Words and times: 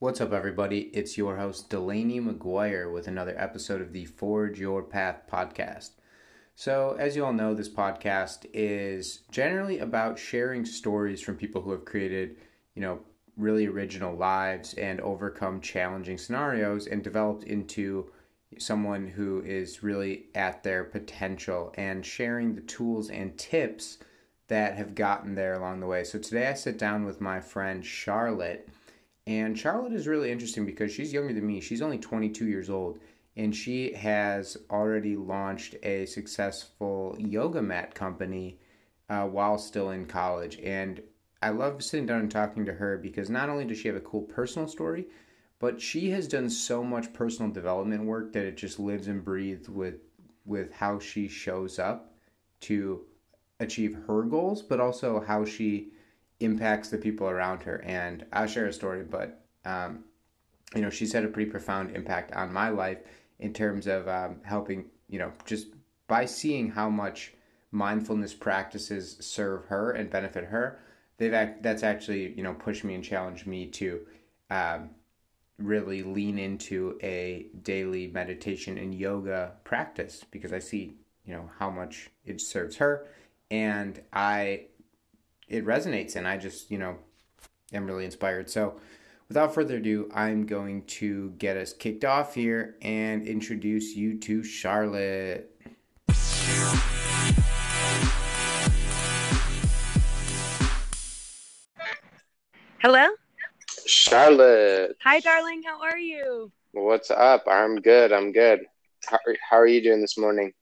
What's 0.00 0.20
up, 0.20 0.32
everybody? 0.32 0.90
It's 0.92 1.18
your 1.18 1.38
host, 1.38 1.70
Delaney 1.70 2.20
McGuire, 2.20 2.92
with 2.92 3.08
another 3.08 3.34
episode 3.36 3.80
of 3.80 3.92
the 3.92 4.04
Forge 4.04 4.60
Your 4.60 4.80
Path 4.80 5.22
podcast. 5.28 5.90
So, 6.54 6.94
as 7.00 7.16
you 7.16 7.24
all 7.24 7.32
know, 7.32 7.52
this 7.52 7.68
podcast 7.68 8.46
is 8.54 9.22
generally 9.32 9.80
about 9.80 10.16
sharing 10.16 10.64
stories 10.64 11.20
from 11.20 11.34
people 11.34 11.62
who 11.62 11.72
have 11.72 11.84
created, 11.84 12.36
you 12.76 12.82
know, 12.82 13.00
really 13.36 13.66
original 13.66 14.14
lives 14.14 14.72
and 14.74 15.00
overcome 15.00 15.60
challenging 15.60 16.16
scenarios 16.16 16.86
and 16.86 17.02
developed 17.02 17.42
into 17.42 18.08
someone 18.56 19.08
who 19.08 19.42
is 19.42 19.82
really 19.82 20.26
at 20.36 20.62
their 20.62 20.84
potential 20.84 21.74
and 21.76 22.06
sharing 22.06 22.54
the 22.54 22.60
tools 22.60 23.10
and 23.10 23.36
tips 23.36 23.98
that 24.46 24.76
have 24.76 24.94
gotten 24.94 25.34
there 25.34 25.54
along 25.54 25.80
the 25.80 25.88
way. 25.88 26.04
So, 26.04 26.20
today 26.20 26.46
I 26.46 26.54
sit 26.54 26.78
down 26.78 27.04
with 27.04 27.20
my 27.20 27.40
friend 27.40 27.84
Charlotte 27.84 28.68
and 29.28 29.58
Charlotte 29.58 29.92
is 29.92 30.08
really 30.08 30.32
interesting 30.32 30.64
because 30.64 30.90
she's 30.90 31.12
younger 31.12 31.34
than 31.34 31.46
me. 31.46 31.60
She's 31.60 31.82
only 31.82 31.98
22 31.98 32.46
years 32.46 32.70
old, 32.70 32.98
and 33.36 33.54
she 33.54 33.92
has 33.92 34.56
already 34.70 35.16
launched 35.16 35.74
a 35.82 36.06
successful 36.06 37.14
yoga 37.18 37.60
mat 37.60 37.94
company 37.94 38.58
uh, 39.10 39.26
while 39.26 39.58
still 39.58 39.90
in 39.90 40.06
college. 40.06 40.58
And 40.60 41.02
I 41.42 41.50
love 41.50 41.84
sitting 41.84 42.06
down 42.06 42.20
and 42.20 42.30
talking 42.30 42.64
to 42.64 42.72
her 42.72 42.96
because 42.96 43.28
not 43.28 43.50
only 43.50 43.66
does 43.66 43.76
she 43.76 43.88
have 43.88 43.98
a 43.98 44.00
cool 44.00 44.22
personal 44.22 44.66
story, 44.66 45.08
but 45.58 45.78
she 45.78 46.08
has 46.12 46.26
done 46.26 46.48
so 46.48 46.82
much 46.82 47.12
personal 47.12 47.52
development 47.52 48.04
work 48.04 48.32
that 48.32 48.46
it 48.46 48.56
just 48.56 48.80
lives 48.80 49.08
and 49.08 49.22
breathes 49.22 49.68
with 49.68 49.96
with 50.46 50.72
how 50.72 50.98
she 50.98 51.28
shows 51.28 51.78
up 51.78 52.14
to 52.60 53.04
achieve 53.60 53.94
her 54.06 54.22
goals, 54.22 54.62
but 54.62 54.80
also 54.80 55.20
how 55.20 55.44
she 55.44 55.90
impacts 56.40 56.88
the 56.88 56.98
people 56.98 57.28
around 57.28 57.62
her. 57.62 57.82
And 57.82 58.24
I'll 58.32 58.46
share 58.46 58.66
a 58.66 58.72
story, 58.72 59.04
but 59.04 59.40
um, 59.64 60.04
you 60.74 60.82
know, 60.82 60.90
she's 60.90 61.12
had 61.12 61.24
a 61.24 61.28
pretty 61.28 61.50
profound 61.50 61.94
impact 61.96 62.32
on 62.32 62.52
my 62.52 62.68
life 62.68 62.98
in 63.38 63.52
terms 63.52 63.86
of 63.86 64.08
um, 64.08 64.36
helping, 64.42 64.86
you 65.08 65.18
know, 65.18 65.32
just 65.46 65.68
by 66.06 66.24
seeing 66.24 66.70
how 66.70 66.88
much 66.88 67.32
mindfulness 67.70 68.34
practices 68.34 69.16
serve 69.20 69.64
her 69.66 69.92
and 69.92 70.10
benefit 70.10 70.44
her. 70.44 70.80
They've 71.18 71.34
act, 71.34 71.62
that's 71.62 71.82
actually 71.82 72.32
you 72.32 72.42
know 72.42 72.54
pushed 72.54 72.84
me 72.84 72.94
and 72.94 73.04
challenged 73.04 73.46
me 73.46 73.66
to 73.66 74.00
um, 74.50 74.90
really 75.58 76.02
lean 76.02 76.38
into 76.38 76.98
a 77.02 77.46
daily 77.62 78.06
meditation 78.08 78.78
and 78.78 78.94
yoga 78.94 79.52
practice 79.64 80.24
because 80.30 80.52
I 80.52 80.60
see 80.60 80.94
you 81.24 81.34
know 81.34 81.50
how 81.58 81.70
much 81.70 82.10
it 82.24 82.40
serves 82.40 82.76
her, 82.76 83.06
and 83.50 84.00
I 84.12 84.66
it 85.48 85.64
resonates 85.64 86.16
and 86.16 86.28
I 86.28 86.36
just, 86.36 86.70
you 86.70 86.78
know, 86.78 86.96
am 87.72 87.86
really 87.86 88.04
inspired. 88.04 88.50
So, 88.50 88.80
without 89.28 89.54
further 89.54 89.76
ado, 89.76 90.10
I'm 90.14 90.46
going 90.46 90.84
to 90.86 91.30
get 91.38 91.56
us 91.56 91.72
kicked 91.72 92.04
off 92.04 92.34
here 92.34 92.76
and 92.82 93.26
introduce 93.26 93.96
you 93.96 94.18
to 94.20 94.42
Charlotte. 94.42 95.54
Hello? 102.80 103.08
Charlotte. 103.86 104.96
Hi, 105.02 105.20
darling. 105.20 105.62
How 105.64 105.82
are 105.82 105.98
you? 105.98 106.52
What's 106.72 107.10
up? 107.10 107.44
I'm 107.48 107.76
good. 107.76 108.12
I'm 108.12 108.32
good. 108.32 108.60
How, 109.06 109.18
how 109.50 109.58
are 109.58 109.66
you 109.66 109.82
doing 109.82 110.00
this 110.00 110.16
morning? 110.18 110.52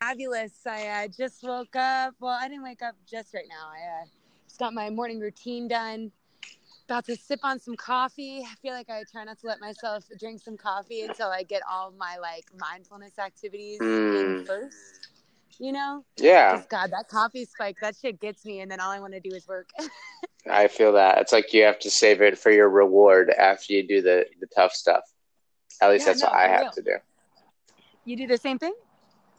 Fabulous. 0.00 0.52
I 0.66 0.86
uh, 0.86 1.08
just 1.08 1.42
woke 1.42 1.76
up. 1.76 2.14
Well, 2.20 2.32
I 2.32 2.48
didn't 2.48 2.62
wake 2.62 2.82
up 2.82 2.96
just 3.06 3.34
right 3.34 3.44
now. 3.48 3.68
I 3.68 4.02
uh, 4.02 4.06
just 4.48 4.58
got 4.58 4.72
my 4.72 4.88
morning 4.88 5.20
routine 5.20 5.68
done. 5.68 6.10
About 6.86 7.04
to 7.04 7.16
sip 7.16 7.40
on 7.42 7.60
some 7.60 7.76
coffee. 7.76 8.40
I 8.40 8.54
feel 8.62 8.72
like 8.72 8.88
I 8.88 9.04
try 9.12 9.24
not 9.24 9.38
to 9.40 9.46
let 9.46 9.60
myself 9.60 10.04
drink 10.18 10.40
some 10.40 10.56
coffee 10.56 11.02
until 11.02 11.28
I 11.28 11.42
get 11.42 11.62
all 11.70 11.92
my 11.96 12.16
like 12.16 12.46
mindfulness 12.58 13.18
activities 13.18 13.78
mm. 13.78 14.40
in 14.40 14.44
first. 14.46 15.10
You 15.58 15.72
know? 15.72 16.04
Yeah. 16.16 16.62
God, 16.70 16.90
that 16.92 17.08
coffee 17.08 17.44
spike, 17.44 17.76
that 17.82 17.94
shit 18.00 18.18
gets 18.18 18.46
me, 18.46 18.60
and 18.60 18.70
then 18.70 18.80
all 18.80 18.90
I 18.90 18.98
want 18.98 19.12
to 19.12 19.20
do 19.20 19.36
is 19.36 19.46
work. 19.46 19.68
I 20.50 20.68
feel 20.68 20.92
that. 20.92 21.18
It's 21.18 21.32
like 21.32 21.52
you 21.52 21.64
have 21.64 21.78
to 21.80 21.90
save 21.90 22.22
it 22.22 22.38
for 22.38 22.50
your 22.50 22.70
reward 22.70 23.28
after 23.28 23.74
you 23.74 23.86
do 23.86 24.00
the, 24.00 24.24
the 24.40 24.46
tough 24.46 24.72
stuff. 24.72 25.02
At 25.82 25.90
least 25.90 26.06
yeah, 26.06 26.12
that's 26.12 26.22
no, 26.22 26.30
what 26.30 26.36
I 26.38 26.48
have 26.48 26.60
real. 26.62 26.70
to 26.72 26.82
do. 26.82 26.96
You 28.06 28.16
do 28.16 28.26
the 28.26 28.38
same 28.38 28.58
thing? 28.58 28.72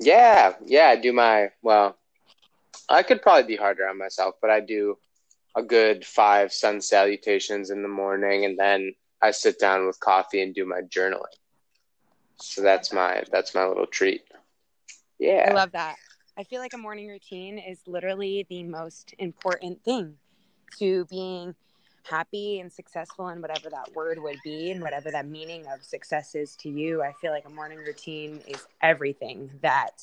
Yeah, 0.02 0.54
yeah, 0.66 0.88
I 0.88 0.96
do 0.96 1.14
my 1.14 1.50
well. 1.62 1.96
I 2.90 3.04
could 3.04 3.22
probably 3.22 3.44
be 3.44 3.56
harder 3.56 3.88
on 3.88 3.98
myself, 3.98 4.36
but 4.42 4.50
I 4.50 4.60
do 4.60 4.98
a 5.56 5.62
good 5.62 6.06
five 6.06 6.52
sun 6.52 6.82
salutations 6.82 7.70
in 7.70 7.84
the 7.84 7.88
morning, 7.88 8.46
and 8.46 8.58
then 8.58 8.94
I 9.22 9.32
sit 9.32 9.60
down 9.60 9.86
with 9.86 10.00
coffee 10.00 10.42
and 10.42 10.56
do 10.56 10.66
my 10.66 10.82
journaling. 10.82 11.38
So 12.38 12.62
that's 12.62 12.92
my 12.92 13.24
that's 13.32 13.54
my 13.54 13.66
little 13.68 13.86
treat. 13.86 14.24
Yeah, 15.20 15.50
I 15.50 15.54
love 15.54 15.74
that. 15.74 15.98
I 16.36 16.44
feel 16.46 16.62
like 16.62 16.74
a 16.74 16.78
morning 16.78 17.08
routine 17.08 17.60
is 17.60 17.80
literally 17.86 18.48
the 18.50 18.64
most 18.64 19.14
important 19.20 19.84
thing 19.84 20.16
to 20.80 21.06
being 21.06 21.54
happy 22.04 22.60
and 22.60 22.72
successful 22.72 23.28
and 23.28 23.42
whatever 23.42 23.70
that 23.70 23.90
word 23.96 24.22
would 24.22 24.38
be 24.44 24.72
and 24.72 24.82
whatever 24.82 25.12
that 25.12 25.28
meaning 25.28 25.66
of 25.74 25.84
success 25.84 26.36
is 26.36 26.56
to 26.56 26.70
you 26.70 27.02
i 27.02 27.12
feel 27.22 27.32
like 27.32 27.46
a 27.46 27.50
morning 27.50 27.78
routine 27.78 28.42
is 28.48 28.66
everything 28.82 29.50
that 29.62 30.02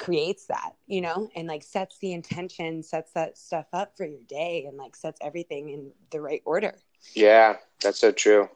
creates 0.00 0.46
that 0.46 0.72
you 0.86 1.02
know 1.02 1.30
and 1.36 1.46
like 1.46 1.62
sets 1.62 1.98
the 1.98 2.12
intention 2.12 2.82
sets 2.82 3.12
that 3.12 3.36
stuff 3.36 3.66
up 3.74 3.94
for 3.96 4.06
your 4.06 4.22
day 4.26 4.64
and 4.66 4.78
like 4.78 4.96
sets 4.96 5.18
everything 5.20 5.68
in 5.68 5.92
the 6.10 6.20
right 6.20 6.42
order. 6.46 6.74
Yeah 7.14 7.56
that's 7.82 8.00
so 8.00 8.10
true. 8.10 8.48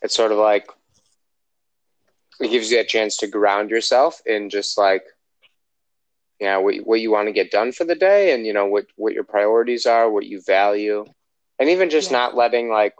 It's 0.00 0.14
sort 0.14 0.32
of 0.32 0.38
like 0.38 0.68
it 2.40 2.50
gives 2.50 2.70
you 2.70 2.80
a 2.80 2.84
chance 2.84 3.16
to 3.18 3.26
ground 3.26 3.70
yourself 3.70 4.22
in 4.26 4.48
just 4.48 4.78
like 4.78 5.02
you 6.40 6.46
know 6.46 6.60
what, 6.60 6.76
what 6.86 7.00
you 7.00 7.10
want 7.10 7.26
to 7.26 7.32
get 7.32 7.50
done 7.50 7.72
for 7.72 7.84
the 7.84 7.96
day 7.96 8.32
and 8.32 8.46
you 8.46 8.52
know 8.52 8.66
what 8.66 8.86
what 8.94 9.12
your 9.12 9.24
priorities 9.24 9.86
are 9.86 10.08
what 10.08 10.26
you 10.26 10.40
value 10.40 11.04
and 11.58 11.68
even 11.70 11.90
just 11.90 12.10
yeah. 12.10 12.18
not 12.18 12.36
letting 12.36 12.68
like 12.68 12.94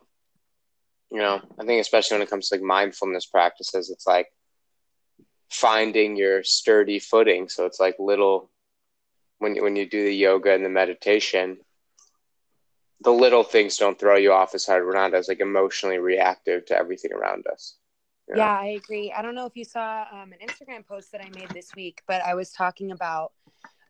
you 1.10 1.18
know 1.18 1.40
i 1.60 1.64
think 1.64 1.80
especially 1.80 2.16
when 2.16 2.22
it 2.22 2.30
comes 2.30 2.48
to 2.48 2.54
like 2.54 2.62
mindfulness 2.62 3.26
practices 3.26 3.90
it's 3.90 4.06
like 4.06 4.28
finding 5.50 6.16
your 6.16 6.42
sturdy 6.42 6.98
footing 6.98 7.48
so 7.48 7.66
it's 7.66 7.78
like 7.78 7.96
little 7.98 8.50
when 9.38 9.54
you, 9.54 9.62
when 9.62 9.76
you 9.76 9.88
do 9.88 10.04
the 10.04 10.14
yoga 10.14 10.52
and 10.52 10.64
the 10.64 10.68
meditation 10.68 11.58
the 13.02 13.12
little 13.12 13.42
things 13.42 13.76
don't 13.76 13.98
throw 13.98 14.16
you 14.16 14.32
off 14.32 14.54
as 14.54 14.64
hard 14.64 14.84
we're 14.84 14.94
not 14.94 15.12
as 15.12 15.28
like 15.28 15.40
emotionally 15.40 15.98
reactive 15.98 16.64
to 16.64 16.76
everything 16.76 17.12
around 17.12 17.44
us 17.52 17.76
you 18.28 18.34
know? 18.34 18.40
yeah 18.40 18.58
i 18.58 18.66
agree 18.68 19.12
i 19.14 19.20
don't 19.20 19.34
know 19.34 19.46
if 19.46 19.56
you 19.56 19.64
saw 19.64 20.06
um, 20.10 20.32
an 20.32 20.38
instagram 20.46 20.86
post 20.86 21.12
that 21.12 21.20
i 21.20 21.28
made 21.38 21.50
this 21.50 21.74
week 21.76 22.00
but 22.06 22.22
i 22.24 22.34
was 22.34 22.50
talking 22.50 22.92
about 22.92 23.32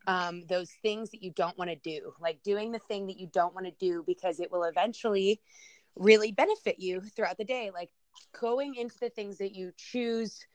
um, 0.07 0.45
those 0.49 0.71
things 0.83 1.11
that 1.11 1.23
you 1.23 1.31
don't 1.31 1.57
want 1.59 1.71
to 1.71 1.77
do, 1.77 2.13
like 2.21 2.43
doing 2.43 2.73
the 2.73 2.79
thing 2.79 3.07
that 3.07 3.19
you 3.19 3.29
don't 3.33 3.55
want 3.55 3.67
to 3.67 3.73
do 3.79 4.03
because 4.07 4.41
it 4.41 4.51
will 4.51 4.65
eventually 4.65 5.41
really 5.97 6.33
benefit 6.33 6.79
you 6.79 7.01
throughout 7.01 7.39
the 7.39 7.45
day, 7.45 7.71
like 7.73 7.91
going 8.39 8.75
into 8.75 8.99
the 9.01 9.11
things 9.11 9.39
that 9.39 9.55
you 9.55 9.73
choose 9.77 10.47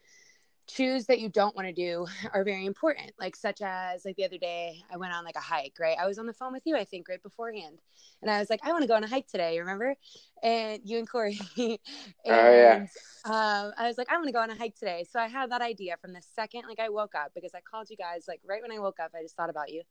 choose 0.67 1.05
that 1.05 1.19
you 1.19 1.29
don't 1.29 1.55
want 1.55 1.67
to 1.67 1.73
do 1.73 2.05
are 2.33 2.43
very 2.43 2.65
important 2.65 3.11
like 3.19 3.35
such 3.35 3.61
as 3.61 4.03
like 4.05 4.15
the 4.17 4.25
other 4.25 4.37
day 4.37 4.81
i 4.91 4.97
went 4.97 5.13
on 5.13 5.23
like 5.23 5.35
a 5.35 5.41
hike 5.41 5.75
right 5.79 5.97
i 5.99 6.05
was 6.05 6.17
on 6.19 6.25
the 6.25 6.33
phone 6.33 6.51
with 6.51 6.63
you 6.65 6.75
i 6.75 6.83
think 6.83 7.07
right 7.07 7.23
beforehand 7.23 7.79
and 8.21 8.29
i 8.29 8.39
was 8.39 8.49
like 8.49 8.59
i 8.63 8.71
want 8.71 8.81
to 8.81 8.87
go 8.87 8.93
on 8.93 9.03
a 9.03 9.07
hike 9.07 9.27
today 9.27 9.57
remember 9.59 9.95
and 10.43 10.81
you 10.83 10.99
and 10.99 11.09
corey 11.09 11.39
and 11.57 11.79
oh, 12.25 12.51
yeah. 12.51 12.85
um, 13.25 13.71
i 13.77 13.87
was 13.87 13.97
like 13.97 14.11
i 14.11 14.15
want 14.15 14.27
to 14.27 14.33
go 14.33 14.41
on 14.41 14.49
a 14.49 14.55
hike 14.55 14.75
today 14.75 15.05
so 15.09 15.19
i 15.19 15.27
had 15.27 15.49
that 15.51 15.61
idea 15.61 15.95
from 16.01 16.13
the 16.13 16.21
second 16.35 16.63
like 16.67 16.79
i 16.79 16.89
woke 16.89 17.15
up 17.15 17.31
because 17.33 17.53
i 17.55 17.61
called 17.61 17.89
you 17.89 17.97
guys 17.97 18.25
like 18.27 18.41
right 18.45 18.61
when 18.61 18.71
i 18.71 18.79
woke 18.79 18.99
up 18.99 19.11
i 19.17 19.21
just 19.21 19.35
thought 19.35 19.49
about 19.49 19.71
you 19.71 19.81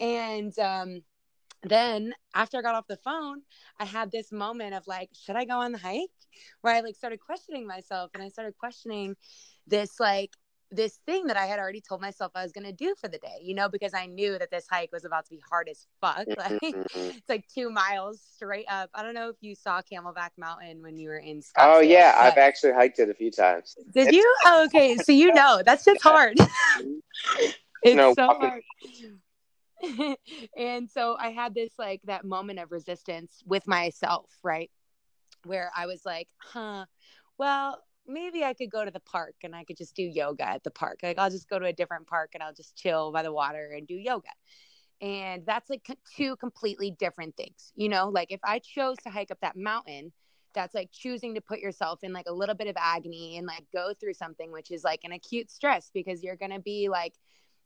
and 0.00 0.58
um 0.58 1.02
then 1.62 2.14
after 2.34 2.58
I 2.58 2.62
got 2.62 2.74
off 2.74 2.86
the 2.86 2.96
phone, 2.96 3.42
I 3.78 3.84
had 3.84 4.10
this 4.10 4.32
moment 4.32 4.74
of 4.74 4.86
like, 4.86 5.10
should 5.12 5.36
I 5.36 5.44
go 5.44 5.58
on 5.58 5.72
the 5.72 5.78
hike? 5.78 6.08
Where 6.62 6.74
I 6.74 6.80
like 6.80 6.96
started 6.96 7.20
questioning 7.20 7.66
myself 7.66 8.10
and 8.14 8.22
I 8.22 8.28
started 8.28 8.56
questioning 8.56 9.16
this 9.70 9.98
like 9.98 10.30
this 10.70 11.00
thing 11.04 11.26
that 11.26 11.36
I 11.36 11.46
had 11.46 11.58
already 11.58 11.80
told 11.80 12.00
myself 12.00 12.32
I 12.34 12.42
was 12.42 12.52
going 12.52 12.64
to 12.64 12.72
do 12.72 12.94
for 13.00 13.08
the 13.08 13.18
day, 13.18 13.38
you 13.42 13.54
know, 13.54 13.68
because 13.68 13.92
I 13.92 14.06
knew 14.06 14.38
that 14.38 14.50
this 14.50 14.66
hike 14.70 14.92
was 14.92 15.04
about 15.04 15.24
to 15.24 15.30
be 15.30 15.42
hard 15.48 15.68
as 15.68 15.86
fuck. 16.00 16.26
Like 16.40 16.60
mm-hmm. 16.62 17.00
it's 17.18 17.28
like 17.28 17.46
two 17.48 17.70
miles 17.70 18.20
straight 18.34 18.66
up. 18.68 18.88
I 18.94 19.02
don't 19.02 19.14
know 19.14 19.28
if 19.28 19.36
you 19.40 19.54
saw 19.54 19.82
Camelback 19.82 20.30
Mountain 20.38 20.80
when 20.80 20.96
you 20.96 21.08
were 21.08 21.18
in 21.18 21.38
oh, 21.38 21.60
Scottsdale. 21.60 21.76
Oh 21.76 21.80
yeah, 21.80 22.14
I've 22.16 22.38
actually 22.38 22.72
hiked 22.72 22.98
it 22.98 23.10
a 23.10 23.14
few 23.14 23.30
times. 23.30 23.76
Did 23.92 24.08
it's- 24.08 24.14
you? 24.14 24.34
Oh, 24.46 24.64
okay, 24.66 24.96
so 24.96 25.12
you 25.12 25.34
know 25.34 25.62
that's 25.64 25.84
just 25.84 26.02
hard. 26.02 26.38
it's 27.82 27.96
no, 27.96 28.14
so 28.14 28.28
hard. 28.28 28.62
and 30.56 30.88
so 30.90 31.16
I 31.18 31.30
had 31.30 31.54
this 31.54 31.72
like 31.78 32.00
that 32.04 32.24
moment 32.24 32.58
of 32.58 32.70
resistance 32.72 33.42
with 33.44 33.66
myself, 33.66 34.30
right? 34.42 34.70
Where 35.44 35.70
I 35.76 35.86
was 35.86 36.04
like, 36.04 36.28
huh, 36.38 36.86
well, 37.38 37.82
maybe 38.06 38.44
I 38.44 38.54
could 38.54 38.70
go 38.70 38.84
to 38.84 38.90
the 38.90 39.00
park 39.00 39.34
and 39.42 39.54
I 39.54 39.64
could 39.64 39.76
just 39.76 39.94
do 39.94 40.02
yoga 40.02 40.48
at 40.48 40.64
the 40.64 40.70
park. 40.70 41.00
Like 41.02 41.18
I'll 41.18 41.30
just 41.30 41.48
go 41.48 41.58
to 41.58 41.66
a 41.66 41.72
different 41.72 42.06
park 42.06 42.30
and 42.34 42.42
I'll 42.42 42.54
just 42.54 42.76
chill 42.76 43.12
by 43.12 43.22
the 43.22 43.32
water 43.32 43.72
and 43.76 43.86
do 43.86 43.94
yoga. 43.94 44.30
And 45.00 45.46
that's 45.46 45.70
like 45.70 45.86
two 46.16 46.36
completely 46.36 46.90
different 46.90 47.36
things. 47.36 47.72
You 47.74 47.88
know, 47.88 48.08
like 48.08 48.30
if 48.30 48.40
I 48.44 48.58
chose 48.58 48.96
to 49.04 49.10
hike 49.10 49.30
up 49.30 49.38
that 49.40 49.56
mountain, 49.56 50.12
that's 50.54 50.74
like 50.74 50.90
choosing 50.92 51.34
to 51.34 51.40
put 51.40 51.60
yourself 51.60 52.00
in 52.02 52.12
like 52.12 52.28
a 52.28 52.32
little 52.32 52.54
bit 52.54 52.66
of 52.66 52.76
agony 52.76 53.38
and 53.38 53.46
like 53.46 53.64
go 53.72 53.92
through 53.98 54.14
something 54.14 54.50
which 54.50 54.70
is 54.70 54.84
like 54.84 55.00
an 55.04 55.12
acute 55.12 55.50
stress 55.50 55.90
because 55.94 56.22
you're 56.22 56.36
going 56.36 56.50
to 56.50 56.60
be 56.60 56.88
like 56.88 57.14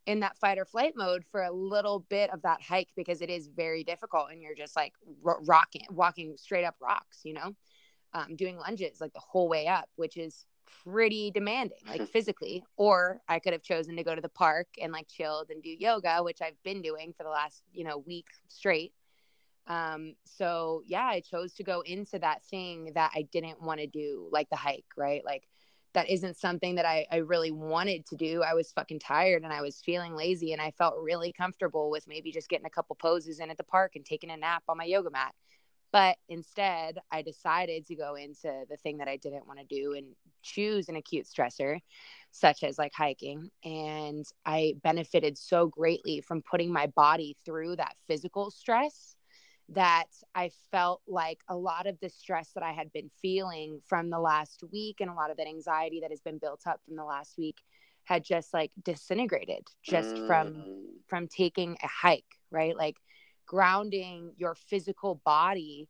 in 0.05 0.19
that 0.19 0.37
fight 0.37 0.59
or 0.59 0.65
flight 0.65 0.93
mode 0.95 1.23
for 1.31 1.41
a 1.41 1.51
little 1.51 2.05
bit 2.09 2.31
of 2.31 2.41
that 2.43 2.61
hike 2.61 2.89
because 2.95 3.21
it 3.21 3.29
is 3.29 3.47
very 3.47 3.83
difficult 3.83 4.27
and 4.31 4.41
you're 4.41 4.55
just 4.55 4.75
like 4.75 4.93
ro- 5.23 5.39
rocking 5.45 5.85
walking 5.89 6.35
straight 6.37 6.63
up 6.63 6.75
rocks 6.79 7.21
you 7.23 7.33
know 7.33 7.55
um, 8.15 8.35
doing 8.35 8.57
lunges 8.57 9.01
like 9.01 9.13
the 9.13 9.19
whole 9.19 9.49
way 9.49 9.67
up 9.67 9.89
which 9.97 10.17
is 10.17 10.45
pretty 10.83 11.29
demanding 11.31 11.77
like 11.87 12.07
physically 12.13 12.63
or 12.77 13.21
i 13.27 13.37
could 13.37 13.53
have 13.53 13.61
chosen 13.61 13.95
to 13.95 14.03
go 14.03 14.15
to 14.15 14.21
the 14.21 14.29
park 14.29 14.67
and 14.81 14.91
like 14.91 15.07
chilled 15.07 15.49
and 15.49 15.61
do 15.61 15.69
yoga 15.69 16.23
which 16.23 16.41
i've 16.41 16.61
been 16.63 16.81
doing 16.81 17.13
for 17.15 17.23
the 17.23 17.29
last 17.29 17.63
you 17.73 17.83
know 17.83 17.97
week 17.99 18.27
straight 18.47 18.93
um 19.67 20.15
so 20.23 20.81
yeah 20.87 21.05
i 21.05 21.19
chose 21.19 21.53
to 21.53 21.63
go 21.63 21.81
into 21.81 22.17
that 22.17 22.43
thing 22.45 22.91
that 22.95 23.11
i 23.13 23.21
didn't 23.33 23.61
want 23.61 23.79
to 23.79 23.87
do 23.87 24.29
like 24.31 24.49
the 24.49 24.55
hike 24.55 24.85
right 24.95 25.25
like 25.25 25.47
that 25.95 26.09
isn't 26.09 26.35
something 26.35 26.75
that 26.75 26.85
I, 26.85 27.07
I 27.09 27.17
really 27.17 27.51
wanted 27.51 28.05
to 28.07 28.17
do. 28.17 28.43
I 28.43 28.53
was 28.53 28.71
fucking 28.71 28.99
tired 28.99 29.43
and 29.43 29.53
I 29.53 29.61
was 29.61 29.81
feeling 29.81 30.13
lazy 30.13 30.51
and 30.51 30.61
I 30.61 30.71
felt 30.71 30.95
really 31.01 31.31
comfortable 31.31 31.89
with 31.89 32.05
maybe 32.05 32.33
just 32.33 32.49
getting 32.49 32.65
a 32.65 32.69
couple 32.69 32.97
poses 32.97 33.39
in 33.39 33.49
at 33.49 33.57
the 33.57 33.63
park 33.63 33.95
and 33.95 34.05
taking 34.05 34.29
a 34.29 34.35
nap 34.37 34.63
on 34.67 34.77
my 34.77 34.83
yoga 34.83 35.09
mat. 35.09 35.33
But 35.95 36.17
instead, 36.27 36.97
I 37.09 37.21
decided 37.21 37.85
to 37.85 37.95
go 37.95 38.15
into 38.15 38.51
the 38.69 38.75
thing 38.75 38.97
that 38.97 39.07
I 39.07 39.15
didn't 39.15 39.47
want 39.47 39.59
to 39.59 39.65
do 39.65 39.93
and 39.93 40.07
choose 40.43 40.89
an 40.89 40.97
acute 40.97 41.25
stressor, 41.25 41.79
such 42.31 42.63
as 42.63 42.77
like 42.77 42.91
hiking. 42.93 43.49
And 43.63 44.25
I 44.45 44.73
benefited 44.83 45.37
so 45.37 45.67
greatly 45.67 46.19
from 46.19 46.41
putting 46.41 46.73
my 46.73 46.87
body 46.87 47.37
through 47.45 47.77
that 47.77 47.95
physical 48.07 48.51
stress 48.51 49.15
that 49.69 50.07
I 50.35 50.51
felt 50.69 51.01
like 51.07 51.39
a 51.47 51.55
lot 51.55 51.87
of 51.87 51.97
the 52.01 52.09
stress 52.09 52.51
that 52.55 52.63
I 52.63 52.73
had 52.73 52.91
been 52.91 53.09
feeling 53.21 53.79
from 53.87 54.09
the 54.09 54.19
last 54.19 54.65
week 54.73 54.97
and 54.99 55.09
a 55.09 55.13
lot 55.13 55.31
of 55.31 55.37
that 55.37 55.47
anxiety 55.47 56.01
that 56.01 56.11
has 56.11 56.19
been 56.19 56.39
built 56.39 56.63
up 56.67 56.81
from 56.85 56.97
the 56.97 57.05
last 57.05 57.37
week 57.37 57.55
had 58.03 58.21
just 58.21 58.53
like 58.53 58.71
disintegrated 58.83 59.65
just 59.81 60.13
mm. 60.13 60.27
from 60.27 60.87
from 61.07 61.29
taking 61.29 61.77
a 61.81 61.87
hike, 61.87 62.25
right? 62.51 62.75
Like 62.75 62.97
grounding 63.45 64.33
your 64.37 64.55
physical 64.55 65.21
body 65.25 65.87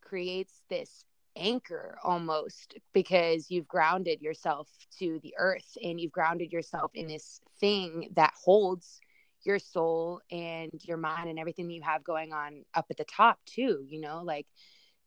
creates 0.00 0.62
this 0.68 1.04
anchor 1.36 1.98
almost 2.02 2.76
because 2.92 3.50
you've 3.50 3.66
grounded 3.66 4.22
yourself 4.22 4.68
to 4.98 5.18
the 5.22 5.34
earth 5.38 5.76
and 5.82 6.00
you've 6.00 6.12
grounded 6.12 6.52
yourself 6.52 6.92
in 6.94 7.08
this 7.08 7.40
thing 7.58 8.08
that 8.14 8.32
holds 8.40 9.00
your 9.42 9.58
soul 9.58 10.20
and 10.30 10.70
your 10.84 10.96
mind 10.96 11.28
and 11.28 11.38
everything 11.38 11.66
that 11.66 11.74
you 11.74 11.82
have 11.82 12.04
going 12.04 12.32
on 12.32 12.64
up 12.74 12.86
at 12.90 12.96
the 12.96 13.04
top 13.04 13.38
too 13.46 13.84
you 13.88 14.00
know 14.00 14.22
like 14.24 14.46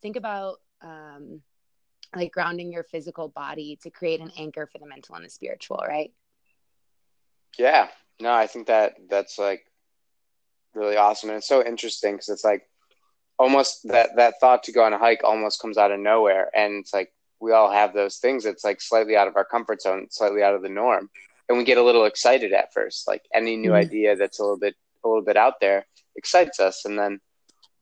think 0.01 0.15
about 0.15 0.57
um 0.81 1.41
like 2.15 2.31
grounding 2.31 2.71
your 2.71 2.83
physical 2.83 3.29
body 3.29 3.77
to 3.81 3.89
create 3.89 4.21
an 4.21 4.31
anchor 4.37 4.67
for 4.71 4.77
the 4.79 4.87
mental 4.87 5.15
and 5.15 5.25
the 5.25 5.29
spiritual 5.29 5.83
right? 5.87 6.11
Yeah. 7.57 7.89
No 8.19 8.33
i 8.33 8.47
think 8.47 8.67
that 8.67 8.95
that's 9.09 9.37
like 9.37 9.65
really 10.73 10.97
awesome 10.97 11.29
and 11.29 11.37
it's 11.37 11.47
so 11.47 11.65
interesting 11.65 12.13
because 12.13 12.29
it's 12.29 12.43
like 12.43 12.63
almost 13.39 13.87
that 13.87 14.15
that 14.15 14.35
thought 14.39 14.63
to 14.63 14.71
go 14.71 14.83
on 14.83 14.93
a 14.93 14.97
hike 14.97 15.23
almost 15.23 15.61
comes 15.61 15.77
out 15.77 15.91
of 15.91 15.99
nowhere 15.99 16.49
and 16.55 16.81
it's 16.81 16.93
like 16.93 17.11
we 17.39 17.51
all 17.51 17.71
have 17.71 17.93
those 17.93 18.17
things 18.17 18.45
it's 18.45 18.63
like 18.63 18.81
slightly 18.81 19.15
out 19.15 19.27
of 19.27 19.35
our 19.35 19.45
comfort 19.45 19.81
zone 19.81 20.07
slightly 20.09 20.43
out 20.43 20.55
of 20.55 20.61
the 20.61 20.69
norm 20.69 21.09
and 21.49 21.57
we 21.57 21.63
get 21.63 21.77
a 21.77 21.83
little 21.83 22.05
excited 22.05 22.53
at 22.53 22.73
first. 22.73 23.07
Like 23.07 23.23
any 23.33 23.55
new 23.55 23.69
mm-hmm. 23.69 23.87
idea 23.87 24.15
that's 24.15 24.39
a 24.39 24.43
little 24.43 24.57
bit 24.57 24.75
a 25.03 25.07
little 25.07 25.23
bit 25.23 25.37
out 25.37 25.59
there 25.61 25.85
excites 26.15 26.59
us, 26.59 26.85
and 26.85 26.97
then, 26.97 27.19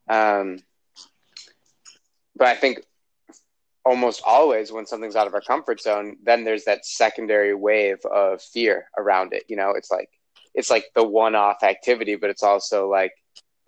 um, 0.08 0.58
but 2.36 2.48
I 2.48 2.54
think 2.54 2.80
almost 3.84 4.22
always 4.26 4.72
when 4.72 4.86
something's 4.86 5.16
out 5.16 5.26
of 5.26 5.34
our 5.34 5.40
comfort 5.40 5.80
zone, 5.80 6.16
then 6.24 6.44
there's 6.44 6.64
that 6.64 6.84
secondary 6.84 7.54
wave 7.54 8.04
of 8.04 8.42
fear 8.42 8.88
around 8.98 9.32
it. 9.32 9.44
You 9.48 9.56
know, 9.56 9.70
it's 9.70 9.90
like 9.90 10.10
it's 10.56 10.70
like 10.70 10.86
the 10.94 11.04
one-off 11.04 11.62
activity, 11.62 12.16
but 12.16 12.30
it's 12.30 12.42
also 12.42 12.88
like 12.90 13.12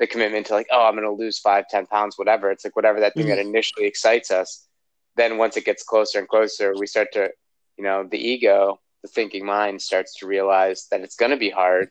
the 0.00 0.06
commitment 0.06 0.46
to 0.46 0.54
like, 0.54 0.66
oh, 0.72 0.86
I'm 0.88 0.94
going 0.94 1.04
to 1.04 1.12
lose 1.12 1.38
five, 1.38 1.68
ten 1.68 1.86
pounds, 1.86 2.18
whatever. 2.18 2.50
It's 2.50 2.64
like 2.64 2.74
whatever 2.74 3.00
that 3.00 3.14
thing 3.14 3.26
mm-hmm. 3.26 3.36
that 3.36 3.38
initially 3.38 3.86
excites 3.86 4.30
us. 4.30 4.66
Then 5.16 5.38
once 5.38 5.56
it 5.56 5.64
gets 5.64 5.84
closer 5.84 6.18
and 6.18 6.28
closer, 6.28 6.74
we 6.76 6.86
start 6.86 7.08
to, 7.12 7.30
you 7.76 7.84
know, 7.84 8.08
the 8.10 8.18
ego 8.18 8.80
the 9.02 9.08
thinking 9.08 9.44
mind 9.44 9.80
starts 9.80 10.14
to 10.18 10.26
realize 10.26 10.86
that 10.90 11.00
it's 11.00 11.16
going 11.16 11.30
to 11.30 11.36
be 11.36 11.50
hard 11.50 11.90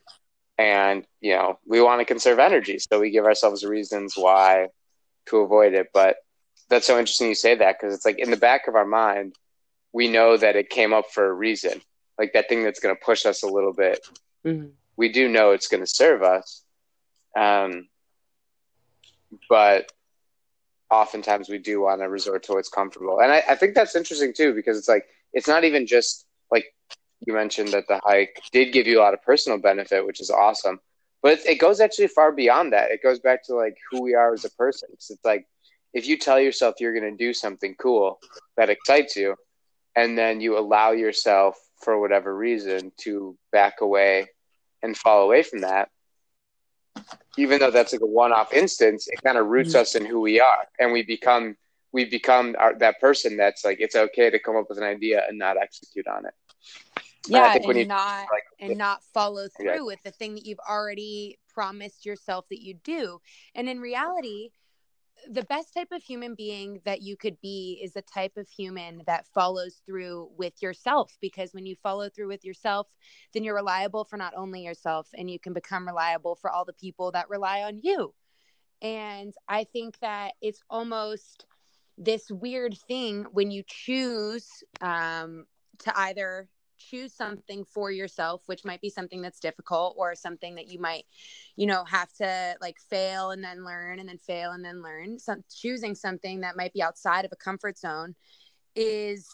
and 0.56 1.04
you 1.20 1.32
know 1.34 1.58
we 1.66 1.80
want 1.80 2.00
to 2.00 2.04
conserve 2.04 2.38
energy 2.38 2.78
so 2.78 3.00
we 3.00 3.10
give 3.10 3.24
ourselves 3.24 3.64
reasons 3.64 4.14
why 4.16 4.68
to 5.26 5.38
avoid 5.38 5.72
it 5.74 5.88
but 5.94 6.16
that's 6.68 6.86
so 6.86 6.98
interesting 6.98 7.28
you 7.28 7.34
say 7.34 7.54
that 7.54 7.76
because 7.78 7.94
it's 7.94 8.04
like 8.04 8.18
in 8.18 8.30
the 8.30 8.36
back 8.36 8.66
of 8.68 8.74
our 8.74 8.86
mind 8.86 9.34
we 9.92 10.08
know 10.08 10.36
that 10.36 10.56
it 10.56 10.68
came 10.68 10.92
up 10.92 11.06
for 11.12 11.26
a 11.26 11.32
reason 11.32 11.80
like 12.18 12.32
that 12.32 12.48
thing 12.48 12.62
that's 12.62 12.80
going 12.80 12.94
to 12.94 13.04
push 13.04 13.24
us 13.24 13.42
a 13.42 13.48
little 13.48 13.72
bit 13.72 14.06
mm-hmm. 14.44 14.68
We 14.98 15.10
do 15.10 15.28
know 15.28 15.52
it's 15.52 15.68
going 15.68 15.82
to 15.82 15.86
serve 15.86 16.22
us 16.22 16.64
um, 17.36 17.88
but 19.48 19.90
oftentimes 20.90 21.48
we 21.48 21.58
do 21.58 21.80
want 21.80 22.00
to 22.00 22.08
resort 22.08 22.42
to 22.42 22.52
what's 22.52 22.68
comfortable 22.68 23.20
and 23.20 23.32
I, 23.32 23.42
I 23.48 23.54
think 23.54 23.74
that's 23.74 23.96
interesting 23.96 24.34
too 24.34 24.52
because 24.54 24.76
it's 24.76 24.88
like 24.88 25.06
it's 25.32 25.48
not 25.48 25.64
even 25.64 25.86
just 25.86 26.26
like 26.50 26.66
you 27.26 27.34
mentioned 27.34 27.68
that 27.68 27.88
the 27.88 28.00
hike 28.04 28.40
did 28.52 28.72
give 28.72 28.86
you 28.86 29.00
a 29.00 29.02
lot 29.02 29.14
of 29.14 29.22
personal 29.22 29.58
benefit, 29.58 30.06
which 30.06 30.20
is 30.20 30.30
awesome. 30.30 30.80
But 31.22 31.40
it 31.46 31.58
goes 31.58 31.80
actually 31.80 32.08
far 32.08 32.30
beyond 32.32 32.72
that. 32.72 32.90
It 32.90 33.02
goes 33.02 33.18
back 33.18 33.44
to 33.44 33.54
like 33.54 33.76
who 33.90 34.02
we 34.02 34.14
are 34.14 34.32
as 34.32 34.44
a 34.44 34.50
person. 34.50 34.88
Cause 34.92 35.10
it's 35.10 35.24
like 35.24 35.46
if 35.92 36.06
you 36.06 36.16
tell 36.16 36.38
yourself 36.38 36.76
you're 36.78 36.98
going 36.98 37.10
to 37.10 37.24
do 37.24 37.34
something 37.34 37.74
cool 37.80 38.20
that 38.56 38.70
excites 38.70 39.16
you, 39.16 39.34
and 39.96 40.16
then 40.16 40.40
you 40.40 40.56
allow 40.58 40.92
yourself 40.92 41.58
for 41.82 42.00
whatever 42.00 42.36
reason 42.36 42.92
to 42.98 43.36
back 43.50 43.80
away 43.80 44.28
and 44.82 44.96
fall 44.96 45.22
away 45.22 45.42
from 45.42 45.60
that, 45.60 45.88
even 47.36 47.58
though 47.58 47.70
that's 47.70 47.92
like 47.92 48.02
a 48.02 48.06
one-off 48.06 48.52
instance, 48.52 49.08
it 49.08 49.22
kind 49.22 49.38
of 49.38 49.46
roots 49.46 49.70
mm-hmm. 49.70 49.80
us 49.80 49.94
in 49.94 50.04
who 50.04 50.20
we 50.20 50.40
are, 50.40 50.66
and 50.78 50.92
we 50.92 51.02
become 51.02 51.56
we 51.92 52.04
become 52.04 52.54
our, 52.58 52.74
that 52.78 53.00
person 53.00 53.36
that's 53.36 53.64
like 53.64 53.78
it's 53.80 53.96
okay 53.96 54.30
to 54.30 54.38
come 54.38 54.56
up 54.56 54.66
with 54.68 54.78
an 54.78 54.84
idea 54.84 55.22
and 55.28 55.38
not 55.38 55.56
execute 55.56 56.06
on 56.06 56.26
it 56.26 56.34
yeah 57.26 57.54
and 57.54 57.76
you, 57.76 57.86
not 57.86 58.26
like, 58.30 58.44
and 58.60 58.78
not 58.78 59.02
follow 59.14 59.48
through 59.56 59.66
yeah. 59.66 59.82
with 59.82 60.02
the 60.04 60.10
thing 60.10 60.34
that 60.34 60.46
you've 60.46 60.60
already 60.68 61.38
promised 61.48 62.06
yourself 62.06 62.44
that 62.50 62.62
you 62.62 62.74
do 62.84 63.20
and 63.54 63.68
in 63.68 63.80
reality 63.80 64.50
the 65.30 65.44
best 65.44 65.74
type 65.74 65.88
of 65.92 66.02
human 66.02 66.34
being 66.34 66.80
that 66.84 67.02
you 67.02 67.16
could 67.16 67.40
be 67.40 67.80
is 67.82 67.92
the 67.92 68.02
type 68.02 68.36
of 68.36 68.48
human 68.48 69.02
that 69.06 69.26
follows 69.26 69.80
through 69.86 70.30
with 70.36 70.62
yourself 70.62 71.16
because 71.20 71.52
when 71.52 71.66
you 71.66 71.76
follow 71.82 72.08
through 72.08 72.28
with 72.28 72.44
yourself 72.44 72.86
then 73.32 73.44
you're 73.44 73.54
reliable 73.54 74.04
for 74.04 74.16
not 74.16 74.34
only 74.36 74.62
yourself 74.62 75.08
and 75.14 75.30
you 75.30 75.38
can 75.38 75.52
become 75.52 75.86
reliable 75.86 76.34
for 76.34 76.50
all 76.50 76.64
the 76.64 76.72
people 76.72 77.12
that 77.12 77.28
rely 77.28 77.62
on 77.62 77.78
you. 77.82 78.14
And 78.80 79.34
i 79.48 79.64
think 79.64 79.98
that 80.00 80.34
it's 80.40 80.62
almost 80.70 81.46
this 81.96 82.30
weird 82.30 82.78
thing 82.86 83.26
when 83.32 83.50
you 83.50 83.64
choose 83.66 84.46
um, 84.80 85.46
to 85.80 85.98
either 85.98 86.48
choose 86.78 87.12
something 87.14 87.64
for 87.64 87.90
yourself 87.90 88.42
which 88.46 88.64
might 88.64 88.80
be 88.80 88.90
something 88.90 89.20
that's 89.20 89.40
difficult 89.40 89.94
or 89.98 90.14
something 90.14 90.54
that 90.54 90.68
you 90.68 90.78
might 90.80 91.04
you 91.56 91.66
know 91.66 91.84
have 91.84 92.12
to 92.14 92.54
like 92.60 92.78
fail 92.78 93.30
and 93.30 93.42
then 93.42 93.64
learn 93.64 93.98
and 93.98 94.08
then 94.08 94.18
fail 94.18 94.52
and 94.52 94.64
then 94.64 94.82
learn. 94.82 95.18
So 95.18 95.36
choosing 95.54 95.94
something 95.94 96.40
that 96.40 96.56
might 96.56 96.72
be 96.72 96.82
outside 96.82 97.24
of 97.24 97.32
a 97.32 97.36
comfort 97.36 97.78
zone 97.78 98.14
is 98.74 99.28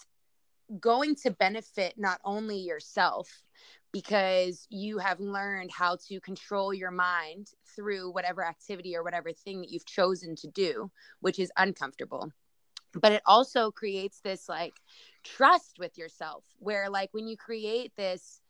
going 0.81 1.15
to 1.15 1.31
benefit 1.31 1.95
not 1.97 2.21
only 2.25 2.59
yourself 2.59 3.43
because 3.93 4.67
you 4.71 4.99
have 4.99 5.21
learned 5.21 5.71
how 5.71 5.97
to 6.09 6.19
control 6.21 6.75
your 6.75 6.91
mind 6.91 7.49
through 7.77 8.11
whatever 8.11 8.45
activity 8.45 8.97
or 8.97 9.05
whatever 9.05 9.33
thing 9.33 9.61
that 9.61 9.71
you've 9.71 9.87
chosen 9.87 10.35
to 10.35 10.49
do 10.49 10.91
which 11.21 11.39
is 11.39 11.53
uncomfortable. 11.57 12.31
But 12.95 13.13
it 13.13 13.23
also 13.27 13.71
creates 13.71 14.21
this 14.21 14.49
like 14.49 14.75
trust 15.25 15.79
with 15.79 15.97
yourself 15.99 16.45
where 16.59 16.89
like 16.91 17.09
when 17.13 17.27
you 17.27 17.37
create 17.37 17.93
this 17.97 18.41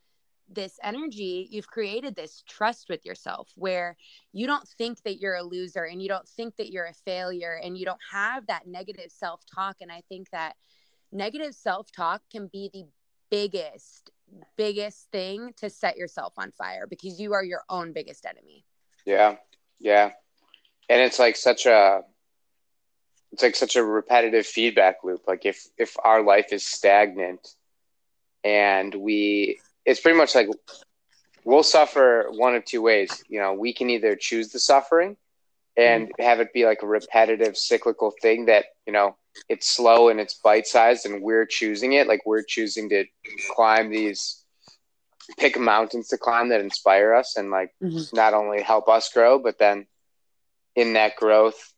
this 0.51 0.79
energy 0.83 1.49
you've 1.51 1.67
created 1.67 2.15
this 2.15 2.43
trust 2.47 2.89
with 2.91 3.05
yourself 3.07 3.51
where 3.57 3.97
you 4.33 4.47
don't 4.47 4.69
think 4.69 5.03
that 5.03 5.19
you're 5.19 5.37
a 5.37 5.43
loser 5.43 5.85
and 5.85 6.03
you 6.03 6.09
don't 6.09 6.29
think 6.29 6.55
that 6.57 6.71
you're 6.71 6.85
a 6.87 6.93
failure 6.93 7.59
and 7.63 7.79
you 7.79 7.85
don't 7.87 8.01
have 8.13 8.47
that 8.47 8.67
negative 8.67 9.11
self-talk. 9.11 9.77
And 9.81 9.91
i 9.91 10.03
think 10.09 10.29
that 10.31 10.57
negative 11.11 11.55
self-talk 11.55 12.23
can 12.31 12.49
be 12.53 12.71
the 12.73 12.85
biggest 13.31 14.11
biggest 14.57 15.11
thing 15.13 15.53
to 15.57 15.71
set 15.71 15.97
yourself 15.97 16.35
on 16.37 16.51
fire 16.51 16.87
because 16.89 17.19
you 17.21 17.33
are 17.33 17.45
your 17.45 17.63
own 17.69 17.93
biggest 17.93 18.27
enemy. 18.27 18.65
Yeah 19.07 19.37
yeah. 19.85 20.11
And 20.89 21.01
it's 21.01 21.19
like 21.19 21.37
such 21.37 21.67
a 21.67 22.03
it's 23.35 23.43
like 23.43 23.57
such 23.57 23.77
a 23.77 23.85
repetitive 23.85 24.47
feedback 24.47 24.97
loop 25.05 25.23
like 25.27 25.45
if 25.45 25.67
if 25.77 25.97
our 26.03 26.23
life 26.23 26.53
is 26.53 26.65
stagnant 26.65 27.47
and 28.43 28.95
we 28.95 29.61
it's 29.85 30.01
pretty 30.01 30.17
much 30.17 30.35
like 30.35 30.49
we'll 31.45 31.63
suffer 31.63 32.29
one 32.31 32.55
of 32.55 32.65
two 32.65 32.81
ways 32.81 33.23
you 33.29 33.39
know 33.39 33.53
we 33.53 33.75
can 33.75 33.91
either 33.91 34.17
choose 34.17 34.49
the 34.51 34.59
suffering 34.59 35.17
and 35.77 36.07
mm-hmm. 36.07 36.23
have 36.23 36.41
it 36.41 36.53
be 36.53 36.65
like 36.65 36.83
a 36.83 36.87
repetitive 36.87 37.57
cyclical 37.57 38.13
thing 38.23 38.47
that 38.47 38.67
you 38.87 38.93
know 38.93 39.17
it's 39.49 39.69
slow 39.69 40.09
and 40.09 40.21
it's 40.21 40.35
bite 40.35 40.67
sized 40.67 41.07
and 41.07 41.23
we're 41.23 41.47
choosing 41.47 41.95
it. 41.95 42.07
Like 42.07 42.23
we're 42.25 42.45
choosing 42.45 42.89
to 42.91 43.05
climb 43.55 43.91
these 43.91 44.45
pick 45.39 45.59
mountains 45.59 46.09
to 46.09 46.19
climb 46.19 46.51
that 46.51 46.61
inspire 46.61 47.15
us 47.15 47.37
and 47.37 47.51
like 47.51 47.71
mm-hmm. 47.83 48.17
not 48.17 48.35
only 48.35 48.63
help 48.63 48.89
us 48.89 49.13
grow, 49.13 49.39
but 49.39 49.59
then 49.59 49.87
in 50.77 50.95
that 50.95 51.17
growth, 51.17 51.73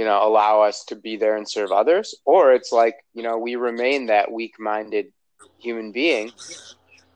you 0.00 0.06
know, 0.06 0.26
allow 0.26 0.62
us 0.62 0.82
to 0.86 0.96
be 0.96 1.18
there 1.18 1.36
and 1.36 1.46
serve 1.46 1.72
others. 1.72 2.14
Or 2.24 2.54
it's 2.54 2.72
like, 2.72 2.96
you 3.12 3.22
know, 3.22 3.36
we 3.36 3.56
remain 3.56 4.06
that 4.06 4.32
weak 4.32 4.54
minded 4.58 5.12
human 5.58 5.92
being 5.92 6.32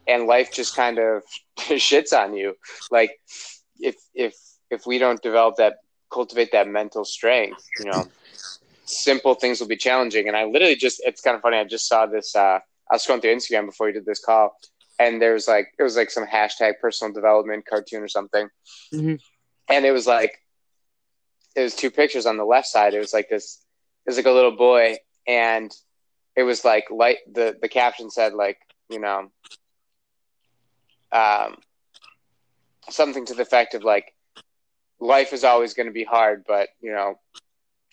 and 0.07 0.27
life 0.27 0.53
just 0.53 0.77
kind 0.77 0.99
of 0.99 1.23
shits 1.59 2.13
on 2.13 2.37
you. 2.37 2.55
Like 2.91 3.19
if 3.81 3.97
if 4.13 4.35
if 4.71 4.87
we 4.87 4.99
don't 4.99 5.23
develop 5.23 5.57
that 5.57 5.77
cultivate 6.13 6.53
that 6.53 6.69
mental 6.69 7.07
strength, 7.07 7.67
you 7.79 7.87
know, 7.87 8.07
simple 8.85 9.33
things 9.33 9.61
will 9.61 9.69
be 9.69 9.79
challenging. 9.79 10.29
And 10.29 10.37
I 10.37 10.45
literally 10.45 10.77
just 10.77 11.01
it's 11.07 11.23
kind 11.23 11.37
of 11.37 11.41
funny, 11.41 11.57
I 11.57 11.65
just 11.65 11.89
saw 11.89 12.05
this 12.05 12.37
uh 12.37 12.59
I 12.91 12.95
was 12.97 13.07
scrolling 13.07 13.23
through 13.23 13.35
Instagram 13.35 13.65
before 13.65 13.87
we 13.87 13.95
did 13.95 14.05
this 14.05 14.23
call 14.23 14.59
and 14.99 15.23
there's 15.23 15.49
like 15.49 15.69
it 15.79 15.83
was 15.83 15.97
like 15.97 16.11
some 16.11 16.27
hashtag 16.27 16.75
personal 16.83 17.15
development 17.15 17.65
cartoon 17.65 18.03
or 18.03 18.09
something. 18.09 18.47
Mm-hmm. 18.93 19.15
And 19.71 19.87
it 19.87 19.93
was 19.93 20.07
like 20.07 20.39
it 21.55 21.63
was 21.63 21.75
two 21.75 21.91
pictures 21.91 22.27
on 22.27 22.37
the 22.37 22.45
left 22.45 22.67
side. 22.67 22.95
It 22.95 22.99
was 22.99 23.13
like 23.13 23.29
this 23.29 23.61
it 24.07 24.11
was 24.11 24.17
like 24.17 24.27
a 24.27 24.31
little 24.31 24.57
boy 24.57 24.99
and 25.27 25.75
it 26.37 26.43
was 26.43 26.65
like 26.65 26.91
light 26.91 27.19
the 27.33 27.57
the 27.61 27.69
caption 27.69 28.11
said 28.11 28.35
like, 28.35 28.59
you 28.89 28.99
know, 28.99 29.31
um, 31.13 31.57
something 32.91 33.25
to 33.27 33.35
the 33.35 33.43
effect 33.43 33.75
of 33.75 33.85
like, 33.85 34.15
life 35.01 35.33
is 35.33 35.45
always 35.45 35.75
going 35.75 35.87
to 35.87 35.93
be 35.93 36.05
hard, 36.05 36.45
but 36.47 36.69
you 36.81 36.93
know, 36.93 37.19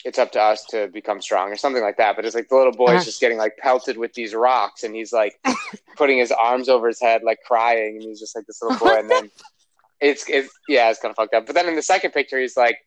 it's 0.03 0.20
up 0.20 0.32
to 0.32 0.41
us 0.41 0.65
to 0.65 0.88
become 0.88 1.22
strong 1.22 1.51
or 1.51 1.56
something 1.56 1.84
like 1.84 1.98
that. 1.98 2.15
But 2.15 2.25
it's 2.25 2.36
like 2.36 2.50
the 2.50 2.56
little 2.56 2.74
boy's 2.74 2.89
uh-huh. 2.89 3.03
just 3.03 3.22
getting 3.22 3.38
like 3.38 3.58
pelted 3.58 3.98
with 3.98 4.13
these 4.13 4.34
rocks 4.34 4.84
and 4.84 4.96
he's 4.96 5.13
like 5.13 5.39
putting 5.96 6.18
his 6.18 6.32
arms 6.32 6.70
over 6.70 6.88
his 6.88 7.00
head, 7.00 7.22
like 7.24 7.39
crying. 7.46 7.96
And 7.96 8.03
he's 8.03 8.20
just 8.20 8.36
like 8.36 8.46
this 8.46 8.62
little 8.62 8.80
boy. 8.80 8.98
and 8.98 9.10
then 9.10 9.30
it's, 10.01 10.27
it's, 10.27 10.51
yeah, 10.68 10.89
it's 10.89 11.00
kind 11.00 11.12
of 11.12 11.15
fucked 11.15 11.34
up. 11.34 11.46
But 11.46 11.56
then 11.56 11.68
in 11.68 11.75
the 11.75 11.84
second 11.84 12.12
picture, 12.12 12.39
he's 12.39 12.58
like, 12.58 12.77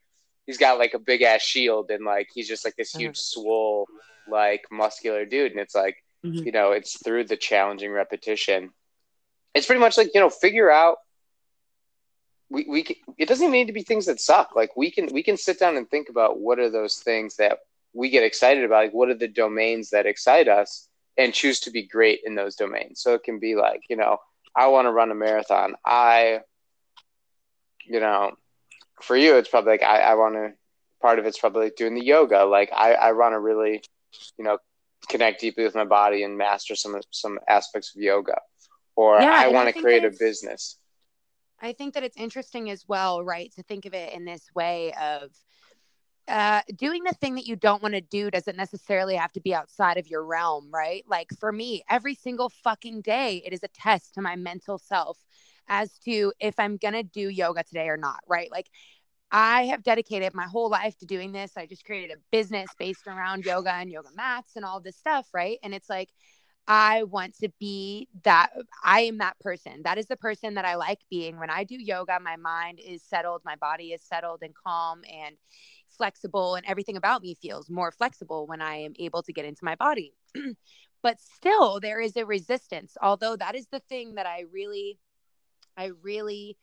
he's 0.46 0.58
got 0.58 0.78
like 0.78 0.94
a 0.94 0.98
big 0.98 1.22
ass 1.22 1.42
shield 1.42 1.90
and 1.90 2.04
like, 2.04 2.28
he's 2.34 2.48
just 2.48 2.64
like 2.64 2.76
this 2.76 2.94
uh-huh. 2.94 3.00
huge, 3.02 3.18
swole, 3.18 3.86
like 4.28 4.64
muscular 4.70 5.24
dude. 5.24 5.52
And 5.52 5.60
it's 5.60 5.74
like, 5.74 5.96
mm-hmm. 6.24 6.44
you 6.44 6.52
know, 6.52 6.72
it's 6.72 7.02
through 7.02 7.24
the 7.24 7.36
challenging 7.36 7.90
repetition 7.90 8.70
it's 9.54 9.66
pretty 9.66 9.80
much 9.80 9.96
like 9.96 10.10
you 10.12 10.20
know 10.20 10.28
figure 10.28 10.70
out 10.70 10.98
we, 12.50 12.66
we 12.68 12.82
can, 12.82 12.96
it 13.16 13.26
doesn't 13.26 13.44
even 13.44 13.52
need 13.52 13.66
to 13.66 13.72
be 13.72 13.82
things 13.82 14.06
that 14.06 14.20
suck 14.20 14.54
like 14.54 14.76
we 14.76 14.90
can 14.90 15.08
we 15.12 15.22
can 15.22 15.36
sit 15.36 15.58
down 15.58 15.76
and 15.76 15.88
think 15.88 16.08
about 16.08 16.38
what 16.38 16.58
are 16.58 16.70
those 16.70 16.96
things 16.96 17.36
that 17.36 17.60
we 17.94 18.10
get 18.10 18.24
excited 18.24 18.64
about 18.64 18.84
like 18.84 18.92
what 18.92 19.08
are 19.08 19.14
the 19.14 19.28
domains 19.28 19.90
that 19.90 20.06
excite 20.06 20.48
us 20.48 20.88
and 21.16 21.32
choose 21.32 21.60
to 21.60 21.70
be 21.70 21.86
great 21.86 22.20
in 22.24 22.34
those 22.34 22.56
domains 22.56 23.00
so 23.00 23.14
it 23.14 23.22
can 23.22 23.38
be 23.38 23.54
like 23.54 23.82
you 23.88 23.96
know 23.96 24.18
i 24.54 24.66
want 24.66 24.86
to 24.86 24.92
run 24.92 25.10
a 25.10 25.14
marathon 25.14 25.74
i 25.86 26.40
you 27.86 28.00
know 28.00 28.32
for 29.02 29.16
you 29.16 29.36
it's 29.36 29.48
probably 29.48 29.72
like 29.72 29.82
i, 29.82 30.00
I 30.00 30.14
want 30.14 30.34
to 30.34 30.52
part 31.02 31.18
of 31.18 31.26
it's 31.26 31.38
probably 31.38 31.64
like 31.64 31.76
doing 31.76 31.94
the 31.94 32.04
yoga 32.04 32.44
like 32.44 32.70
i 32.72 32.94
i 32.94 33.12
want 33.12 33.34
to 33.34 33.40
really 33.40 33.82
you 34.38 34.44
know 34.44 34.58
connect 35.08 35.40
deeply 35.40 35.64
with 35.64 35.74
my 35.74 35.84
body 35.84 36.22
and 36.22 36.38
master 36.38 36.74
some 36.74 37.00
some 37.10 37.38
aspects 37.48 37.94
of 37.94 38.02
yoga 38.02 38.36
or 38.96 39.20
yeah, 39.20 39.32
I 39.34 39.48
want 39.48 39.74
to 39.74 39.80
create 39.80 40.04
a 40.04 40.10
business. 40.10 40.78
I 41.60 41.72
think 41.72 41.94
that 41.94 42.02
it's 42.02 42.16
interesting 42.16 42.70
as 42.70 42.84
well, 42.86 43.22
right? 43.24 43.52
To 43.54 43.62
think 43.62 43.86
of 43.86 43.94
it 43.94 44.12
in 44.12 44.24
this 44.24 44.46
way 44.54 44.92
of 45.00 45.30
uh, 46.28 46.62
doing 46.76 47.02
the 47.04 47.14
thing 47.14 47.34
that 47.34 47.46
you 47.46 47.56
don't 47.56 47.82
want 47.82 47.94
to 47.94 48.00
do 48.00 48.30
doesn't 48.30 48.56
necessarily 48.56 49.14
have 49.16 49.32
to 49.32 49.40
be 49.40 49.54
outside 49.54 49.98
of 49.98 50.08
your 50.08 50.24
realm, 50.24 50.70
right? 50.72 51.04
Like 51.08 51.28
for 51.38 51.52
me, 51.52 51.82
every 51.88 52.14
single 52.14 52.48
fucking 52.48 53.02
day, 53.02 53.42
it 53.44 53.52
is 53.52 53.62
a 53.62 53.68
test 53.68 54.14
to 54.14 54.22
my 54.22 54.36
mental 54.36 54.78
self 54.78 55.18
as 55.68 55.99
to 56.00 56.33
if 56.40 56.54
I'm 56.59 56.76
going 56.76 56.94
to 56.94 57.02
do 57.02 57.28
yoga 57.28 57.62
today 57.64 57.88
or 57.88 57.97
not, 57.97 58.21
right? 58.26 58.50
Like 58.50 58.68
I 59.30 59.66
have 59.66 59.83
dedicated 59.83 60.35
my 60.35 60.47
whole 60.47 60.71
life 60.71 60.97
to 60.99 61.06
doing 61.06 61.33
this. 61.33 61.52
I 61.56 61.66
just 61.66 61.85
created 61.85 62.16
a 62.16 62.21
business 62.30 62.68
based 62.78 63.06
around 63.06 63.44
yoga 63.44 63.73
and 63.73 63.90
yoga 63.90 64.11
mats 64.14 64.52
and 64.56 64.64
all 64.64 64.80
this 64.80 64.97
stuff, 64.97 65.28
right? 65.35 65.59
And 65.62 65.75
it's 65.75 65.90
like, 65.90 66.11
I 66.66 67.02
want 67.02 67.37
to 67.40 67.50
be 67.61 68.09
that. 68.23 68.50
I 68.83 69.00
am 69.00 69.18
that 69.18 69.38
person. 69.40 69.83
That 69.85 69.99
is 69.99 70.06
the 70.06 70.16
person 70.16 70.54
that 70.54 70.64
I 70.64 70.76
like 70.76 71.00
being. 71.11 71.38
When 71.38 71.50
I 71.50 71.64
do 71.64 71.76
yoga, 71.76 72.18
my 72.21 72.37
mind 72.37 72.80
is 72.80 73.02
settled, 73.02 73.42
my 73.44 73.56
body 73.56 73.92
is 73.92 74.02
settled 74.02 74.42
and 74.42 74.54
calm 74.54 75.02
and 75.12 75.37
flexible, 75.90 76.54
and 76.54 76.64
everything 76.66 76.97
about 76.97 77.23
me 77.23 77.35
feels 77.35 77.68
more 77.68 77.90
flexible 77.92 78.47
when 78.47 78.62
I 78.62 78.76
am 78.76 78.94
able 78.99 79.23
to 79.25 79.33
get 79.33 79.44
into 79.44 79.64
my 79.64 79.75
body. 79.75 80.14
but 81.02 81.21
still, 81.21 81.80
there 81.80 82.00
is 82.00 82.16
a 82.16 82.25
resistance. 82.25 82.97
Although 83.02 83.37
that 83.37 83.54
is 83.54 83.66
the 83.71 83.80
thing 83.80 84.14
that 84.14 84.26
I 84.26 84.44
really, 84.52 84.99
I 85.76 85.93
really 86.02 86.57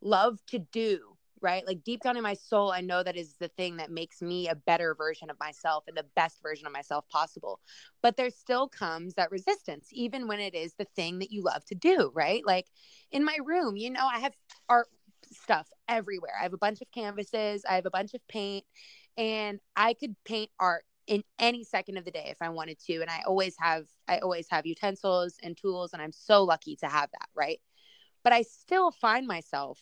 love 0.00 0.38
to 0.48 0.58
do 0.58 1.18
right? 1.40 1.66
Like 1.66 1.84
deep 1.84 2.00
down 2.02 2.16
in 2.16 2.22
my 2.22 2.34
soul, 2.34 2.72
I 2.72 2.80
know 2.80 3.02
that 3.02 3.16
is 3.16 3.34
the 3.38 3.48
thing 3.48 3.76
that 3.76 3.90
makes 3.90 4.20
me 4.22 4.48
a 4.48 4.54
better 4.54 4.94
version 4.94 5.30
of 5.30 5.38
myself 5.38 5.84
and 5.86 5.96
the 5.96 6.06
best 6.16 6.42
version 6.42 6.66
of 6.66 6.72
myself 6.72 7.08
possible. 7.08 7.60
But 8.02 8.16
there 8.16 8.30
still 8.30 8.68
comes 8.68 9.14
that 9.14 9.30
resistance, 9.30 9.88
even 9.92 10.26
when 10.26 10.40
it 10.40 10.54
is 10.54 10.74
the 10.74 10.86
thing 10.96 11.18
that 11.20 11.30
you 11.30 11.42
love 11.42 11.64
to 11.66 11.74
do, 11.74 12.10
right? 12.14 12.42
Like 12.46 12.66
in 13.10 13.24
my 13.24 13.36
room, 13.44 13.76
you 13.76 13.90
know, 13.90 14.06
I 14.06 14.20
have 14.20 14.34
art 14.68 14.88
stuff 15.30 15.68
everywhere. 15.88 16.32
I 16.38 16.42
have 16.42 16.54
a 16.54 16.58
bunch 16.58 16.80
of 16.80 16.90
canvases, 16.90 17.64
I 17.68 17.74
have 17.74 17.86
a 17.86 17.90
bunch 17.90 18.14
of 18.14 18.26
paint, 18.28 18.64
and 19.16 19.60
I 19.76 19.94
could 19.94 20.14
paint 20.24 20.50
art 20.58 20.84
in 21.06 21.22
any 21.38 21.64
second 21.64 21.96
of 21.96 22.04
the 22.04 22.10
day 22.10 22.26
if 22.30 22.36
I 22.40 22.50
wanted 22.50 22.78
to. 22.86 23.00
And 23.00 23.10
I 23.10 23.22
always 23.26 23.56
have, 23.58 23.86
I 24.06 24.18
always 24.18 24.46
have 24.50 24.66
utensils 24.66 25.36
and 25.42 25.56
tools, 25.56 25.92
and 25.92 26.02
I'm 26.02 26.12
so 26.12 26.44
lucky 26.44 26.76
to 26.76 26.86
have 26.86 27.10
that, 27.12 27.28
right? 27.34 27.60
But 28.24 28.32
I 28.32 28.42
still 28.42 28.90
find 28.90 29.26
myself 29.26 29.78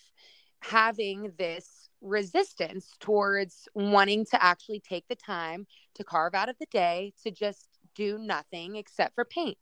having 0.60 1.32
this 1.38 1.88
resistance 2.00 2.92
towards 3.00 3.68
wanting 3.74 4.24
to 4.26 4.42
actually 4.42 4.80
take 4.80 5.06
the 5.08 5.16
time 5.16 5.66
to 5.94 6.04
carve 6.04 6.34
out 6.34 6.48
of 6.48 6.56
the 6.58 6.66
day 6.66 7.12
to 7.22 7.30
just 7.30 7.68
do 7.94 8.18
nothing 8.18 8.76
except 8.76 9.14
for 9.14 9.24
paint 9.24 9.58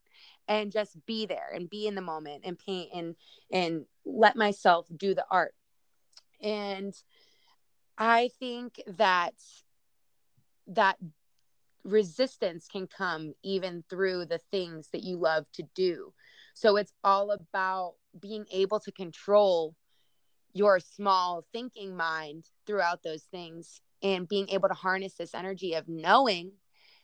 and 0.48 0.72
just 0.72 0.96
be 1.06 1.26
there 1.26 1.50
and 1.54 1.70
be 1.70 1.86
in 1.86 1.94
the 1.94 2.00
moment 2.00 2.42
and 2.44 2.58
paint 2.58 2.90
and 2.94 3.14
and 3.52 3.86
let 4.04 4.36
myself 4.36 4.86
do 4.96 5.14
the 5.14 5.24
art. 5.30 5.54
And 6.42 6.94
i 7.96 8.28
think 8.40 8.82
that 8.88 9.34
that 10.66 10.98
resistance 11.84 12.66
can 12.66 12.86
come 12.86 13.34
even 13.42 13.84
through 13.88 14.24
the 14.24 14.40
things 14.50 14.88
that 14.92 15.02
you 15.02 15.16
love 15.16 15.44
to 15.52 15.62
do. 15.74 16.12
So 16.54 16.76
it's 16.76 16.92
all 17.04 17.30
about 17.30 17.94
being 18.20 18.46
able 18.52 18.80
to 18.80 18.92
control 18.92 19.74
your 20.52 20.78
small 20.78 21.44
thinking 21.52 21.96
mind 21.96 22.44
throughout 22.66 23.02
those 23.02 23.22
things 23.24 23.80
and 24.02 24.28
being 24.28 24.48
able 24.50 24.68
to 24.68 24.74
harness 24.74 25.14
this 25.14 25.34
energy 25.34 25.74
of 25.74 25.88
knowing 25.88 26.52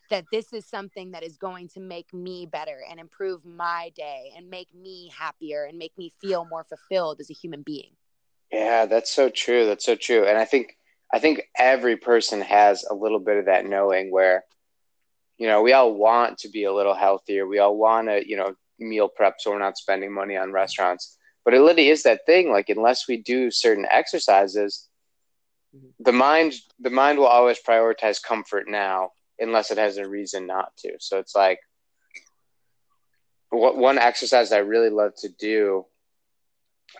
that 0.09 0.25
this 0.31 0.53
is 0.53 0.65
something 0.65 1.11
that 1.11 1.23
is 1.23 1.37
going 1.37 1.67
to 1.69 1.79
make 1.79 2.13
me 2.13 2.45
better 2.45 2.79
and 2.89 2.99
improve 2.99 3.45
my 3.45 3.91
day 3.95 4.31
and 4.35 4.49
make 4.49 4.73
me 4.73 5.09
happier 5.17 5.65
and 5.65 5.77
make 5.77 5.97
me 5.97 6.13
feel 6.21 6.45
more 6.49 6.65
fulfilled 6.65 7.19
as 7.19 7.29
a 7.29 7.33
human 7.33 7.61
being. 7.61 7.91
Yeah, 8.51 8.85
that's 8.85 9.09
so 9.09 9.29
true. 9.29 9.65
That's 9.65 9.85
so 9.85 9.95
true. 9.95 10.25
And 10.25 10.37
I 10.37 10.45
think 10.45 10.77
I 11.13 11.19
think 11.19 11.43
every 11.57 11.97
person 11.97 12.41
has 12.41 12.85
a 12.89 12.93
little 12.93 13.19
bit 13.19 13.37
of 13.37 13.45
that 13.45 13.65
knowing 13.65 14.11
where 14.11 14.43
you 15.41 15.47
know, 15.47 15.63
we 15.63 15.73
all 15.73 15.91
want 15.95 16.37
to 16.37 16.49
be 16.49 16.65
a 16.65 16.71
little 16.71 16.93
healthier. 16.93 17.47
We 17.47 17.57
all 17.57 17.75
want 17.75 18.09
to, 18.09 18.21
you 18.29 18.37
know, 18.37 18.53
meal 18.81 19.07
prep 19.07 19.35
so 19.39 19.51
we're 19.51 19.59
not 19.59 19.77
spending 19.77 20.11
money 20.11 20.37
on 20.37 20.51
restaurants. 20.51 21.17
But 21.43 21.53
it 21.53 21.61
literally 21.61 21.89
is 21.89 22.03
that 22.03 22.25
thing. 22.25 22.51
Like 22.51 22.69
unless 22.69 23.07
we 23.07 23.17
do 23.17 23.49
certain 23.51 23.87
exercises, 23.89 24.87
mm-hmm. 25.75 25.87
the 25.99 26.11
mind 26.11 26.53
the 26.79 26.89
mind 26.89 27.17
will 27.17 27.27
always 27.27 27.59
prioritize 27.61 28.21
comfort 28.21 28.67
now 28.67 29.11
unless 29.39 29.71
it 29.71 29.77
has 29.77 29.97
a 29.97 30.07
reason 30.07 30.45
not 30.45 30.75
to. 30.77 30.93
So 30.99 31.17
it's 31.17 31.35
like 31.35 31.59
what 33.49 33.77
one 33.77 33.97
exercise 33.97 34.51
I 34.51 34.59
really 34.59 34.89
love 34.89 35.13
to 35.17 35.29
do 35.29 35.85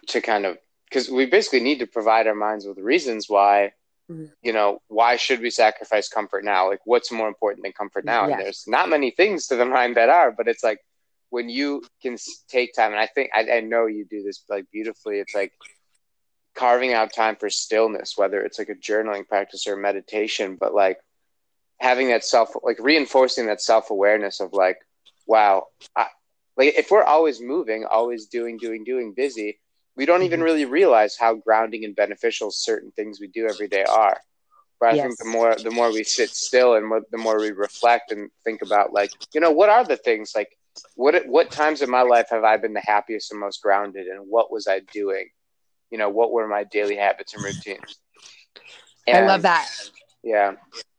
to 0.08 0.22
kind 0.22 0.46
of 0.46 0.58
because 0.90 1.10
we 1.10 1.26
basically 1.26 1.62
need 1.62 1.80
to 1.80 1.88
provide 1.88 2.28
our 2.28 2.36
minds 2.36 2.66
with 2.66 2.78
reasons 2.78 3.30
why 3.30 3.72
mm-hmm. 4.10 4.26
you 4.42 4.54
know 4.54 4.82
why 4.88 5.16
should 5.16 5.42
we 5.42 5.50
sacrifice 5.50 6.08
comfort 6.08 6.44
now 6.44 6.70
like 6.70 6.80
what's 6.86 7.12
more 7.12 7.28
important 7.28 7.64
than 7.64 7.72
comfort 7.72 8.06
now 8.06 8.28
yes. 8.28 8.32
and 8.32 8.42
there's 8.42 8.64
not 8.68 8.90
many 8.90 9.12
things 9.12 9.48
to 9.48 9.56
the 9.56 9.66
mind 9.78 9.96
that 9.96 10.10
are 10.10 10.32
but 10.32 10.48
it's 10.48 10.64
like 10.64 10.80
when 11.32 11.50
you 11.50 11.82
can 12.02 12.18
take 12.50 12.76
time, 12.76 12.92
and 12.92 13.00
I 13.00 13.08
think 13.08 13.32
I, 13.34 13.50
I 13.50 13.60
know 13.62 13.88
you 13.88 14.06
do 14.06 14.22
this 14.22 14.44
like 14.50 14.66
beautifully. 14.72 15.20
It's 15.20 15.34
like 15.34 15.54
carving 16.56 16.94
out 16.94 17.14
time 17.14 17.38
for 17.38 17.50
stillness, 17.50 18.18
whether 18.18 18.42
it's 18.42 18.60
like 18.60 18.70
a 18.70 18.76
journaling 18.76 19.28
practice 19.28 19.66
or 19.66 19.78
meditation, 19.78 20.58
but 20.60 20.76
like 20.76 21.00
having 21.80 22.10
that 22.10 22.26
self, 22.26 22.52
like 22.64 22.78
reinforcing 22.80 23.48
that 23.48 23.62
self 23.62 23.90
awareness 23.90 24.42
of 24.42 24.52
like, 24.52 24.78
wow, 25.26 25.68
I, 25.96 26.08
like 26.58 26.76
if 26.78 26.92
we're 26.92 27.04
always 27.04 27.42
moving, 27.42 27.86
always 27.86 28.26
doing, 28.26 28.58
doing, 28.58 28.84
doing, 28.84 29.14
busy, 29.14 29.60
we 29.96 30.06
don't 30.06 30.24
even 30.24 30.40
mm-hmm. 30.40 30.46
really 30.46 30.66
realize 30.66 31.16
how 31.18 31.36
grounding 31.36 31.86
and 31.86 31.96
beneficial 31.96 32.52
certain 32.52 32.92
things 32.92 33.22
we 33.22 33.28
do 33.28 33.48
every 33.48 33.70
day 33.70 33.86
are. 33.86 34.20
But 34.82 34.90
I 34.90 34.94
Yes. 34.96 35.04
think 35.06 35.20
the 35.20 35.26
more 35.38 35.56
the 35.56 35.72
more 35.72 35.94
we 35.94 36.04
sit 36.04 36.32
still 36.32 36.74
and 36.76 36.86
more, 36.86 37.04
the 37.10 37.18
more 37.18 37.40
we 37.40 37.52
reflect 37.52 38.12
and 38.12 38.30
think 38.44 38.62
about 38.64 38.92
like, 38.92 39.12
you 39.34 39.40
know, 39.40 39.52
what 39.52 39.70
are 39.70 39.86
the 39.86 39.96
things 39.96 40.34
like 40.36 40.58
what 40.96 41.28
what 41.28 41.52
times 41.52 41.82
in 41.82 41.90
my 41.90 42.02
life 42.02 42.28
have 42.30 42.44
I 42.44 42.58
been 42.58 42.74
the 42.74 42.82
happiest 42.82 43.32
and 43.32 43.40
most 43.40 43.62
grounded 43.62 44.08
and 44.08 44.28
what 44.28 44.52
was 44.52 44.68
I 44.68 44.80
doing? 44.80 45.30
You 45.90 45.98
know, 45.98 46.10
what 46.10 46.32
were 46.32 46.48
my 46.48 46.64
daily 46.64 46.96
habits 46.96 47.34
and 47.34 47.44
routines? 47.44 48.00
I 49.08 49.26
love 49.26 49.42
that. 49.42 49.70
Yeah. 50.24 50.54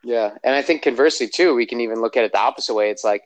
Yeah. 0.04 0.30
And 0.42 0.54
I 0.54 0.62
think 0.62 0.82
conversely 0.82 1.28
too, 1.28 1.54
we 1.54 1.66
can 1.66 1.80
even 1.80 2.00
look 2.00 2.16
at 2.16 2.24
it 2.24 2.32
the 2.32 2.38
opposite 2.40 2.74
way. 2.74 2.90
It's 2.90 3.04
like 3.04 3.22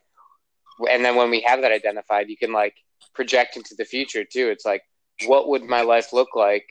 and 0.91 1.05
then 1.05 1.17
when 1.17 1.31
we 1.31 1.41
have 1.41 1.63
that 1.63 1.73
identified, 1.73 2.29
you 2.29 2.37
can 2.37 2.53
like 2.53 2.75
project 3.15 3.57
into 3.57 3.75
the 3.77 3.85
future 3.85 4.25
too. 4.25 4.49
It's 4.49 4.67
like, 4.67 4.83
what 5.27 5.49
would 5.49 5.65
my 5.65 5.81
life 5.81 6.13
look 6.13 6.37
like 6.37 6.69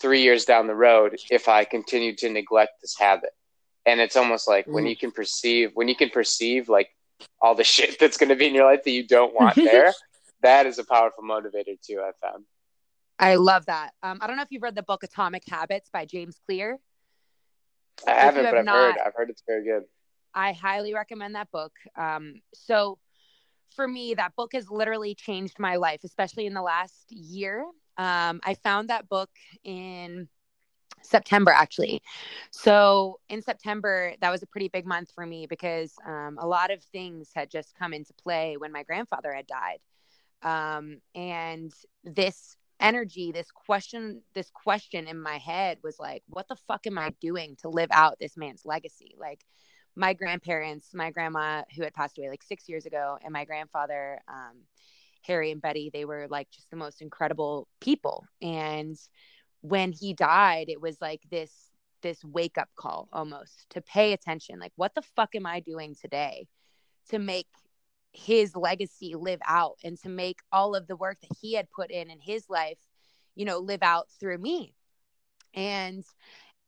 three 0.00 0.22
years 0.22 0.44
down 0.44 0.68
the 0.68 0.74
road 0.74 1.18
if 1.30 1.48
I 1.48 1.64
continued 1.64 2.18
to 2.18 2.30
neglect 2.30 2.80
this 2.80 2.96
habit? 2.98 3.30
And 3.84 4.00
it's 4.00 4.16
almost 4.16 4.46
like 4.46 4.66
when 4.68 4.84
Mm. 4.84 4.90
you 4.90 4.96
can 4.96 5.10
perceive 5.10 5.72
when 5.74 5.88
you 5.88 5.96
can 5.96 6.10
perceive 6.10 6.68
like 6.68 6.88
all 7.40 7.54
the 7.54 7.64
shit 7.64 7.98
that's 7.98 8.16
gonna 8.16 8.36
be 8.36 8.46
in 8.46 8.54
your 8.54 8.64
life 8.64 8.84
that 8.84 8.90
you 8.90 9.06
don't 9.06 9.34
want 9.34 9.54
there, 9.56 9.92
that 10.42 10.66
is 10.66 10.78
a 10.78 10.84
powerful 10.84 11.24
motivator 11.24 11.80
too, 11.86 12.00
I 12.00 12.12
found. 12.20 12.44
I 13.18 13.36
love 13.36 13.66
that. 13.66 13.92
Um, 14.02 14.18
I 14.20 14.26
don't 14.26 14.36
know 14.36 14.42
if 14.42 14.48
you've 14.50 14.62
read 14.62 14.74
the 14.74 14.82
book 14.82 15.04
Atomic 15.04 15.44
Habits 15.48 15.88
by 15.92 16.04
James 16.06 16.38
Clear. 16.46 16.78
I 18.06 18.12
haven't, 18.12 18.44
have 18.44 18.52
but 18.52 18.58
I've 18.58 18.64
not- 18.64 18.74
heard 18.74 18.98
I've 19.06 19.14
heard 19.14 19.30
it's 19.30 19.42
very 19.46 19.64
good. 19.64 19.84
I 20.34 20.52
highly 20.52 20.94
recommend 20.94 21.34
that 21.34 21.50
book. 21.50 21.72
Um, 21.94 22.40
so 22.54 22.98
for 23.76 23.86
me, 23.86 24.14
that 24.14 24.34
book 24.34 24.52
has 24.54 24.70
literally 24.70 25.14
changed 25.14 25.58
my 25.58 25.76
life, 25.76 26.00
especially 26.04 26.46
in 26.46 26.54
the 26.54 26.62
last 26.62 27.10
year. 27.10 27.64
Um, 27.98 28.40
I 28.44 28.54
found 28.62 28.88
that 28.88 29.08
book 29.08 29.30
in 29.62 30.28
September, 31.02 31.50
actually. 31.50 32.02
So 32.50 33.18
in 33.28 33.42
September, 33.42 34.14
that 34.20 34.30
was 34.30 34.42
a 34.42 34.46
pretty 34.46 34.68
big 34.68 34.86
month 34.86 35.12
for 35.14 35.26
me 35.26 35.46
because 35.46 35.94
um, 36.06 36.38
a 36.40 36.46
lot 36.46 36.70
of 36.70 36.82
things 36.84 37.30
had 37.34 37.50
just 37.50 37.74
come 37.74 37.92
into 37.92 38.12
play 38.14 38.56
when 38.56 38.72
my 38.72 38.82
grandfather 38.82 39.32
had 39.32 39.46
died. 39.46 39.78
Um, 40.42 40.98
and 41.14 41.72
this 42.04 42.56
energy, 42.80 43.30
this 43.32 43.50
question, 43.50 44.22
this 44.34 44.50
question 44.50 45.06
in 45.06 45.20
my 45.20 45.38
head 45.38 45.78
was 45.82 45.98
like, 45.98 46.22
what 46.28 46.48
the 46.48 46.56
fuck 46.68 46.86
am 46.86 46.98
I 46.98 47.10
doing 47.20 47.56
to 47.62 47.68
live 47.68 47.90
out 47.92 48.18
this 48.18 48.36
man's 48.36 48.64
legacy? 48.64 49.14
Like, 49.18 49.44
my 49.94 50.14
grandparents, 50.14 50.94
my 50.94 51.10
grandma 51.10 51.62
who 51.76 51.82
had 51.82 51.94
passed 51.94 52.18
away 52.18 52.30
like 52.30 52.42
six 52.42 52.68
years 52.68 52.86
ago, 52.86 53.18
and 53.22 53.32
my 53.32 53.44
grandfather, 53.44 54.20
um, 54.28 54.62
Harry 55.22 55.50
and 55.52 55.62
Betty, 55.62 55.90
they 55.92 56.04
were 56.04 56.26
like 56.28 56.50
just 56.50 56.70
the 56.70 56.76
most 56.76 57.02
incredible 57.02 57.68
people. 57.80 58.26
And 58.40 58.98
when 59.62 59.92
he 59.92 60.12
died, 60.12 60.68
it 60.68 60.80
was 60.80 61.00
like 61.00 61.22
this 61.30 61.50
this 62.02 62.24
wake 62.24 62.58
up 62.58 62.68
call 62.76 63.08
almost 63.12 63.70
to 63.70 63.80
pay 63.80 64.12
attention. 64.12 64.58
Like, 64.58 64.72
what 64.76 64.94
the 64.94 65.02
fuck 65.02 65.34
am 65.34 65.46
I 65.46 65.60
doing 65.60 65.94
today 65.94 66.48
to 67.10 67.18
make 67.18 67.46
his 68.12 68.54
legacy 68.54 69.14
live 69.14 69.40
out 69.46 69.78
and 69.84 69.98
to 70.02 70.08
make 70.08 70.40
all 70.50 70.74
of 70.74 70.86
the 70.86 70.96
work 70.96 71.18
that 71.20 71.36
he 71.40 71.54
had 71.54 71.70
put 71.70 71.90
in 71.90 72.10
in 72.10 72.18
his 72.20 72.50
life, 72.50 72.78
you 73.34 73.44
know, 73.44 73.58
live 73.58 73.82
out 73.82 74.08
through 74.20 74.38
me. 74.38 74.74
And 75.54 76.04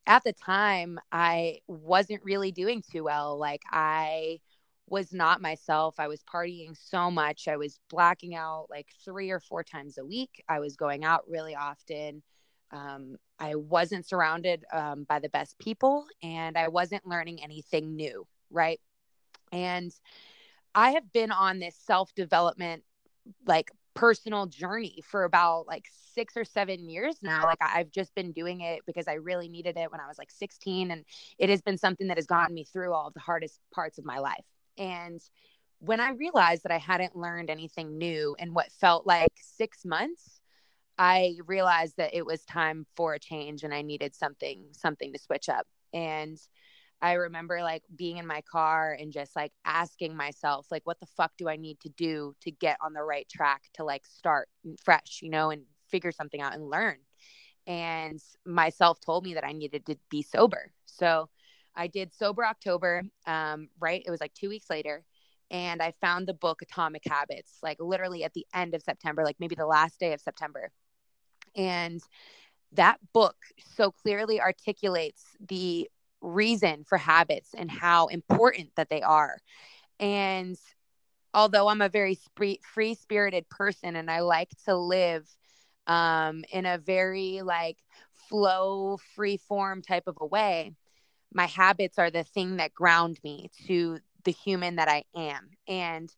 at 0.07 0.23
the 0.25 0.33
time, 0.33 0.99
I 1.11 1.61
wasn't 1.67 2.25
really 2.25 2.53
doing 2.53 2.83
too 2.83 3.05
well. 3.05 3.39
Like, 3.39 3.63
I 3.71 4.41
was 4.89 5.13
not 5.13 5.43
myself. 5.43 5.97
I 5.99 6.09
was 6.09 6.23
partying 6.23 6.77
so 6.77 7.11
much. 7.11 7.49
I 7.49 7.57
was 7.57 7.79
blacking 7.91 8.35
out 8.35 8.67
like 8.71 8.89
three 9.05 9.31
or 9.31 9.41
four 9.41 9.65
times 9.65 9.99
a 9.99 10.05
week. 10.05 10.43
I 10.49 10.61
was 10.61 10.77
going 10.77 11.05
out 11.05 11.25
really 11.29 11.55
often. 11.55 12.23
Um, 12.71 13.17
I 13.39 13.57
wasn't 13.57 14.07
surrounded 14.07 14.65
um, 14.73 15.05
by 15.05 15.19
the 15.19 15.29
best 15.29 15.59
people 15.59 16.07
and 16.23 16.57
I 16.57 16.69
wasn't 16.69 17.07
learning 17.07 17.43
anything 17.43 17.97
new. 17.97 18.27
Right. 18.51 18.81
And 19.53 19.93
I 20.75 20.91
have 20.91 21.13
been 21.13 21.31
on 21.31 21.59
this 21.59 21.77
self 21.77 22.15
development, 22.15 22.83
like 23.47 23.71
personal 23.95 24.47
journey 24.47 25.03
for 25.09 25.25
about 25.25 25.67
like 25.67 25.87
six 26.15 26.37
or 26.37 26.45
seven 26.45 26.89
years 26.89 27.17
now. 27.23 27.45
Like 27.45 27.59
I've 27.61 27.91
just 27.91 28.15
been 28.15 28.33
doing 28.33 28.61
it 28.61 28.81
because 28.87 29.07
I 29.09 29.15
really 29.15 29.49
needed 29.49 29.77
it 29.77 29.91
when 29.91 30.01
I 30.01 30.09
was 30.09 30.19
like 30.19 30.31
16. 30.31 30.91
And 30.91 31.05
it 31.39 31.49
has 31.49 31.63
been 31.63 31.79
something 31.79 32.09
that 32.09 32.19
has 32.19 32.27
gotten 32.27 32.55
me 32.55 32.65
through 32.65 32.93
all 32.93 33.09
of 33.09 33.15
the 33.15 33.21
hardest 33.21 33.61
parts 33.73 33.99
of 33.99 34.05
my 34.05 34.19
life. 34.19 34.45
And 34.77 35.21
when 35.79 36.01
I 36.01 36.11
realized 36.11 36.65
that 36.65 36.73
I 36.73 36.79
hadn't 36.79 37.17
learned 37.17 37.51
anything 37.51 37.99
new 37.99 38.35
in 38.39 38.55
what 38.55 38.73
felt 38.73 39.07
like 39.07 39.33
six 39.37 39.85
months, 39.85 40.41
I 40.99 41.37
realized 41.47 41.97
that 41.97 42.15
it 42.15 42.25
was 42.25 42.45
time 42.45 42.87
for 42.97 43.15
a 43.15 43.19
change 43.19 43.65
and 43.65 43.75
I 43.75 43.83
needed 43.83 44.15
something, 44.15 44.67
something 44.73 45.13
to 45.13 45.19
switch 45.19 45.49
up. 45.49 45.67
And 45.93 46.39
I 47.03 47.15
remember 47.15 47.63
like 47.63 47.83
being 47.95 48.19
in 48.19 48.27
my 48.27 48.43
car 48.51 48.97
and 48.99 49.13
just 49.13 49.35
like 49.37 49.53
asking 49.65 50.17
myself, 50.17 50.67
like, 50.71 50.87
what 50.87 51.01
the 51.01 51.07
fuck 51.07 51.33
do 51.37 51.49
I 51.49 51.57
need 51.57 51.81
to 51.81 51.89
do 51.91 52.35
to 52.43 52.51
get 52.51 52.79
on 52.81 52.93
the 52.93 53.03
right 53.03 53.29
track 53.29 53.63
to 53.75 53.85
like 53.85 54.07
start 54.07 54.49
fresh, 54.83 55.21
you 55.21 55.31
know, 55.31 55.51
and 55.51 55.63
figure 55.91 56.13
something 56.13 56.41
out 56.41 56.55
and 56.55 56.71
learn. 56.71 56.97
And 57.67 58.21
myself 58.47 59.01
told 59.01 59.25
me 59.25 59.35
that 59.35 59.45
I 59.45 59.53
needed 59.53 59.87
to 59.87 59.97
be 60.11 60.23
sober. 60.23 60.71
So 60.87 61.29
I 61.75 61.89
did 61.89 62.15
sober 62.15 62.45
October, 62.47 63.03
um, 63.27 63.69
right? 63.81 64.03
It 64.07 64.11
was 64.11 64.21
like 64.21 64.35
two 64.35 64.49
weeks 64.49 64.71
later. 64.71 65.05
And 65.51 65.83
I 65.83 65.93
found 66.01 66.27
the 66.27 66.35
book 66.35 66.63
Atomic 66.63 67.03
Habits, 67.07 67.59
like 67.63 67.79
literally 67.81 68.25
at 68.25 68.33
the 68.33 68.47
end 68.55 68.75
of 68.75 68.83
September, 68.83 69.25
like 69.25 69.37
maybe 69.39 69.55
the 69.55 69.67
last 69.67 70.01
day 70.01 70.13
of 70.13 70.21
September. 70.21 70.71
And 71.57 72.03
that 72.73 72.99
book 73.13 73.37
so 73.77 73.91
clearly 73.91 74.41
articulates 74.41 75.25
the 75.49 75.89
reason 76.21 76.85
for 76.85 76.99
habits 76.99 77.55
and 77.57 77.71
how 77.71 78.07
important 78.09 78.71
that 78.77 78.89
they 78.89 79.03
are. 79.03 79.39
And 80.01 80.57
although 81.33 81.69
I'm 81.69 81.83
a 81.83 81.89
very 81.89 82.19
free 82.35 82.95
spirited 82.95 83.49
person 83.49 83.97
and 83.97 84.11
I 84.11 84.21
like 84.21 84.51
to 84.65 84.77
live 84.77 85.29
um, 85.87 86.45
in 86.53 86.67
a 86.67 86.79
very 86.79 87.43
like 87.43 87.79
flow, 88.29 88.99
free 89.15 89.37
form 89.37 89.83
type 89.83 90.07
of 90.07 90.17
a 90.21 90.27
way, 90.27 90.73
my 91.33 91.47
habits 91.47 91.99
are 91.99 92.11
the 92.11 92.25
thing 92.25 92.57
that 92.57 92.75
ground 92.75 93.19
me 93.25 93.51
to 93.67 93.99
the 94.25 94.33
human 94.33 94.77
that 94.77 94.89
I 94.89 95.05
am. 95.15 95.51
And 95.69 96.11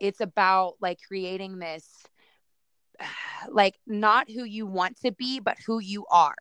it's 0.00 0.20
about 0.20 0.74
like 0.80 0.98
creating 1.06 1.58
this 1.58 1.88
like 3.50 3.78
not 3.86 4.30
who 4.30 4.44
you 4.44 4.66
want 4.66 5.00
to 5.00 5.12
be, 5.12 5.40
but 5.40 5.58
who 5.66 5.78
you 5.78 6.06
are. 6.10 6.36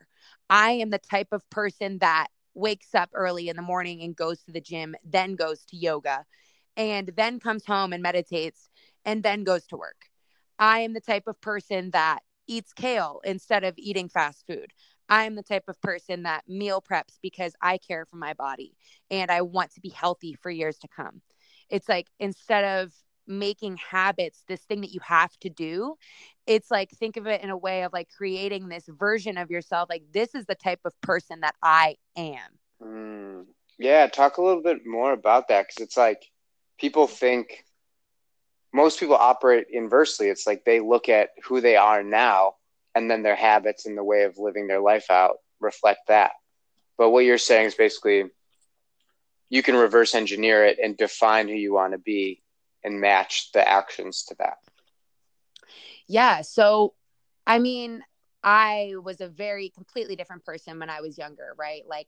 I 0.50 0.72
am 0.72 0.90
the 0.90 1.00
type 1.00 1.30
of 1.32 1.48
person 1.50 2.00
that 2.00 2.28
wakes 2.54 2.96
up 2.96 3.10
early 3.14 3.50
in 3.50 3.56
the 3.56 3.62
morning 3.62 4.02
and 4.02 4.16
goes 4.16 4.42
to 4.44 4.52
the 4.52 4.62
gym, 4.62 4.96
then 5.04 5.36
goes 5.36 5.64
to 5.66 5.78
yoga, 5.78 6.26
and 6.76 7.12
then 7.16 7.40
comes 7.40 7.66
home 7.66 7.94
and 7.94 8.02
meditates, 8.02 8.70
and 9.06 9.24
then 9.24 9.44
goes 9.44 9.66
to 9.68 9.78
work. 9.78 10.06
I 10.60 10.80
am 10.80 10.94
the 10.94 11.02
type 11.02 11.28
of 11.28 11.40
person 11.42 11.92
that 11.92 12.20
eats 12.48 12.74
kale 12.74 13.22
instead 13.24 13.64
of 13.64 13.76
eating 13.78 14.10
fast 14.10 14.46
food. 14.48 14.72
I 15.10 15.24
am 15.26 15.36
the 15.36 15.44
type 15.44 15.66
of 15.68 15.82
person 15.82 16.24
that 16.24 16.48
meal 16.48 16.82
preps 16.82 17.18
because 17.22 17.54
I 17.62 17.78
care 17.78 18.06
for 18.06 18.18
my 18.18 18.34
body 18.34 18.76
and 19.10 19.32
I 19.32 19.42
want 19.42 19.72
to 19.74 19.82
be 19.82 19.90
healthy 19.90 20.34
for 20.34 20.50
years 20.50 20.78
to 20.80 20.88
come. 20.88 21.22
It's 21.70 21.88
like 21.88 22.08
instead 22.20 22.64
of 22.64 22.94
making 23.28 23.78
habits 23.78 24.44
this 24.48 24.62
thing 24.62 24.82
that 24.82 24.94
you 24.94 25.00
have 25.02 25.38
to 25.40 25.50
do 25.50 25.96
it's 26.46 26.72
like 26.72 26.90
think 26.92 27.18
of 27.18 27.28
it 27.28 27.42
in 27.42 27.50
a 27.50 27.58
way 27.58 27.84
of 27.84 27.92
like 27.92 28.10
creating 28.16 28.70
this 28.70 28.88
version 28.88 29.38
of 29.38 29.52
yourself 29.52 29.90
like 29.90 30.04
this 30.14 30.34
is 30.34 30.46
the 30.46 30.56
type 30.56 30.80
of 30.86 30.94
person 31.02 31.42
that 31.42 31.56
i 31.62 31.96
am. 32.16 32.60
Mm. 32.82 33.46
yeah 33.78 34.08
talk 34.08 34.38
a 34.38 34.42
little 34.42 34.62
bit 34.62 34.86
more 34.86 35.12
about 35.12 35.50
that 35.50 35.68
because 35.68 35.84
it's 35.84 35.98
like 35.98 36.24
people 36.78 37.08
think 37.08 37.66
most 38.74 39.00
people 39.00 39.16
operate 39.16 39.68
inversely. 39.72 40.30
It's 40.30 40.46
like 40.46 40.64
they 40.64 40.80
look 40.80 41.10
at 41.10 41.30
who 41.44 41.62
they 41.62 41.76
are 41.76 42.04
now 42.04 42.54
and 42.96 43.10
then 43.10 43.24
their 43.24 43.36
habits 43.36 43.86
and 43.86 43.98
the 43.98 44.04
way 44.04 44.24
of 44.24 44.38
living 44.38 44.68
their 44.68 44.80
life 44.80 45.10
out 45.10 45.38
reflect 45.60 46.02
that. 46.08 46.32
But 46.98 47.10
what 47.10 47.26
you're 47.26 47.38
saying 47.38 47.68
is 47.68 47.76
basically 47.76 48.26
you 49.50 49.64
can 49.64 49.76
reverse 49.76 50.14
engineer 50.14 50.66
it 50.66 50.78
and 50.82 50.98
define 50.98 51.48
who 51.48 51.54
you 51.54 51.74
want 51.74 51.94
to 51.94 51.98
be 51.98 52.42
and 52.84 53.02
match 53.02 53.52
the 53.54 53.68
actions 53.68 54.24
to 54.26 54.36
that. 54.40 54.58
Yeah. 56.08 56.42
So, 56.42 56.94
I 57.46 57.60
mean, 57.60 58.04
I 58.44 58.94
was 59.04 59.22
a 59.22 59.28
very 59.28 59.70
completely 59.70 60.16
different 60.16 60.46
person 60.46 60.80
when 60.80 60.90
I 60.90 61.02
was 61.02 61.18
younger, 61.18 61.54
right? 61.58 61.84
Like, 61.88 62.08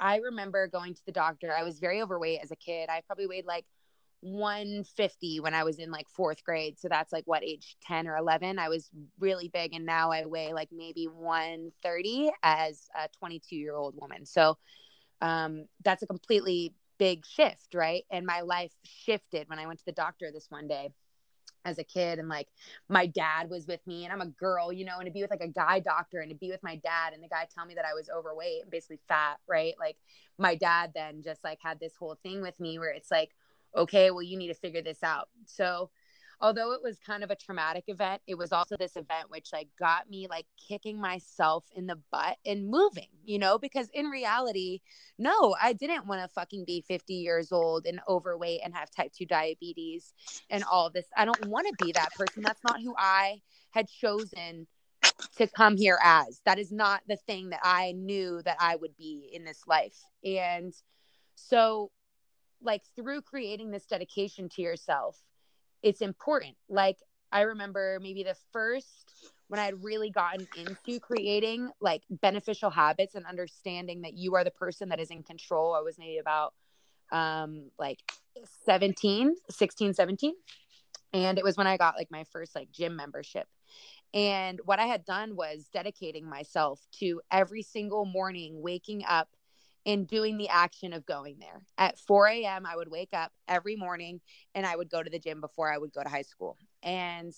I 0.00 0.16
remember 0.16 0.66
going 0.66 0.94
to 0.94 1.06
the 1.06 1.12
doctor. 1.12 1.54
I 1.56 1.62
was 1.62 1.78
very 1.78 2.02
overweight 2.02 2.40
as 2.42 2.50
a 2.50 2.56
kid. 2.56 2.88
I 2.90 3.02
probably 3.06 3.26
weighed 3.26 3.46
like 3.46 3.64
150 4.20 5.40
when 5.40 5.54
I 5.54 5.64
was 5.64 5.78
in 5.78 5.90
like 5.90 6.08
fourth 6.08 6.42
grade. 6.44 6.78
So 6.78 6.88
that's 6.88 7.12
like 7.12 7.24
what 7.26 7.42
age 7.42 7.76
10 7.82 8.08
or 8.08 8.16
11. 8.16 8.58
I 8.58 8.68
was 8.68 8.90
really 9.18 9.48
big. 9.48 9.74
And 9.74 9.86
now 9.86 10.10
I 10.10 10.24
weigh 10.26 10.52
like 10.52 10.70
maybe 10.72 11.06
130 11.06 12.30
as 12.42 12.88
a 12.96 13.08
22 13.18 13.56
year 13.56 13.76
old 13.76 13.94
woman. 14.00 14.26
So, 14.26 14.58
um, 15.20 15.66
that's 15.84 16.02
a 16.02 16.06
completely 16.06 16.74
big 17.02 17.26
shift, 17.26 17.74
right? 17.74 18.04
And 18.10 18.26
my 18.26 18.40
life 18.42 18.72
shifted 18.84 19.48
when 19.48 19.58
I 19.60 19.66
went 19.68 19.80
to 19.80 19.86
the 19.86 19.92
doctor 20.04 20.30
this 20.32 20.50
one 20.50 20.68
day. 20.68 20.86
as 21.64 21.78
a 21.78 21.84
kid 21.84 22.18
and 22.18 22.28
like 22.28 22.48
my 22.88 23.06
dad 23.06 23.48
was 23.50 23.66
with 23.66 23.86
me 23.86 24.04
and 24.04 24.12
I'm 24.12 24.20
a 24.20 24.26
girl, 24.26 24.72
you 24.72 24.84
know, 24.84 24.98
and 24.98 25.06
to 25.06 25.12
be 25.12 25.22
with 25.22 25.30
like 25.30 25.40
a 25.40 25.48
guy 25.48 25.78
doctor 25.80 26.20
and 26.20 26.30
to 26.30 26.36
be 26.36 26.50
with 26.50 26.62
my 26.62 26.76
dad 26.76 27.12
and 27.14 27.22
the 27.22 27.28
guy 27.28 27.46
tell 27.54 27.66
me 27.66 27.74
that 27.74 27.84
I 27.84 27.94
was 27.94 28.10
overweight 28.10 28.62
and 28.62 28.70
basically 28.70 29.00
fat, 29.08 29.38
right? 29.48 29.74
Like 29.78 29.96
my 30.38 30.54
dad 30.56 30.92
then 30.94 31.22
just 31.22 31.44
like 31.44 31.58
had 31.62 31.78
this 31.80 31.94
whole 31.96 32.18
thing 32.22 32.42
with 32.42 32.58
me 32.60 32.78
where 32.78 32.90
it's 32.90 33.10
like, 33.10 33.30
okay, 33.76 34.10
well, 34.10 34.22
you 34.22 34.36
need 34.36 34.48
to 34.48 34.54
figure 34.54 34.82
this 34.82 35.02
out. 35.04 35.28
So 35.46 35.90
although 36.42 36.72
it 36.72 36.82
was 36.82 36.98
kind 36.98 37.22
of 37.22 37.30
a 37.30 37.36
traumatic 37.36 37.84
event, 37.86 38.20
it 38.26 38.36
was 38.36 38.52
also 38.52 38.76
this 38.76 38.96
event 38.96 39.30
which 39.30 39.50
like 39.52 39.68
got 39.78 40.10
me 40.10 40.26
like 40.28 40.46
kicking 40.68 41.00
myself 41.00 41.64
in 41.76 41.86
the 41.86 41.98
butt 42.10 42.36
and 42.44 42.68
moving, 42.68 43.06
you 43.24 43.38
know, 43.38 43.58
because 43.58 43.88
in 43.94 44.06
reality, 44.06 44.80
no, 45.18 45.54
I 45.62 45.72
didn't 45.72 46.06
want 46.08 46.20
to 46.20 46.28
fucking 46.28 46.64
be 46.66 46.84
50 46.86 47.14
years 47.14 47.52
old 47.52 47.86
and 47.86 48.00
overweight 48.08 48.60
and 48.64 48.74
have 48.74 48.90
type 48.90 49.12
2 49.16 49.24
diabetes 49.24 50.12
and 50.50 50.64
all 50.64 50.90
this. 50.90 51.06
I 51.16 51.24
don't 51.24 51.46
want 51.46 51.68
to 51.68 51.84
be 51.84 51.92
that 51.92 52.12
person. 52.14 52.42
That's 52.42 52.64
not 52.64 52.82
who 52.82 52.94
I 52.98 53.40
had 53.70 53.88
chosen 53.88 54.66
to 55.36 55.46
come 55.46 55.76
here 55.76 55.98
as. 56.02 56.40
That 56.44 56.58
is 56.58 56.72
not 56.72 57.02
the 57.06 57.16
thing 57.16 57.50
that 57.50 57.60
I 57.62 57.92
knew 57.92 58.42
that 58.44 58.56
I 58.58 58.74
would 58.74 58.96
be 58.96 59.30
in 59.32 59.44
this 59.44 59.62
life. 59.68 59.96
And 60.24 60.74
so 61.36 61.92
like 62.60 62.82
through 62.96 63.22
creating 63.22 63.70
this 63.70 63.86
dedication 63.86 64.48
to 64.48 64.62
yourself 64.62 65.18
it's 65.82 66.00
important. 66.00 66.56
Like 66.68 66.98
I 67.30 67.42
remember 67.42 67.98
maybe 68.00 68.22
the 68.22 68.36
first 68.52 69.12
when 69.48 69.60
I 69.60 69.64
had 69.64 69.82
really 69.82 70.10
gotten 70.10 70.46
into 70.56 70.98
creating 71.00 71.70
like 71.80 72.02
beneficial 72.10 72.70
habits 72.70 73.14
and 73.14 73.26
understanding 73.26 74.02
that 74.02 74.14
you 74.14 74.34
are 74.34 74.44
the 74.44 74.50
person 74.50 74.88
that 74.90 75.00
is 75.00 75.10
in 75.10 75.22
control. 75.22 75.74
I 75.74 75.80
was 75.80 75.98
maybe 75.98 76.18
about 76.18 76.54
um 77.10 77.70
like 77.78 77.98
17, 78.64 79.34
16, 79.50 79.94
17. 79.94 80.34
And 81.12 81.38
it 81.38 81.44
was 81.44 81.56
when 81.56 81.66
I 81.66 81.76
got 81.76 81.96
like 81.96 82.10
my 82.10 82.24
first 82.24 82.54
like 82.54 82.70
gym 82.70 82.96
membership. 82.96 83.46
And 84.14 84.60
what 84.64 84.78
I 84.78 84.86
had 84.86 85.04
done 85.04 85.36
was 85.36 85.68
dedicating 85.72 86.28
myself 86.28 86.80
to 87.00 87.20
every 87.30 87.62
single 87.62 88.04
morning 88.04 88.60
waking 88.60 89.04
up 89.08 89.28
in 89.84 90.04
doing 90.04 90.36
the 90.36 90.48
action 90.48 90.92
of 90.92 91.06
going 91.06 91.38
there. 91.38 91.62
At 91.78 91.98
4 91.98 92.28
a.m., 92.28 92.66
I 92.66 92.76
would 92.76 92.90
wake 92.90 93.12
up 93.12 93.32
every 93.48 93.76
morning 93.76 94.20
and 94.54 94.64
I 94.64 94.76
would 94.76 94.90
go 94.90 95.02
to 95.02 95.10
the 95.10 95.18
gym 95.18 95.40
before 95.40 95.72
I 95.72 95.78
would 95.78 95.92
go 95.92 96.02
to 96.02 96.08
high 96.08 96.22
school. 96.22 96.56
And 96.82 97.34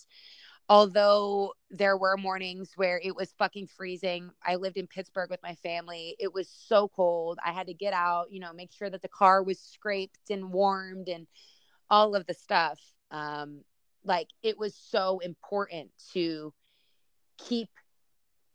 although 0.68 1.54
there 1.70 1.96
were 1.96 2.16
mornings 2.16 2.72
where 2.76 3.00
it 3.02 3.14
was 3.16 3.35
fucking 3.38 3.68
freezing, 3.68 4.30
I 4.44 4.57
lived 4.57 4.76
in 4.76 4.87
Pittsburgh 4.87 5.30
with 5.30 5.42
my 5.42 5.54
family. 5.57 6.16
It 6.18 6.33
was 6.33 6.48
so 6.48 6.88
cold. 6.88 7.38
I 7.44 7.52
had 7.52 7.66
to 7.68 7.74
get 7.74 7.94
out, 7.94 8.30
you 8.30 8.40
know, 8.40 8.52
make 8.52 8.72
sure 8.72 8.90
that 8.90 9.02
the 9.02 9.09
car 9.09 9.42
was 9.42 9.59
scraped 9.59 10.30
and 10.30 10.52
warmed 10.52 11.09
and 11.09 11.26
all 11.90 12.14
of 12.14 12.26
the 12.26 12.35
stuff. 12.35 12.80
Um, 13.11 13.62
like 14.04 14.28
it 14.42 14.59
was 14.59 14.74
so 14.74 15.18
important 15.20 15.90
to 16.12 16.52
keep 17.38 17.70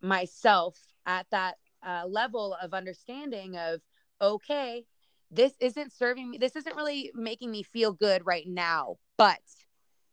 myself 0.01 0.77
at 1.05 1.25
that 1.31 1.55
uh, 1.85 2.05
level 2.07 2.55
of 2.61 2.73
understanding 2.73 3.57
of 3.57 3.81
okay 4.21 4.85
this 5.31 5.53
isn't 5.59 5.93
serving 5.93 6.29
me 6.31 6.37
this 6.37 6.55
isn't 6.55 6.75
really 6.75 7.11
making 7.13 7.51
me 7.51 7.63
feel 7.63 7.91
good 7.93 8.25
right 8.25 8.47
now 8.47 8.95
but 9.17 9.39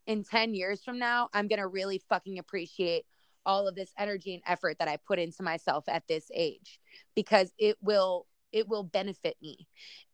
in 0.05 0.23
10 0.23 0.53
years 0.53 0.83
from 0.83 0.99
now 0.99 1.29
i'm 1.33 1.47
going 1.47 1.59
to 1.59 1.67
really 1.67 2.01
fucking 2.09 2.39
appreciate 2.39 3.05
all 3.45 3.67
of 3.67 3.75
this 3.75 3.91
energy 3.97 4.33
and 4.33 4.43
effort 4.47 4.77
that 4.79 4.87
i 4.87 4.97
put 5.07 5.19
into 5.19 5.43
myself 5.43 5.85
at 5.87 6.07
this 6.07 6.29
age 6.33 6.79
because 7.15 7.51
it 7.57 7.77
will 7.81 8.27
it 8.51 8.67
will 8.67 8.83
benefit 8.83 9.35
me. 9.41 9.67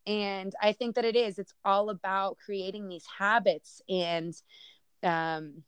And 0.05 0.53
i 0.61 0.73
think 0.73 0.95
that 0.95 1.05
it 1.05 1.15
is 1.15 1.39
it's 1.39 1.53
all 1.63 1.89
about 1.89 2.37
creating 2.43 2.87
these 2.87 3.05
habits 3.17 3.81
and 3.87 4.33
um 5.01 5.63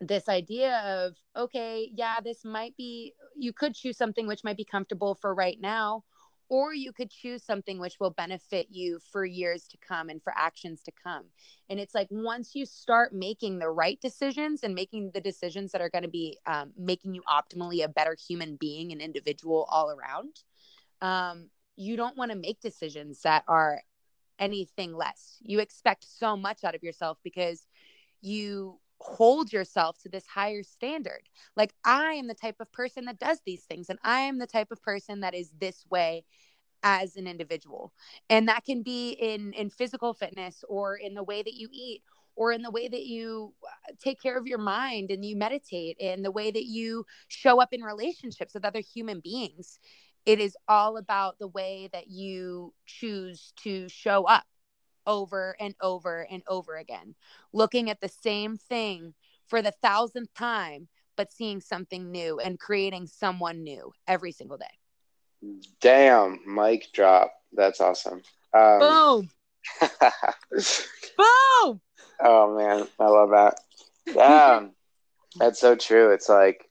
this 0.00 0.28
idea 0.28 0.78
of 0.84 1.14
okay 1.36 1.90
yeah 1.94 2.16
this 2.22 2.44
might 2.44 2.76
be 2.76 3.12
you 3.38 3.52
could 3.52 3.74
choose 3.74 3.96
something 3.96 4.26
which 4.26 4.44
might 4.44 4.56
be 4.56 4.64
comfortable 4.64 5.14
for 5.14 5.34
right 5.34 5.60
now 5.60 6.04
or 6.50 6.74
you 6.74 6.92
could 6.92 7.10
choose 7.10 7.42
something 7.42 7.78
which 7.78 8.00
will 8.00 8.10
benefit 8.10 8.68
you 8.70 8.98
for 9.12 9.24
years 9.24 9.68
to 9.68 9.76
come 9.78 10.08
and 10.08 10.22
for 10.22 10.32
actions 10.36 10.82
to 10.82 10.92
come. 10.92 11.24
And 11.68 11.78
it's 11.78 11.94
like 11.94 12.08
once 12.10 12.54
you 12.54 12.64
start 12.64 13.12
making 13.12 13.58
the 13.58 13.68
right 13.68 14.00
decisions 14.00 14.62
and 14.62 14.74
making 14.74 15.10
the 15.12 15.20
decisions 15.20 15.72
that 15.72 15.82
are 15.82 15.90
going 15.90 16.04
to 16.04 16.08
be 16.08 16.38
um, 16.46 16.72
making 16.78 17.14
you 17.14 17.22
optimally 17.28 17.84
a 17.84 17.88
better 17.88 18.16
human 18.28 18.56
being 18.56 18.92
and 18.92 19.02
individual 19.02 19.66
all 19.70 19.90
around 19.90 20.40
um, 21.00 21.50
you 21.76 21.96
don't 21.96 22.16
want 22.16 22.30
to 22.30 22.36
make 22.36 22.60
decisions 22.60 23.22
that 23.22 23.44
are 23.48 23.82
anything 24.38 24.94
less. 24.96 25.38
You 25.40 25.60
expect 25.60 26.04
so 26.04 26.36
much 26.36 26.64
out 26.64 26.74
of 26.74 26.82
yourself 26.82 27.18
because 27.22 27.66
you 28.20 28.80
hold 29.00 29.52
yourself 29.52 29.98
to 30.02 30.08
this 30.08 30.26
higher 30.26 30.62
standard. 30.62 31.22
Like 31.56 31.72
I 31.84 32.12
am 32.12 32.26
the 32.26 32.34
type 32.34 32.56
of 32.60 32.70
person 32.72 33.04
that 33.06 33.18
does 33.18 33.40
these 33.44 33.64
things 33.64 33.88
and 33.88 33.98
I 34.02 34.20
am 34.20 34.38
the 34.38 34.46
type 34.46 34.70
of 34.70 34.82
person 34.82 35.20
that 35.20 35.34
is 35.34 35.52
this 35.60 35.84
way 35.90 36.24
as 36.82 37.16
an 37.16 37.26
individual. 37.26 37.92
And 38.30 38.48
that 38.48 38.64
can 38.64 38.82
be 38.82 39.10
in 39.10 39.52
in 39.52 39.70
physical 39.70 40.14
fitness 40.14 40.64
or 40.68 40.96
in 40.96 41.14
the 41.14 41.24
way 41.24 41.42
that 41.42 41.54
you 41.54 41.68
eat 41.72 42.02
or 42.36 42.52
in 42.52 42.62
the 42.62 42.70
way 42.70 42.86
that 42.86 43.04
you 43.04 43.52
uh, 43.64 43.92
take 43.98 44.20
care 44.20 44.38
of 44.38 44.46
your 44.46 44.58
mind 44.58 45.10
and 45.10 45.24
you 45.24 45.36
meditate 45.36 45.96
and 46.00 46.24
the 46.24 46.30
way 46.30 46.50
that 46.50 46.66
you 46.66 47.04
show 47.26 47.60
up 47.60 47.72
in 47.72 47.82
relationships 47.82 48.54
with 48.54 48.64
other 48.64 48.80
human 48.80 49.20
beings. 49.20 49.80
It 50.24 50.38
is 50.38 50.56
all 50.68 50.98
about 50.98 51.38
the 51.38 51.48
way 51.48 51.88
that 51.92 52.08
you 52.08 52.74
choose 52.86 53.52
to 53.62 53.88
show 53.88 54.24
up 54.24 54.44
over 55.08 55.56
and 55.58 55.74
over 55.80 56.24
and 56.30 56.44
over 56.46 56.76
again, 56.76 57.16
looking 57.52 57.90
at 57.90 58.00
the 58.00 58.08
same 58.08 58.56
thing 58.56 59.14
for 59.48 59.62
the 59.62 59.72
thousandth 59.82 60.32
time, 60.34 60.86
but 61.16 61.32
seeing 61.32 61.60
something 61.60 62.12
new 62.12 62.38
and 62.38 62.60
creating 62.60 63.08
someone 63.08 63.64
new 63.64 63.92
every 64.06 64.30
single 64.30 64.58
day. 64.58 64.66
Damn, 65.80 66.40
mic 66.46 66.92
drop. 66.92 67.32
That's 67.52 67.80
awesome. 67.80 68.22
Um, 68.52 68.78
Boom. 68.80 69.30
Boom. 71.16 71.80
Oh 72.20 72.56
man, 72.56 72.86
I 73.00 73.06
love 73.06 73.30
that. 73.30 73.60
Damn, 74.12 74.72
that's 75.38 75.60
so 75.60 75.74
true. 75.74 76.12
It's 76.12 76.28
like 76.28 76.67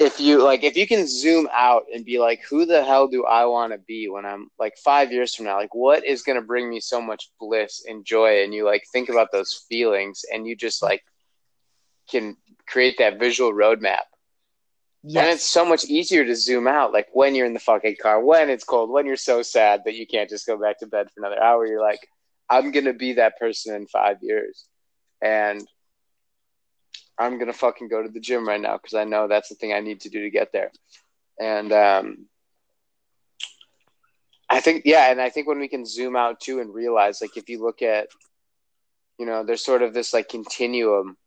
if 0.00 0.18
you 0.18 0.42
like 0.42 0.64
if 0.64 0.76
you 0.76 0.86
can 0.86 1.06
zoom 1.06 1.48
out 1.52 1.84
and 1.94 2.04
be 2.04 2.18
like 2.18 2.42
who 2.48 2.64
the 2.64 2.82
hell 2.82 3.06
do 3.06 3.24
i 3.26 3.44
want 3.44 3.72
to 3.72 3.78
be 3.78 4.08
when 4.08 4.24
i'm 4.24 4.48
like 4.58 4.76
five 4.78 5.12
years 5.12 5.34
from 5.34 5.46
now? 5.46 5.56
Like 5.56 5.74
what 5.74 6.04
is 6.04 6.22
going 6.22 6.36
to 6.36 6.46
bring 6.46 6.68
me 6.68 6.80
so 6.80 7.00
much 7.00 7.30
bliss 7.38 7.84
and 7.88 8.04
joy? 8.04 8.42
And 8.42 8.54
you 8.54 8.64
like 8.64 8.84
think 8.92 9.08
about 9.08 9.32
those 9.32 9.64
feelings 9.68 10.24
and 10.32 10.46
you 10.46 10.56
just 10.56 10.82
like 10.82 11.02
can 12.10 12.36
create 12.66 12.96
that 12.98 13.18
visual 13.18 13.52
roadmap. 13.52 14.04
Yes. 15.02 15.22
and 15.22 15.32
it's 15.32 15.48
so 15.48 15.64
much 15.64 15.86
easier 15.86 16.26
to 16.26 16.36
zoom 16.36 16.68
out 16.68 16.92
like 16.92 17.08
when 17.14 17.34
you're 17.34 17.46
in 17.46 17.54
the 17.54 17.58
fucking 17.58 17.96
car 18.02 18.22
when 18.22 18.50
it's 18.50 18.64
cold 18.64 18.90
when 18.90 19.06
you're 19.06 19.16
so 19.16 19.40
sad 19.40 19.80
that 19.86 19.94
you 19.94 20.06
can't 20.06 20.28
just 20.28 20.46
go 20.46 20.58
back 20.58 20.78
to 20.80 20.86
bed 20.86 21.08
for 21.10 21.20
another 21.20 21.42
hour. 21.42 21.66
You're 21.66 21.80
like 21.80 22.06
i'm 22.50 22.70
going 22.70 22.84
to 22.84 22.92
be 22.92 23.14
that 23.14 23.38
person 23.38 23.74
in 23.74 23.86
five 23.86 24.18
years. 24.22 24.66
And 25.22 25.66
I'm 27.20 27.38
gonna 27.38 27.52
fucking 27.52 27.88
go 27.88 28.02
to 28.02 28.08
the 28.08 28.18
gym 28.18 28.48
right 28.48 28.60
now 28.60 28.78
because 28.78 28.94
I 28.94 29.04
know 29.04 29.28
that's 29.28 29.50
the 29.50 29.54
thing 29.54 29.74
I 29.74 29.80
need 29.80 30.00
to 30.00 30.08
do 30.08 30.22
to 30.22 30.30
get 30.30 30.52
there. 30.52 30.72
And 31.38 31.70
um, 31.70 32.26
I 34.48 34.60
think 34.60 34.82
yeah, 34.86 35.10
and 35.10 35.20
I 35.20 35.28
think 35.28 35.46
when 35.46 35.58
we 35.58 35.68
can 35.68 35.84
zoom 35.84 36.16
out 36.16 36.40
too 36.40 36.60
and 36.60 36.74
realize 36.74 37.20
like 37.20 37.36
if 37.36 37.50
you 37.50 37.62
look 37.62 37.82
at, 37.82 38.08
you 39.18 39.26
know, 39.26 39.44
there's 39.44 39.62
sort 39.62 39.82
of 39.82 39.92
this 39.92 40.14
like 40.14 40.30
continuum 40.30 41.18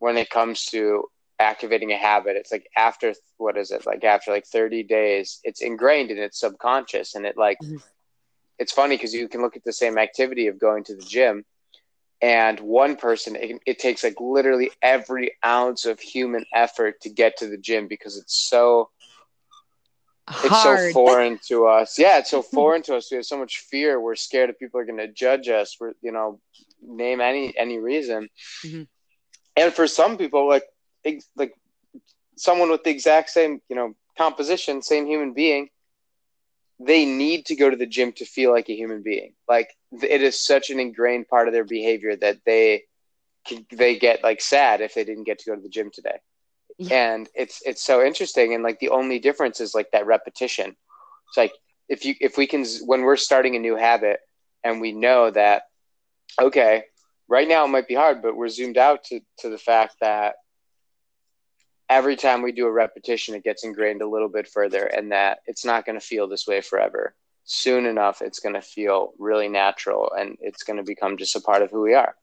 when 0.00 0.16
it 0.16 0.28
comes 0.28 0.64
to 0.66 1.04
activating 1.38 1.92
a 1.92 1.96
habit. 1.96 2.36
It's 2.36 2.50
like 2.50 2.68
after 2.76 3.14
what 3.36 3.56
is 3.56 3.70
it 3.70 3.86
like 3.86 4.02
after 4.02 4.32
like 4.32 4.46
30 4.46 4.82
days, 4.82 5.38
it's 5.44 5.62
ingrained 5.62 6.10
in 6.10 6.18
its 6.18 6.40
subconscious, 6.40 7.14
and 7.14 7.24
it 7.24 7.36
like. 7.36 7.58
Mm-hmm. 7.62 7.76
It's 8.60 8.72
funny 8.72 8.96
because 8.96 9.14
you 9.14 9.28
can 9.28 9.40
look 9.40 9.54
at 9.54 9.62
the 9.62 9.72
same 9.72 9.98
activity 9.98 10.48
of 10.48 10.58
going 10.58 10.82
to 10.82 10.96
the 10.96 11.04
gym, 11.04 11.44
and 12.20 12.58
one 12.60 12.96
person 12.96 13.36
it, 13.36 13.60
it, 13.66 13.78
takes 13.78 14.02
like 14.02 14.20
literally 14.20 14.70
every 14.82 15.32
ounce 15.44 15.84
of 15.84 16.00
human 16.00 16.44
effort 16.54 17.00
to 17.00 17.08
get 17.08 17.36
to 17.36 17.46
the 17.46 17.56
gym 17.56 17.86
because 17.86 18.16
it's 18.16 18.34
so 18.34 18.90
Hard. 20.28 20.80
it's 20.80 20.88
so 20.88 20.92
foreign 20.92 21.38
to 21.46 21.66
us 21.66 21.98
yeah 21.98 22.18
it's 22.18 22.30
so 22.30 22.42
foreign 22.54 22.82
to 22.82 22.96
us 22.96 23.10
we 23.10 23.16
have 23.16 23.24
so 23.24 23.38
much 23.38 23.58
fear 23.58 24.00
we're 24.00 24.16
scared 24.16 24.48
that 24.48 24.58
people 24.58 24.80
are 24.80 24.84
going 24.84 24.98
to 24.98 25.08
judge 25.08 25.48
us 25.48 25.74
for 25.74 25.94
you 26.02 26.12
know 26.12 26.40
name 26.82 27.20
any 27.20 27.56
any 27.56 27.78
reason 27.78 28.28
mm-hmm. 28.64 28.82
and 29.56 29.72
for 29.72 29.86
some 29.86 30.16
people 30.16 30.48
like 30.48 30.64
like 31.36 31.54
someone 32.36 32.70
with 32.70 32.84
the 32.84 32.90
exact 32.90 33.30
same 33.30 33.60
you 33.68 33.76
know 33.76 33.94
composition 34.16 34.82
same 34.82 35.06
human 35.06 35.32
being 35.32 35.68
they 36.80 37.04
need 37.04 37.46
to 37.46 37.56
go 37.56 37.68
to 37.68 37.76
the 37.76 37.86
gym 37.86 38.12
to 38.12 38.24
feel 38.24 38.52
like 38.52 38.68
a 38.68 38.76
human 38.76 39.02
being. 39.02 39.34
Like 39.48 39.70
it 39.92 40.22
is 40.22 40.44
such 40.44 40.70
an 40.70 40.78
ingrained 40.78 41.28
part 41.28 41.48
of 41.48 41.54
their 41.54 41.64
behavior 41.64 42.16
that 42.16 42.38
they 42.44 42.84
they 43.72 43.98
get 43.98 44.22
like 44.22 44.40
sad 44.40 44.80
if 44.80 44.94
they 44.94 45.04
didn't 45.04 45.24
get 45.24 45.38
to 45.40 45.50
go 45.50 45.56
to 45.56 45.62
the 45.62 45.68
gym 45.68 45.90
today. 45.92 46.18
Yeah. 46.78 47.12
And 47.12 47.28
it's 47.34 47.62
it's 47.64 47.82
so 47.82 48.04
interesting 48.04 48.54
and 48.54 48.62
like 48.62 48.78
the 48.78 48.90
only 48.90 49.18
difference 49.18 49.60
is 49.60 49.74
like 49.74 49.90
that 49.92 50.06
repetition. 50.06 50.76
It's 51.28 51.36
like 51.36 51.52
if 51.88 52.04
you 52.04 52.14
if 52.20 52.36
we 52.36 52.46
can 52.46 52.64
when 52.84 53.02
we're 53.02 53.16
starting 53.16 53.56
a 53.56 53.60
new 53.60 53.76
habit 53.76 54.20
and 54.62 54.80
we 54.80 54.92
know 54.92 55.30
that 55.30 55.62
okay, 56.40 56.84
right 57.28 57.48
now 57.48 57.64
it 57.64 57.68
might 57.68 57.88
be 57.88 57.94
hard, 57.94 58.22
but 58.22 58.36
we're 58.36 58.48
zoomed 58.48 58.78
out 58.78 59.04
to, 59.04 59.20
to 59.38 59.48
the 59.48 59.58
fact 59.58 59.96
that 60.00 60.36
every 61.88 62.16
time 62.16 62.42
we 62.42 62.52
do 62.52 62.66
a 62.66 62.72
repetition, 62.72 63.34
it 63.34 63.44
gets 63.44 63.64
ingrained 63.64 64.02
a 64.02 64.08
little 64.08 64.28
bit 64.28 64.48
further 64.48 64.84
and 64.84 65.12
that 65.12 65.38
it's 65.46 65.64
not 65.64 65.86
going 65.86 65.98
to 65.98 66.04
feel 66.04 66.28
this 66.28 66.46
way 66.46 66.60
forever. 66.60 67.14
Soon 67.44 67.86
enough, 67.86 68.20
it's 68.20 68.40
going 68.40 68.54
to 68.54 68.60
feel 68.60 69.12
really 69.18 69.48
natural 69.48 70.12
and 70.16 70.36
it's 70.40 70.62
going 70.62 70.76
to 70.76 70.82
become 70.82 71.16
just 71.16 71.34
a 71.34 71.40
part 71.40 71.62
of 71.62 71.70
who 71.70 71.80
we 71.80 71.94
are. 71.94 72.14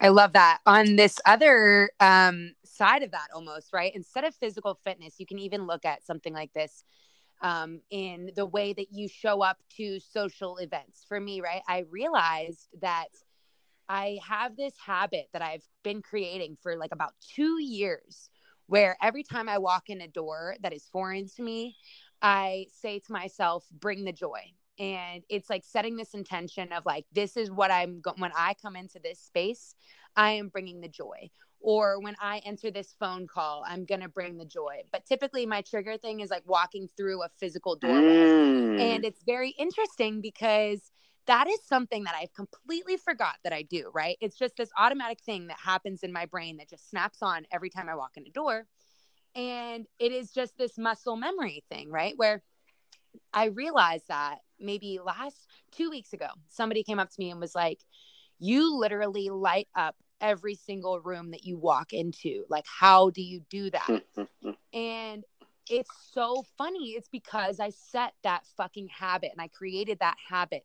I 0.00 0.08
love 0.08 0.32
that. 0.32 0.58
On 0.66 0.96
this 0.96 1.18
other 1.26 1.90
um, 2.00 2.54
side 2.64 3.02
of 3.02 3.10
that, 3.10 3.28
almost, 3.34 3.72
right? 3.72 3.92
Instead 3.94 4.24
of 4.24 4.34
physical 4.34 4.78
fitness, 4.82 5.14
you 5.18 5.26
can 5.26 5.38
even 5.38 5.66
look 5.66 5.84
at 5.84 6.04
something 6.04 6.32
like 6.32 6.52
this 6.52 6.84
um, 7.42 7.80
in 7.90 8.30
the 8.36 8.46
way 8.46 8.72
that 8.72 8.92
you 8.92 9.08
show 9.08 9.42
up 9.42 9.58
to 9.76 9.98
social 10.00 10.56
events. 10.58 11.04
For 11.08 11.20
me, 11.20 11.40
right, 11.40 11.62
I 11.68 11.84
realized 11.90 12.68
that 12.80 13.08
I 13.88 14.18
have 14.26 14.56
this 14.56 14.74
habit 14.84 15.28
that 15.32 15.42
I've 15.42 15.64
been 15.82 16.00
creating 16.00 16.56
for 16.62 16.76
like 16.76 16.92
about 16.92 17.12
two 17.34 17.60
years 17.60 18.29
where 18.70 18.96
every 19.02 19.24
time 19.24 19.48
I 19.48 19.58
walk 19.58 19.90
in 19.90 20.00
a 20.00 20.06
door 20.06 20.54
that 20.62 20.72
is 20.72 20.88
foreign 20.92 21.26
to 21.34 21.42
me, 21.42 21.74
I 22.22 22.66
say 22.72 23.00
to 23.00 23.12
myself, 23.12 23.66
bring 23.72 24.04
the 24.04 24.12
joy. 24.12 24.42
And 24.78 25.24
it's 25.28 25.50
like 25.50 25.64
setting 25.64 25.96
this 25.96 26.14
intention 26.14 26.72
of 26.72 26.86
like, 26.86 27.04
this 27.12 27.36
is 27.36 27.50
what 27.50 27.72
I'm 27.72 28.00
going, 28.00 28.20
when 28.20 28.30
I 28.36 28.54
come 28.62 28.76
into 28.76 29.00
this 29.02 29.18
space, 29.18 29.74
I 30.14 30.30
am 30.32 30.50
bringing 30.50 30.80
the 30.80 30.88
joy. 30.88 31.30
Or 31.58 32.00
when 32.00 32.14
I 32.20 32.42
enter 32.46 32.70
this 32.70 32.94
phone 33.00 33.26
call, 33.26 33.64
I'm 33.66 33.86
going 33.86 34.02
to 34.02 34.08
bring 34.08 34.38
the 34.38 34.44
joy. 34.44 34.82
But 34.92 35.04
typically, 35.04 35.46
my 35.46 35.62
trigger 35.62 35.98
thing 35.98 36.20
is 36.20 36.30
like 36.30 36.44
walking 36.46 36.88
through 36.96 37.24
a 37.24 37.28
physical 37.40 37.74
doorway. 37.74 38.00
Mm. 38.00 38.80
And 38.80 39.04
it's 39.04 39.24
very 39.24 39.50
interesting 39.58 40.20
because 40.20 40.92
that 41.30 41.46
is 41.46 41.60
something 41.64 42.02
that 42.02 42.16
I've 42.20 42.34
completely 42.34 42.96
forgot 42.96 43.36
that 43.44 43.52
I 43.52 43.62
do, 43.62 43.88
right? 43.94 44.16
It's 44.20 44.36
just 44.36 44.56
this 44.56 44.70
automatic 44.76 45.20
thing 45.20 45.46
that 45.46 45.58
happens 45.64 46.02
in 46.02 46.12
my 46.12 46.26
brain 46.26 46.56
that 46.56 46.68
just 46.68 46.90
snaps 46.90 47.18
on 47.22 47.46
every 47.52 47.70
time 47.70 47.88
I 47.88 47.94
walk 47.94 48.16
in 48.16 48.26
a 48.26 48.30
door. 48.30 48.66
And 49.36 49.86
it 50.00 50.10
is 50.10 50.32
just 50.32 50.58
this 50.58 50.76
muscle 50.76 51.14
memory 51.14 51.62
thing, 51.70 51.88
right? 51.88 52.14
Where 52.16 52.42
I 53.32 53.44
realized 53.44 54.08
that 54.08 54.38
maybe 54.58 54.98
last 55.04 55.46
two 55.70 55.88
weeks 55.88 56.12
ago, 56.12 56.26
somebody 56.48 56.82
came 56.82 56.98
up 56.98 57.10
to 57.10 57.20
me 57.20 57.30
and 57.30 57.38
was 57.38 57.54
like, 57.54 57.78
You 58.40 58.76
literally 58.76 59.28
light 59.28 59.68
up 59.76 59.94
every 60.20 60.56
single 60.56 60.98
room 60.98 61.30
that 61.30 61.44
you 61.44 61.56
walk 61.58 61.92
into. 61.92 62.44
Like, 62.50 62.64
how 62.66 63.10
do 63.10 63.22
you 63.22 63.42
do 63.48 63.70
that? 63.70 64.02
and 64.72 65.22
it's 65.70 65.90
so 66.12 66.42
funny. 66.58 66.94
It's 66.96 67.08
because 67.08 67.60
I 67.60 67.70
set 67.70 68.14
that 68.24 68.42
fucking 68.56 68.88
habit 68.88 69.30
and 69.30 69.40
I 69.40 69.46
created 69.46 70.00
that 70.00 70.16
habit 70.28 70.64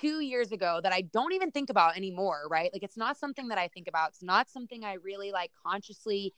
two 0.00 0.20
years 0.20 0.52
ago 0.52 0.80
that 0.82 0.92
I 0.92 1.02
don't 1.02 1.32
even 1.32 1.50
think 1.50 1.70
about 1.70 1.96
anymore, 1.96 2.42
right? 2.50 2.70
Like 2.72 2.82
it's 2.82 2.96
not 2.96 3.16
something 3.16 3.48
that 3.48 3.58
I 3.58 3.68
think 3.68 3.88
about. 3.88 4.10
It's 4.10 4.22
not 4.22 4.50
something 4.50 4.84
I 4.84 4.94
really 4.94 5.32
like 5.32 5.50
consciously 5.66 6.34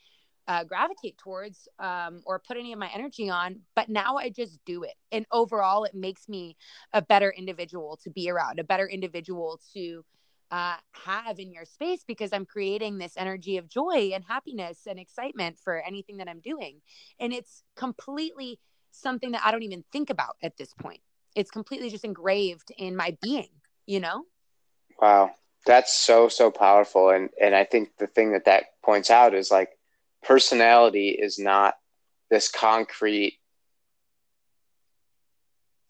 uh, 0.49 0.65
gravitate 0.65 1.17
towards 1.19 1.69
um, 1.79 2.23
or 2.25 2.39
put 2.39 2.57
any 2.57 2.73
of 2.73 2.79
my 2.79 2.91
energy 2.95 3.31
on. 3.31 3.61
But 3.77 3.89
now 3.89 4.17
I 4.17 4.31
just 4.31 4.59
do 4.65 4.83
it. 4.83 4.95
And 5.13 5.27
overall, 5.31 5.85
it 5.85 5.95
makes 5.95 6.29
me 6.29 6.57
a 6.93 7.03
better 7.03 7.33
individual 7.37 7.99
to 8.03 8.11
be 8.11 8.31
around, 8.31 8.59
a 8.59 8.65
better 8.65 8.89
individual 8.89 9.61
to 9.75 10.05
uh, 10.51 10.77
have 10.93 11.39
in 11.39 11.53
your 11.53 11.65
space 11.65 12.03
because 12.05 12.33
I'm 12.33 12.47
creating 12.47 12.99
this 12.99 13.15
energy 13.17 13.57
of 13.59 13.69
joy 13.69 14.11
and 14.13 14.25
happiness 14.25 14.81
and 14.89 14.99
excitement 14.99 15.59
for 15.63 15.81
anything 15.81 16.17
that 16.17 16.29
I'm 16.29 16.41
doing. 16.41 16.81
And 17.21 17.33
it's 17.33 17.63
completely 17.77 18.59
something 18.91 19.31
that 19.33 19.43
I 19.45 19.53
don't 19.53 19.63
even 19.63 19.85
think 19.93 20.11
about 20.11 20.37
at 20.43 20.57
this 20.57 20.75
point 20.75 21.01
it's 21.35 21.51
completely 21.51 21.91
just 21.91 22.05
engraved 22.05 22.73
in 22.77 22.97
my 22.97 23.17
being 23.23 23.49
you 23.91 23.99
know? 24.01 24.25
Wow. 25.03 25.33
That's 25.67 25.93
so 25.95 26.29
so 26.29 26.51
powerful. 26.51 27.11
And 27.11 27.29
and 27.41 27.55
i 27.55 27.65
think 27.65 27.91
the 27.99 28.07
thing 28.07 28.33
that 28.33 28.47
that 28.47 28.65
points 28.83 29.11
out 29.11 29.35
is 29.35 29.51
like 29.51 29.71
personality 30.23 31.11
is 31.11 31.39
not 31.39 31.75
this 32.31 32.49
concrete 32.49 33.39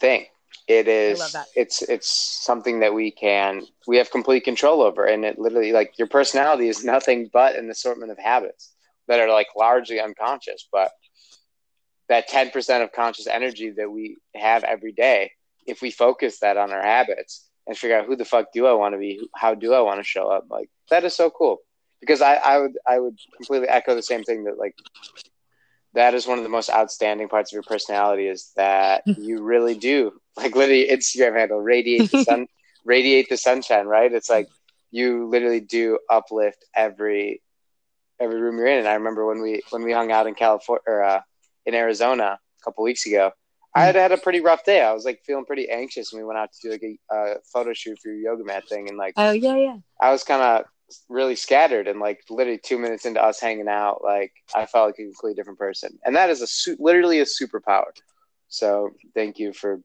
thing. 0.01 0.27
It 0.67 0.89
is 0.89 1.37
it's 1.55 1.83
it's 1.83 2.11
something 2.45 2.81
that 2.81 2.95
we 2.95 3.11
can 3.11 3.63
we 3.87 3.99
have 3.99 4.11
complete 4.11 4.45
control 4.45 4.83
over. 4.83 5.05
And 5.05 5.25
it 5.25 5.39
literally 5.39 5.73
like 5.73 5.99
your 5.99 6.09
personality 6.09 6.69
is 6.69 6.85
nothing 6.85 7.29
but 7.33 7.57
an 7.57 7.71
assortment 7.71 8.11
of 8.13 8.19
habits 8.19 8.73
that 9.09 9.21
are 9.21 9.29
like 9.29 9.49
largely 9.57 10.01
unconscious. 10.01 10.69
But 10.73 10.91
that 12.11 12.29
10% 12.29 12.83
of 12.83 12.93
conscious 12.93 13.29
energy 13.29 13.71
that 13.71 13.91
we 13.91 14.19
have 14.35 14.65
every 14.65 14.91
day, 14.91 15.31
if 15.65 15.81
we 15.81 15.93
focus 15.93 16.41
that 16.41 16.57
on 16.57 16.73
our 16.73 16.83
habits 16.83 17.49
and 17.69 17.79
figure 17.79 17.97
out 17.97 18.07
who 18.07 18.17
the 18.17 18.25
fuck 18.25 18.47
do 18.53 18.67
I 18.67 18.73
want 18.73 18.95
to 18.95 18.99
be, 18.99 19.29
how 19.35 19.55
do 19.55 19.73
I 19.73 19.81
want 19.81 20.01
to 20.01 20.05
show 20.05 20.27
up, 20.27 20.47
like 20.51 20.69
that 20.91 21.05
is 21.05 21.15
so 21.15 21.31
cool. 21.31 21.59
Because 22.01 22.21
I, 22.21 22.35
I 22.35 22.59
would 22.59 22.79
I 22.87 22.99
would 22.99 23.17
completely 23.37 23.69
echo 23.69 23.95
the 23.95 24.03
same 24.03 24.25
thing 24.25 24.45
that 24.45 24.59
like 24.59 24.75
that 25.95 26.15
is 26.15 26.27
one 26.27 26.39
of 26.39 26.45
the 26.45 26.51
most 26.51 26.69
outstanding 26.69 27.29
parts 27.29 27.53
of 27.53 27.55
your 27.55 27.63
personality 27.63 28.27
is 28.27 28.51
that 28.57 29.05
you 29.19 29.43
really 29.43 29.77
do 29.77 30.13
like 30.37 30.57
literally 30.57 30.89
Instagram 30.91 31.39
handle 31.39 31.61
radiate 31.61 32.11
the 32.11 32.25
sun 32.25 32.49
radiate 32.85 33.29
the 33.29 33.37
sunshine, 33.37 33.87
right? 33.87 34.13
It's 34.13 34.31
like 34.31 34.49
you 34.91 35.29
literally 35.29 35.61
do 35.61 35.99
uplift 36.11 36.65
every 36.75 37.41
every 38.19 38.41
room 38.41 38.57
you're 38.57 38.67
in. 38.67 38.79
And 38.79 38.89
I 38.89 38.95
remember 38.95 39.27
when 39.27 39.41
we 39.41 39.63
when 39.71 39.85
we 39.85 39.93
hung 39.93 40.11
out 40.11 40.27
in 40.27 40.35
California 40.35 40.83
or 40.87 41.05
uh, 41.05 41.21
in 41.67 41.75
Arizona 41.75 42.39
a 42.39 42.65
couple 42.65 42.85
weeks 42.85 43.07
ago. 43.07 43.33
I 43.75 43.85
had 43.85 43.95
had 43.95 44.11
a 44.11 44.17
pretty 44.17 44.41
rough 44.41 44.65
day. 44.65 44.81
I 44.81 44.93
was 44.93 45.05
like 45.05 45.21
feeling 45.25 45.45
pretty 45.45 45.71
anxious 45.71 46.13
and 46.13 46.21
we 46.21 46.27
went 46.27 46.39
out 46.39 46.51
to 46.53 46.69
do 46.69 46.73
like 46.73 46.83
a 46.83 47.15
uh, 47.15 47.35
photo 47.53 47.73
shoot 47.73 47.99
for 48.03 48.09
your 48.09 48.33
yoga 48.33 48.45
mat 48.45 48.65
thing, 48.69 48.89
and 48.89 48.99
like 48.99 49.15
oh 49.17 49.31
yeah 49.31 49.57
yeah, 49.57 49.77
I 50.01 50.11
was 50.11 50.25
kind 50.25 50.43
of 50.43 50.65
really 51.09 51.37
scattered, 51.37 51.87
and 51.87 52.01
like 52.01 52.21
literally 52.29 52.59
two 52.59 52.79
minutes 52.79 53.07
into 53.07 53.23
us 53.23 53.41
hanging 53.41 53.69
out, 53.69 54.03
like 54.03 54.33
I 54.55 54.67
felt 54.67 54.89
like 54.89 54.99
a 54.99 55.05
completely 55.05 55.35
different 55.35 55.59
person, 55.59 55.99
and 56.05 56.17
that 56.17 56.31
is 56.31 56.43
a 56.43 56.49
su- 56.49 56.77
literally 56.81 57.21
a 57.21 57.25
superpower. 57.25 57.93
So 58.49 58.91
thank 59.15 59.39
you 59.39 59.53
for 59.53 59.81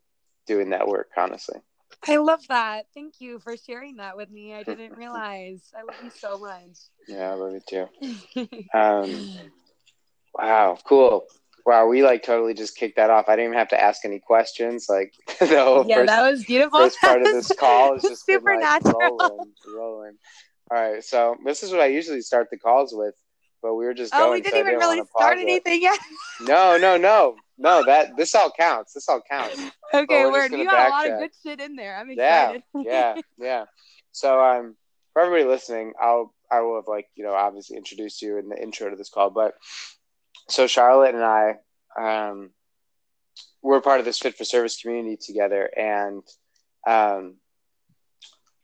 doing 0.47 0.71
that 0.71 0.87
work, 0.87 1.09
honestly. 1.15 1.59
I 2.07 2.17
love 2.17 2.41
that. 2.49 2.87
Thank 2.93 3.15
you 3.19 3.39
for 3.39 3.55
sharing 3.57 3.97
that 3.97 4.17
with 4.17 4.29
me. 4.29 4.53
I 4.53 4.63
didn't 4.63 4.97
realize. 4.97 5.71
I 5.77 5.83
love 5.83 6.03
you 6.03 6.09
so 6.09 6.39
much. 6.39 6.77
Yeah, 7.07 7.31
I 7.31 7.33
love 7.33 7.53
you 7.53 7.61
too. 7.67 8.47
um, 8.73 9.29
wow, 10.33 10.77
cool. 10.83 11.25
Wow, 11.65 11.87
we 11.87 12.03
like 12.03 12.21
totally 12.21 12.53
just 12.53 12.77
kicked 12.77 12.97
that 12.97 13.09
off. 13.09 13.25
I 13.27 13.35
didn't 13.35 13.45
even 13.45 13.57
have 13.57 13.69
to 13.69 13.81
ask 13.81 14.05
any 14.05 14.19
questions. 14.19 14.85
Like 14.87 15.13
the 15.39 15.63
whole 15.63 15.85
yeah, 15.87 15.97
first, 15.97 16.07
that 16.07 16.31
was 16.31 16.45
beautiful. 16.45 16.79
First 16.79 17.01
part 17.01 17.21
of 17.21 17.27
this 17.27 17.51
call 17.59 17.95
is 17.95 18.01
just 18.03 18.25
supernatural. 18.25 19.17
Like, 19.17 19.29
rolling, 19.29 19.53
rolling. 19.75 20.17
All 20.71 20.81
right, 20.81 21.03
so 21.03 21.35
this 21.43 21.63
is 21.63 21.71
what 21.71 21.81
I 21.81 21.87
usually 21.87 22.21
start 22.21 22.47
the 22.51 22.57
calls 22.57 22.93
with, 22.93 23.15
but 23.61 23.75
we 23.75 23.85
were 23.85 23.93
just 23.93 24.13
oh, 24.13 24.19
going. 24.19 24.33
we 24.33 24.41
didn't 24.41 24.53
so 24.53 24.59
even 24.59 24.65
didn't 24.73 24.79
really 24.79 25.01
start 25.15 25.37
anything 25.39 25.81
yet. 25.81 25.99
no, 26.41 26.77
no, 26.77 26.97
no, 26.97 27.35
no. 27.57 27.83
That 27.85 28.15
this 28.15 28.35
all 28.35 28.51
counts. 28.51 28.93
This 28.93 29.09
all 29.09 29.21
counts. 29.29 29.59
Okay, 29.93 30.25
word. 30.25 30.51
You 30.51 30.65
got 30.65 30.87
a 30.87 30.89
lot 30.89 31.09
of 31.09 31.19
good 31.19 31.31
shit 31.41 31.61
in 31.61 31.75
there. 31.75 31.95
I'm 31.95 32.09
excited. 32.09 32.63
Yeah, 32.73 32.81
yeah, 32.83 33.21
yeah. 33.37 33.65
So 34.11 34.43
um, 34.43 34.75
for 35.13 35.21
everybody 35.21 35.47
listening, 35.47 35.93
I'll 36.01 36.33
I 36.51 36.61
will 36.61 36.75
have 36.75 36.87
like 36.87 37.07
you 37.15 37.23
know 37.23 37.33
obviously 37.33 37.77
introduced 37.77 38.21
you 38.21 38.37
in 38.37 38.49
the 38.49 38.61
intro 38.61 38.89
to 38.89 38.95
this 38.95 39.09
call, 39.09 39.29
but 39.29 39.53
so 40.47 40.67
Charlotte 40.67 41.15
and 41.15 41.23
I, 41.23 41.57
um, 41.99 42.51
we're 43.61 43.81
part 43.81 43.99
of 43.99 44.05
this 44.05 44.19
Fit 44.19 44.37
for 44.37 44.43
Service 44.43 44.81
community 44.81 45.17
together, 45.17 45.69
and 45.75 46.23
um, 46.87 47.35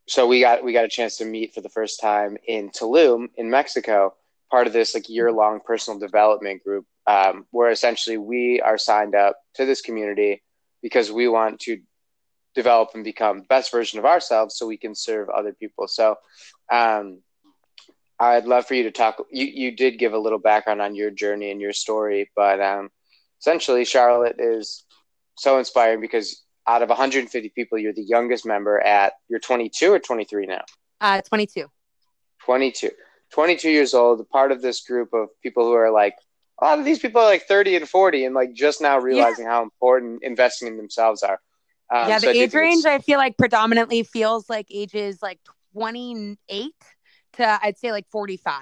so 0.08 0.28
we 0.28 0.42
got 0.42 0.64
we 0.64 0.74
got 0.74 0.86
a 0.86 0.90
chance 0.90 1.18
to 1.18 1.26
meet 1.26 1.54
for 1.54 1.62
the 1.62 1.70
first 1.70 2.00
time 2.00 2.38
in 2.48 2.70
Tulum 2.70 3.30
in 3.36 3.50
Mexico, 3.50 4.14
part 4.52 4.68
of 4.68 4.74
this 4.74 4.94
like 4.94 5.10
year 5.10 5.32
long 5.32 5.60
personal 5.66 6.00
development 6.00 6.64
group, 6.64 6.86
um, 7.08 7.46
where 7.52 7.72
essentially 7.72 8.18
we 8.18 8.62
are 8.62 8.78
signed 8.78 9.16
up 9.16 9.38
to 9.56 9.66
this 9.66 9.82
community 9.82 10.44
because 10.82 11.12
we 11.12 11.28
want 11.28 11.60
to 11.62 11.80
develop 12.54 12.90
and 12.94 13.04
become 13.04 13.40
the 13.40 13.46
best 13.46 13.72
version 13.72 14.00
of 14.00 14.06
ourselves 14.06 14.58
so 14.58 14.68
we 14.68 14.78
can 14.78 14.94
serve 14.94 15.30
other 15.30 15.54
people. 15.54 15.88
So 15.88 16.16
um, 16.72 17.22
I'd 18.22 18.46
love 18.46 18.68
for 18.68 18.76
you 18.76 18.84
to 18.84 18.92
talk. 18.92 19.18
You 19.32 19.46
you 19.46 19.72
did 19.76 19.98
give 19.98 20.14
a 20.14 20.18
little 20.18 20.38
background 20.38 20.80
on 20.80 20.94
your 20.94 21.10
journey 21.10 21.50
and 21.50 21.60
your 21.60 21.74
story, 21.74 22.30
but 22.36 22.62
um, 22.62 22.90
essentially, 23.40 23.84
Charlotte 23.84 24.36
is 24.38 24.84
so 25.38 25.58
inspiring 25.58 26.02
because 26.02 26.44
out 26.68 26.84
of 26.84 26.90
150 26.90 27.50
people, 27.50 27.80
you're 27.80 27.94
the 27.94 28.04
youngest 28.04 28.46
member 28.46 28.80
at. 28.80 29.14
You're 29.28 29.40
22 29.40 29.92
or 29.92 29.98
23 29.98 30.46
now. 30.46 30.62
Uh, 31.02 31.22
22. 31.22 31.66
22. 32.46 32.92
22 33.34 33.70
years 33.72 33.96
old, 33.96 34.30
part 34.30 34.52
of 34.52 34.62
this 34.62 34.82
group 34.82 35.14
of 35.14 35.30
people 35.42 35.66
who 35.66 35.74
are 35.74 35.90
like 35.90 36.16
a 36.62 36.66
lot 36.66 36.78
of 36.78 36.86
these 36.86 37.00
people 37.00 37.22
are 37.22 37.26
like 37.26 37.48
30 37.48 37.78
and 37.78 37.90
40 37.90 38.26
and 38.26 38.36
like 38.36 38.54
just 38.54 38.82
now 38.82 39.00
realizing 39.00 39.46
yeah. 39.46 39.52
how 39.52 39.64
important 39.64 40.24
investing 40.24 40.68
in 40.68 40.78
themselves 40.78 41.24
are. 41.24 41.40
Um, 41.92 42.08
yeah, 42.08 42.20
the 42.20 42.28
so 42.28 42.30
age 42.30 42.54
range 42.54 42.86
I 42.86 43.00
feel 43.00 43.18
like 43.18 43.36
predominantly 43.36 44.04
feels 44.04 44.48
like 44.48 44.68
ages 44.70 45.24
like 45.24 45.40
28 45.74 46.72
to 47.42 47.60
I'd 47.62 47.78
say 47.78 47.92
like 47.92 48.08
45 48.10 48.62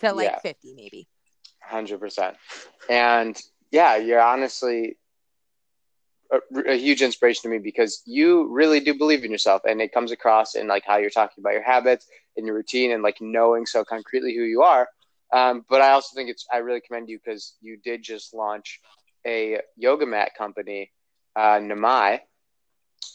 to 0.00 0.12
like 0.12 0.30
yeah. 0.30 0.38
50 0.38 0.74
maybe. 0.74 1.08
100%. 1.70 2.34
And 2.88 3.40
yeah, 3.70 3.96
you're 3.96 4.20
honestly 4.20 4.96
a, 6.32 6.72
a, 6.72 6.76
huge 6.76 7.02
inspiration 7.02 7.42
to 7.42 7.48
me 7.48 7.58
because 7.58 8.02
you 8.06 8.48
really 8.48 8.80
do 8.80 8.94
believe 8.94 9.24
in 9.24 9.30
yourself 9.30 9.62
and 9.68 9.80
it 9.80 9.92
comes 9.92 10.12
across 10.12 10.54
in 10.54 10.68
like 10.68 10.84
how 10.86 10.96
you're 10.96 11.10
talking 11.10 11.36
about 11.40 11.52
your 11.52 11.62
habits 11.62 12.06
and 12.36 12.46
your 12.46 12.54
routine 12.54 12.92
and 12.92 13.02
like 13.02 13.20
knowing 13.20 13.66
so 13.66 13.84
concretely 13.84 14.34
who 14.34 14.44
you 14.44 14.62
are 14.62 14.88
um, 15.32 15.64
but 15.68 15.80
i 15.80 15.90
also 15.90 16.14
think 16.14 16.30
it's 16.30 16.46
i 16.52 16.58
really 16.58 16.80
commend 16.80 17.08
you 17.08 17.18
because 17.18 17.56
you 17.60 17.76
did 17.82 18.02
just 18.02 18.32
launch 18.32 18.80
a 19.26 19.60
yoga 19.76 20.06
mat 20.06 20.32
company 20.38 20.92
uh, 21.36 21.58
namai 21.58 22.20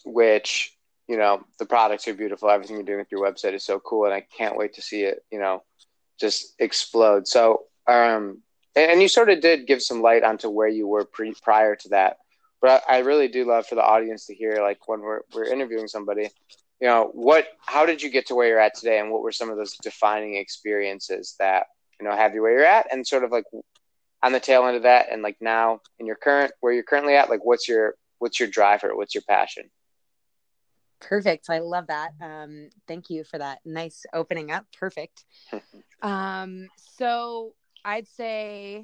which 0.04 0.75
you 1.08 1.18
know 1.18 1.44
the 1.60 1.66
products 1.66 2.08
are 2.08 2.14
beautiful. 2.14 2.50
Everything 2.50 2.78
you're 2.78 2.86
doing 2.86 3.00
with 3.00 3.12
your 3.12 3.22
website 3.22 3.54
is 3.54 3.64
so 3.64 3.80
cool 3.80 4.06
and 4.06 4.14
i 4.14 4.26
can't 4.38 4.58
wait 4.58 4.74
to 4.74 4.82
see 4.82 5.04
it 5.04 5.24
you 5.32 5.40
know 5.40 5.64
just 6.20 6.54
explode. 6.60 7.28
So 7.28 7.64
um 7.88 8.42
and 8.76 9.02
you 9.02 9.08
sort 9.08 9.30
of 9.30 9.40
did 9.42 9.68
give 9.68 9.82
some 9.82 10.02
light 10.02 10.24
onto 10.24 10.50
where 10.50 10.68
you 10.68 10.88
were 10.88 11.06
pre- 11.06 11.36
prior 11.44 11.76
to 11.78 11.90
that 11.90 12.18
but 12.66 12.84
I 12.90 13.00
really 13.00 13.28
do 13.28 13.46
love 13.46 13.68
for 13.68 13.76
the 13.76 13.84
audience 13.84 14.26
to 14.26 14.34
hear, 14.34 14.58
like 14.60 14.88
when 14.88 15.02
we're 15.02 15.22
we're 15.36 15.46
interviewing 15.46 15.88
somebody, 15.88 16.30
you 16.82 16.88
know, 16.88 17.12
what 17.14 17.48
how 17.60 17.86
did 17.86 18.02
you 18.02 18.10
get 18.10 18.26
to 18.28 18.36
where 18.36 18.48
you're 18.48 18.60
at 18.60 18.74
today, 18.74 19.00
and 19.00 19.12
what 19.12 19.22
were 19.22 19.32
some 19.32 19.52
of 19.52 19.58
those 19.58 19.78
defining 19.84 20.36
experiences 20.36 21.36
that 21.38 21.68
you 22.00 22.08
know 22.08 22.16
have 22.16 22.34
you 22.34 22.42
where 22.42 22.54
you're 22.54 22.66
at, 22.66 22.92
and 22.92 23.06
sort 23.06 23.24
of 23.24 23.32
like 23.32 23.44
on 24.24 24.32
the 24.32 24.40
tail 24.40 24.66
end 24.66 24.78
of 24.78 24.82
that, 24.82 25.12
and 25.12 25.22
like 25.22 25.38
now 25.42 25.80
in 26.00 26.08
your 26.08 26.16
current 26.16 26.54
where 26.60 26.74
you're 26.74 26.82
currently 26.82 27.16
at, 27.16 27.30
like 27.30 27.46
what's 27.46 27.68
your 27.68 27.94
what's 28.18 28.40
your 28.40 28.50
driver, 28.50 28.96
what's 28.96 29.14
your 29.14 29.24
passion? 29.30 29.70
Perfect. 31.08 31.50
I 31.50 31.60
love 31.60 31.88
that. 31.88 32.12
Um, 32.22 32.70
thank 32.88 33.10
you 33.10 33.24
for 33.24 33.38
that 33.38 33.60
nice 33.64 34.06
opening 34.14 34.52
up. 34.52 34.66
Perfect. 34.78 35.26
um, 36.02 36.68
so 36.78 37.54
I'd 37.84 38.08
say 38.08 38.84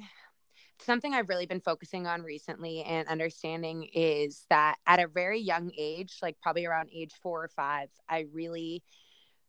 something 0.80 1.14
I've 1.14 1.28
really 1.28 1.46
been 1.46 1.60
focusing 1.60 2.06
on 2.06 2.22
recently 2.22 2.82
and 2.82 3.08
understanding 3.08 3.88
is 3.92 4.46
that 4.50 4.76
at 4.86 5.00
a 5.00 5.08
very 5.08 5.40
young 5.40 5.72
age, 5.76 6.18
like 6.22 6.36
probably 6.40 6.64
around 6.64 6.90
age 6.92 7.12
four 7.20 7.42
or 7.42 7.48
five, 7.48 7.88
I 8.08 8.26
really 8.32 8.82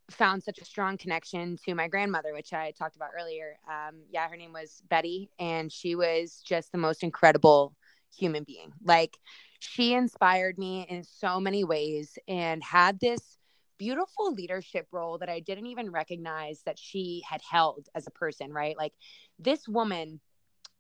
found 0.10 0.44
such 0.44 0.60
a 0.60 0.66
strong 0.66 0.98
connection 0.98 1.58
to 1.66 1.76
my 1.76 1.88
grandmother, 1.88 2.34
which 2.34 2.54
I 2.54 2.72
talked 2.72 2.96
about 2.96 3.10
earlier. 3.20 3.58
Um, 3.68 4.02
yeah, 4.10 4.28
her 4.28 4.38
name 4.38 4.54
was 4.54 4.82
Betty, 4.90 5.30
and 5.40 5.72
she 5.72 5.96
was 5.96 6.42
just 6.46 6.72
the 6.72 6.78
most 6.78 7.04
incredible 7.04 7.76
human 8.16 8.44
being. 8.44 8.74
Like, 8.84 9.18
she 9.64 9.94
inspired 9.94 10.58
me 10.58 10.86
in 10.90 11.04
so 11.04 11.40
many 11.40 11.64
ways 11.64 12.18
and 12.28 12.64
had 12.64 13.00
this 13.00 13.38
beautiful 13.78 14.34
leadership 14.34 14.88
role 14.92 15.18
that 15.18 15.30
I 15.30 15.40
didn't 15.40 15.68
even 15.68 15.92
recognize 15.92 16.62
that 16.66 16.78
she 16.78 17.24
had 17.28 17.42
held 17.42 17.88
as 17.96 18.08
a 18.08 18.12
person, 18.12 18.52
right? 18.54 18.78
Like, 18.78 18.94
this 19.40 19.68
woman 19.68 20.20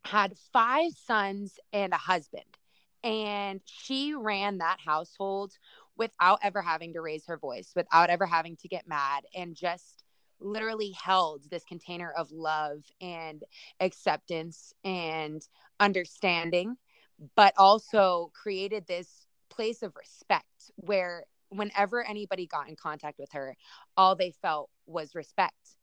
had 0.05 0.37
five 0.51 0.91
sons 0.93 1.59
and 1.71 1.93
a 1.93 1.97
husband. 1.97 2.43
And 3.03 3.61
she 3.65 4.13
ran 4.13 4.59
that 4.59 4.79
household 4.85 5.53
without 5.97 6.39
ever 6.41 6.61
having 6.61 6.93
to 6.93 7.01
raise 7.01 7.25
her 7.25 7.37
voice, 7.37 7.71
without 7.75 8.09
ever 8.09 8.25
having 8.25 8.55
to 8.57 8.67
get 8.67 8.87
mad, 8.87 9.23
and 9.35 9.55
just 9.55 10.03
literally 10.39 10.91
held 10.91 11.49
this 11.49 11.63
container 11.65 12.11
of 12.11 12.31
love 12.31 12.83
and 13.01 13.43
acceptance 13.79 14.73
and 14.83 15.45
understanding, 15.79 16.77
but 17.35 17.53
also 17.57 18.31
created 18.33 18.85
this 18.87 19.25
place 19.49 19.83
of 19.83 19.95
respect 19.95 20.71
where 20.75 21.25
whenever 21.49 22.03
anybody 22.03 22.47
got 22.47 22.67
in 22.67 22.75
contact 22.75 23.19
with 23.19 23.31
her, 23.33 23.55
all 23.95 24.15
they 24.15 24.31
felt 24.41 24.69
was 24.87 25.13
respect 25.15 25.77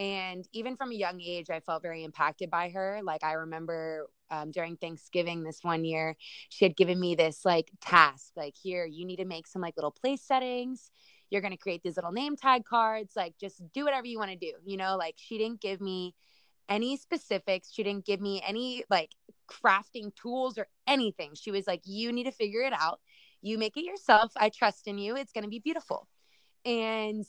and 0.00 0.48
even 0.54 0.76
from 0.76 0.92
a 0.92 0.94
young 0.94 1.20
age, 1.20 1.50
I 1.50 1.60
felt 1.60 1.82
very 1.82 2.04
impacted 2.04 2.50
by 2.50 2.70
her. 2.70 3.00
Like, 3.02 3.22
I 3.22 3.32
remember 3.34 4.06
um, 4.30 4.50
during 4.50 4.78
Thanksgiving 4.78 5.42
this 5.42 5.58
one 5.62 5.84
year, 5.84 6.16
she 6.48 6.64
had 6.64 6.74
given 6.74 6.98
me 6.98 7.14
this 7.14 7.44
like 7.44 7.70
task 7.82 8.32
like, 8.34 8.54
here, 8.56 8.86
you 8.86 9.04
need 9.04 9.16
to 9.16 9.26
make 9.26 9.46
some 9.46 9.60
like 9.60 9.76
little 9.76 9.90
place 9.90 10.22
settings. 10.22 10.90
You're 11.28 11.42
going 11.42 11.52
to 11.52 11.58
create 11.58 11.82
these 11.82 11.96
little 11.96 12.12
name 12.12 12.34
tag 12.36 12.64
cards. 12.64 13.12
Like, 13.14 13.34
just 13.38 13.62
do 13.74 13.84
whatever 13.84 14.06
you 14.06 14.18
want 14.18 14.30
to 14.30 14.38
do. 14.38 14.52
You 14.64 14.78
know, 14.78 14.96
like, 14.96 15.16
she 15.18 15.36
didn't 15.36 15.60
give 15.60 15.82
me 15.82 16.14
any 16.70 16.96
specifics. 16.96 17.70
She 17.72 17.82
didn't 17.82 18.06
give 18.06 18.20
me 18.20 18.42
any 18.46 18.84
like 18.88 19.10
crafting 19.50 20.14
tools 20.14 20.56
or 20.56 20.68
anything. 20.86 21.32
She 21.34 21.50
was 21.50 21.66
like, 21.66 21.82
you 21.84 22.12
need 22.12 22.24
to 22.24 22.32
figure 22.32 22.62
it 22.62 22.72
out. 22.72 23.00
You 23.42 23.58
make 23.58 23.76
it 23.76 23.84
yourself. 23.84 24.32
I 24.36 24.48
trust 24.48 24.86
in 24.86 24.96
you. 24.96 25.16
It's 25.16 25.32
going 25.32 25.44
to 25.44 25.50
be 25.50 25.58
beautiful. 25.58 26.06
And 26.64 27.26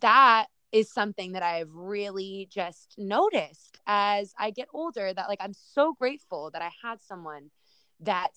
that 0.00 0.46
is 0.72 0.92
something 0.92 1.32
that 1.32 1.42
I've 1.42 1.72
really 1.72 2.48
just 2.50 2.94
noticed 2.98 3.78
as 3.86 4.34
I 4.38 4.50
get 4.50 4.68
older 4.74 5.12
that 5.12 5.28
like 5.28 5.38
I'm 5.40 5.54
so 5.54 5.94
grateful 5.94 6.50
that 6.52 6.62
I 6.62 6.70
had 6.82 7.00
someone 7.00 7.50
that 8.00 8.32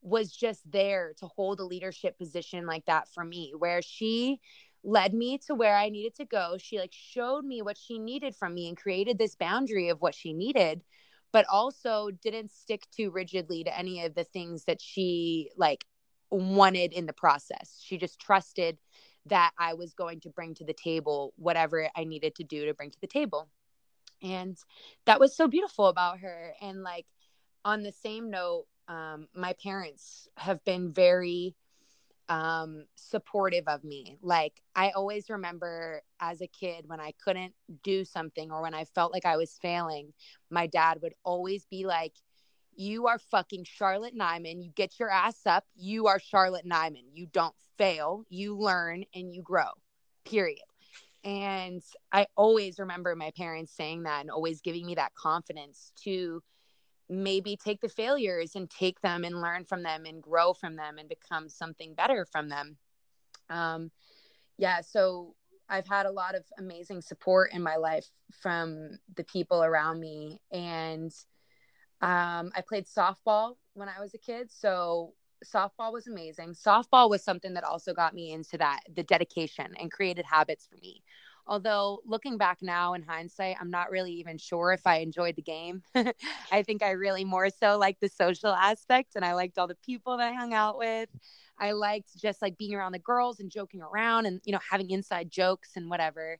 was 0.00 0.30
just 0.30 0.60
there 0.70 1.14
to 1.18 1.26
hold 1.26 1.58
a 1.58 1.64
leadership 1.64 2.16
position 2.16 2.66
like 2.66 2.84
that 2.84 3.08
for 3.08 3.24
me 3.24 3.54
where 3.58 3.82
she 3.82 4.38
led 4.84 5.14
me 5.14 5.38
to 5.38 5.54
where 5.54 5.76
I 5.76 5.88
needed 5.88 6.14
to 6.16 6.24
go. 6.24 6.56
She 6.58 6.78
like 6.78 6.92
showed 6.92 7.44
me 7.44 7.62
what 7.62 7.78
she 7.78 7.98
needed 7.98 8.36
from 8.36 8.54
me 8.54 8.68
and 8.68 8.76
created 8.76 9.18
this 9.18 9.34
boundary 9.34 9.88
of 9.88 10.00
what 10.00 10.14
she 10.14 10.32
needed, 10.32 10.84
but 11.32 11.46
also 11.50 12.10
didn't 12.22 12.52
stick 12.52 12.86
too 12.94 13.10
rigidly 13.10 13.64
to 13.64 13.76
any 13.76 14.04
of 14.04 14.14
the 14.14 14.24
things 14.24 14.64
that 14.66 14.80
she 14.80 15.50
like 15.56 15.84
wanted 16.30 16.92
in 16.92 17.06
the 17.06 17.12
process. 17.12 17.80
She 17.82 17.96
just 17.96 18.20
trusted 18.20 18.78
that 19.26 19.52
I 19.58 19.74
was 19.74 19.94
going 19.94 20.20
to 20.20 20.28
bring 20.28 20.54
to 20.56 20.64
the 20.64 20.74
table 20.74 21.32
whatever 21.36 21.88
I 21.96 22.04
needed 22.04 22.34
to 22.36 22.44
do 22.44 22.66
to 22.66 22.74
bring 22.74 22.90
to 22.90 23.00
the 23.00 23.06
table. 23.06 23.48
And 24.22 24.56
that 25.06 25.20
was 25.20 25.36
so 25.36 25.48
beautiful 25.48 25.86
about 25.86 26.18
her. 26.20 26.54
And 26.60 26.82
like 26.82 27.06
on 27.64 27.82
the 27.82 27.92
same 27.92 28.30
note, 28.30 28.66
um, 28.86 29.28
my 29.34 29.54
parents 29.62 30.28
have 30.36 30.62
been 30.64 30.92
very 30.92 31.54
um 32.28 32.84
supportive 32.94 33.64
of 33.68 33.84
me 33.84 34.16
like 34.22 34.62
i 34.74 34.90
always 34.90 35.28
remember 35.28 36.00
as 36.20 36.40
a 36.40 36.46
kid 36.46 36.84
when 36.86 37.00
i 37.00 37.12
couldn't 37.22 37.52
do 37.82 38.04
something 38.04 38.50
or 38.50 38.62
when 38.62 38.72
i 38.74 38.84
felt 38.84 39.12
like 39.12 39.26
i 39.26 39.36
was 39.36 39.58
failing 39.60 40.12
my 40.50 40.66
dad 40.66 40.98
would 41.02 41.14
always 41.24 41.66
be 41.66 41.84
like 41.84 42.14
you 42.76 43.06
are 43.06 43.18
fucking 43.18 43.64
Charlotte 43.64 44.16
Nieman. 44.16 44.62
You 44.62 44.70
get 44.74 44.98
your 44.98 45.10
ass 45.10 45.46
up. 45.46 45.64
You 45.76 46.06
are 46.06 46.18
Charlotte 46.18 46.66
Nieman. 46.66 47.04
You 47.12 47.26
don't 47.32 47.54
fail. 47.78 48.24
You 48.28 48.56
learn 48.56 49.04
and 49.14 49.32
you 49.32 49.42
grow, 49.42 49.70
period. 50.24 50.58
And 51.24 51.82
I 52.12 52.26
always 52.36 52.78
remember 52.78 53.14
my 53.16 53.30
parents 53.36 53.72
saying 53.72 54.02
that 54.02 54.20
and 54.20 54.30
always 54.30 54.60
giving 54.60 54.84
me 54.86 54.94
that 54.96 55.14
confidence 55.14 55.92
to 56.04 56.42
maybe 57.22 57.56
take 57.56 57.80
the 57.80 57.88
failures 57.88 58.54
and 58.54 58.70
take 58.70 59.00
them 59.00 59.24
and 59.24 59.40
learn 59.40 59.64
from 59.64 59.82
them 59.82 60.04
and 60.06 60.22
grow 60.22 60.52
from 60.52 60.76
them 60.76 60.98
and 60.98 61.08
become 61.08 61.48
something 61.48 61.94
better 61.94 62.26
from 62.30 62.48
them. 62.48 62.76
Um, 63.50 63.90
yeah, 64.56 64.80
so 64.80 65.34
I've 65.68 65.86
had 65.86 66.06
a 66.06 66.12
lot 66.12 66.34
of 66.34 66.44
amazing 66.58 67.02
support 67.02 67.52
in 67.52 67.62
my 67.62 67.76
life 67.76 68.06
from 68.32 68.98
the 69.16 69.24
people 69.24 69.62
around 69.62 70.00
me. 70.00 70.40
And 70.52 71.12
um, 72.00 72.52
I 72.54 72.62
played 72.66 72.86
softball 72.86 73.56
when 73.74 73.88
I 73.88 74.00
was 74.00 74.14
a 74.14 74.18
kid. 74.18 74.50
So 74.50 75.14
softball 75.44 75.92
was 75.92 76.06
amazing. 76.06 76.54
Softball 76.54 77.10
was 77.10 77.22
something 77.22 77.54
that 77.54 77.64
also 77.64 77.94
got 77.94 78.14
me 78.14 78.32
into 78.32 78.58
that, 78.58 78.80
the 78.94 79.02
dedication 79.02 79.74
and 79.78 79.90
created 79.90 80.24
habits 80.24 80.66
for 80.66 80.76
me. 80.76 81.02
Although 81.46 82.00
looking 82.06 82.38
back 82.38 82.58
now 82.62 82.94
in 82.94 83.02
hindsight, 83.02 83.56
I'm 83.60 83.70
not 83.70 83.90
really 83.90 84.12
even 84.12 84.38
sure 84.38 84.72
if 84.72 84.86
I 84.86 84.96
enjoyed 84.98 85.36
the 85.36 85.42
game. 85.42 85.82
I 86.52 86.62
think 86.62 86.82
I 86.82 86.92
really 86.92 87.24
more 87.24 87.50
so 87.50 87.76
liked 87.78 88.00
the 88.00 88.08
social 88.08 88.50
aspect 88.50 89.14
and 89.14 89.24
I 89.24 89.34
liked 89.34 89.58
all 89.58 89.66
the 89.66 89.74
people 89.74 90.16
that 90.16 90.28
I 90.28 90.32
hung 90.32 90.54
out 90.54 90.78
with. 90.78 91.10
I 91.58 91.72
liked 91.72 92.16
just 92.16 92.40
like 92.40 92.56
being 92.56 92.74
around 92.74 92.92
the 92.92 92.98
girls 92.98 93.40
and 93.40 93.50
joking 93.50 93.82
around 93.82 94.26
and, 94.26 94.40
you 94.44 94.52
know, 94.52 94.60
having 94.70 94.90
inside 94.90 95.30
jokes 95.30 95.72
and 95.76 95.90
whatever. 95.90 96.38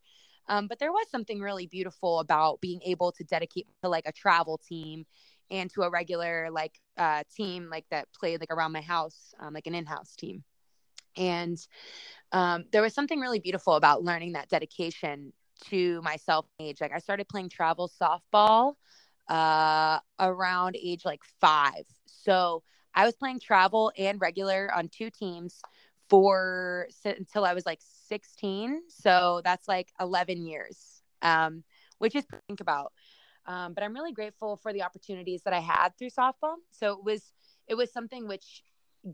Um, 0.49 0.69
but 0.69 0.79
there 0.79 0.93
was 0.93 1.07
something 1.11 1.41
really 1.41 1.67
beautiful 1.67 2.21
about 2.21 2.61
being 2.61 2.81
able 2.83 3.13
to 3.13 3.25
dedicate 3.25 3.67
to 3.83 3.89
like 3.89 4.07
a 4.07 4.13
travel 4.13 4.59
team 4.59 5.05
and 5.51 5.71
to 5.71 5.83
a 5.83 5.91
regular 5.91 6.51
like 6.51 6.81
uh, 6.97 7.23
team 7.35 7.69
like 7.71 7.85
that 7.91 8.09
played 8.13 8.41
like 8.41 8.51
around 8.51 8.73
my 8.73 8.81
house, 8.81 9.35
um, 9.39 9.53
like 9.53 9.67
an 9.67 9.75
in-house 9.75 10.17
team. 10.17 10.45
And 11.17 11.59
um, 12.33 12.65
there 12.73 12.83
was 12.83 12.95
something 12.95 13.21
really 13.21 13.41
beautiful 13.41 13.75
about 13.75 14.03
learning 14.03 14.33
that 14.33 14.49
dedication 14.49 15.33
to 15.67 16.03
myself 16.03 16.47
age. 16.59 16.81
Like 16.81 16.93
I 16.93 16.99
started 16.99 17.29
playing 17.29 17.49
travel 17.49 17.91
softball 18.01 18.75
uh, 19.29 20.01
around 20.19 20.77
age 20.77 21.05
like 21.05 21.23
five. 21.41 21.85
So 22.07 22.63
I 22.95 23.05
was 23.05 23.15
playing 23.15 23.41
travel 23.41 23.93
and 23.97 24.21
regular 24.21 24.71
on 24.75 24.89
two 24.89 25.11
teams 25.11 25.61
for 26.09 26.89
until 27.05 27.45
I 27.45 27.55
was 27.55 27.67
like 27.67 27.81
16. 27.81 28.83
So 28.89 29.41
that's 29.45 29.69
like 29.69 29.89
11 30.01 30.47
years, 30.47 31.03
um, 31.23 31.65
which 31.99 32.15
is 32.15 32.25
think 32.49 32.61
about. 32.61 32.93
Um, 33.47 33.75
but 33.75 33.83
I'm 33.85 33.95
really 33.95 34.13
grateful 34.13 34.57
for 34.57 34.73
the 34.73 34.83
opportunities 34.83 35.43
that 35.43 35.53
I 35.53 35.61
had 35.61 35.91
through 35.99 36.11
softball. 36.11 36.57
So 36.71 36.93
it 36.93 37.05
was 37.05 37.33
it 37.67 37.75
was 37.75 37.93
something 37.93 38.29
which 38.29 38.63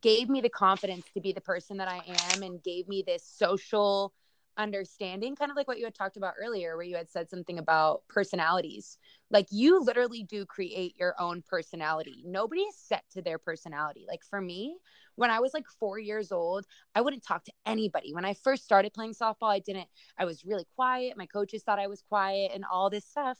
gave 0.00 0.28
me 0.28 0.40
the 0.40 0.48
confidence 0.48 1.10
to 1.14 1.20
be 1.20 1.32
the 1.32 1.40
person 1.40 1.78
that 1.78 1.88
I 1.88 2.02
am 2.06 2.42
and 2.42 2.62
gave 2.62 2.86
me 2.88 3.02
this 3.06 3.24
social 3.24 4.12
understanding 4.56 5.34
kind 5.34 5.50
of 5.50 5.56
like 5.56 5.66
what 5.68 5.78
you 5.78 5.84
had 5.84 5.94
talked 5.94 6.16
about 6.16 6.34
earlier 6.38 6.76
where 6.76 6.84
you 6.84 6.96
had 6.96 7.08
said 7.08 7.30
something 7.30 7.58
about 7.58 8.02
personalities. 8.08 8.98
Like 9.30 9.46
you 9.50 9.80
literally 9.80 10.22
do 10.22 10.44
create 10.44 10.94
your 10.98 11.14
own 11.18 11.42
personality. 11.48 12.22
Nobody 12.26 12.62
is 12.62 12.76
set 12.76 13.04
to 13.12 13.22
their 13.22 13.38
personality. 13.38 14.04
Like 14.06 14.22
for 14.22 14.40
me 14.40 14.76
when 15.16 15.30
i 15.30 15.40
was 15.40 15.52
like 15.52 15.66
4 15.78 15.98
years 15.98 16.32
old 16.32 16.66
i 16.94 17.00
wouldn't 17.00 17.24
talk 17.24 17.44
to 17.44 17.52
anybody. 17.66 18.12
When 18.12 18.24
i 18.24 18.34
first 18.34 18.64
started 18.64 18.92
playing 18.92 19.14
softball 19.14 19.52
i 19.52 19.60
didn't 19.60 19.88
i 20.18 20.24
was 20.24 20.44
really 20.44 20.66
quiet. 20.76 21.16
My 21.16 21.26
coaches 21.26 21.62
thought 21.62 21.78
i 21.78 21.86
was 21.86 22.02
quiet 22.02 22.52
and 22.54 22.64
all 22.70 22.90
this 22.90 23.06
stuff 23.06 23.38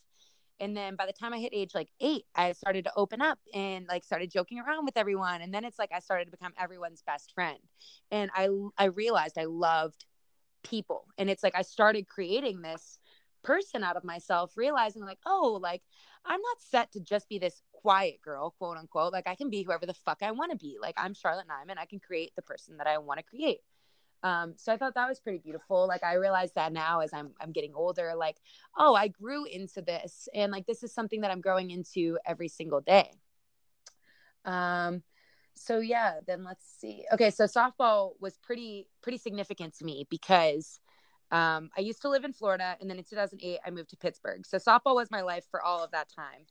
and 0.60 0.76
then 0.76 0.94
by 0.94 1.06
the 1.06 1.12
time 1.12 1.32
i 1.32 1.38
hit 1.38 1.52
age 1.52 1.74
like 1.74 1.88
8 2.00 2.24
i 2.36 2.52
started 2.52 2.84
to 2.84 2.92
open 2.96 3.20
up 3.20 3.38
and 3.54 3.86
like 3.88 4.04
started 4.04 4.30
joking 4.30 4.60
around 4.60 4.84
with 4.84 4.96
everyone. 4.96 5.40
And 5.42 5.52
then 5.52 5.64
it's 5.64 5.78
like 5.78 5.90
i 5.92 5.98
started 5.98 6.26
to 6.26 6.30
become 6.30 6.52
everyone's 6.58 7.02
best 7.02 7.32
friend. 7.34 7.58
And 8.10 8.30
i 8.34 8.48
i 8.78 8.84
realized 8.84 9.38
i 9.38 9.44
loved 9.44 10.04
people. 10.62 11.06
And 11.18 11.30
it's 11.30 11.42
like 11.42 11.56
i 11.56 11.62
started 11.62 12.06
creating 12.06 12.62
this 12.62 12.98
person 13.42 13.82
out 13.82 13.96
of 13.96 14.04
myself 14.04 14.52
realizing 14.54 15.02
like 15.02 15.18
oh 15.24 15.58
like 15.62 15.80
i'm 16.26 16.42
not 16.42 16.60
set 16.60 16.92
to 16.92 17.00
just 17.00 17.26
be 17.26 17.38
this 17.38 17.62
quiet 17.72 18.20
girl 18.22 18.54
quote 18.58 18.76
unquote. 18.76 19.12
Like 19.12 19.26
i 19.26 19.34
can 19.34 19.50
be 19.50 19.62
whoever 19.62 19.86
the 19.86 19.94
fuck 19.94 20.18
i 20.22 20.30
want 20.30 20.52
to 20.52 20.58
be. 20.58 20.76
Like 20.80 20.94
i'm 20.98 21.14
charlotte 21.14 21.46
nieman. 21.48 21.78
I 21.78 21.86
can 21.86 22.00
create 22.00 22.32
the 22.36 22.42
person 22.42 22.76
that 22.76 22.86
i 22.86 22.98
want 22.98 23.18
to 23.18 23.24
create 23.24 23.60
um, 24.22 24.54
so 24.56 24.72
I 24.72 24.76
thought 24.76 24.94
that 24.94 25.08
was 25.08 25.20
pretty 25.20 25.38
beautiful. 25.38 25.86
Like 25.86 26.04
I 26.04 26.14
realized 26.14 26.54
that 26.54 26.72
now 26.72 27.00
as 27.00 27.12
I'm 27.12 27.32
I'm 27.40 27.52
getting 27.52 27.74
older, 27.74 28.12
like, 28.16 28.36
oh, 28.76 28.94
I 28.94 29.08
grew 29.08 29.44
into 29.44 29.80
this 29.80 30.28
and 30.34 30.52
like 30.52 30.66
this 30.66 30.82
is 30.82 30.92
something 30.92 31.22
that 31.22 31.30
I'm 31.30 31.40
growing 31.40 31.70
into 31.70 32.18
every 32.26 32.48
single 32.48 32.80
day. 32.80 33.10
Um 34.44 35.02
so 35.54 35.78
yeah, 35.78 36.20
then 36.26 36.44
let's 36.44 36.64
see. 36.78 37.04
Okay, 37.12 37.30
so 37.30 37.44
softball 37.44 38.12
was 38.20 38.38
pretty 38.38 38.88
pretty 39.02 39.18
significant 39.18 39.76
to 39.78 39.84
me 39.84 40.06
because 40.10 40.80
um, 41.32 41.70
I 41.76 41.82
used 41.82 42.02
to 42.02 42.08
live 42.08 42.24
in 42.24 42.32
Florida, 42.32 42.76
and 42.80 42.90
then 42.90 42.98
in 42.98 43.04
2008 43.04 43.60
I 43.64 43.70
moved 43.70 43.90
to 43.90 43.96
Pittsburgh. 43.96 44.44
So 44.46 44.58
softball 44.58 44.96
was 44.96 45.10
my 45.10 45.20
life 45.20 45.44
for 45.50 45.62
all 45.62 45.84
of 45.84 45.90
that 45.92 46.08
time. 46.08 46.46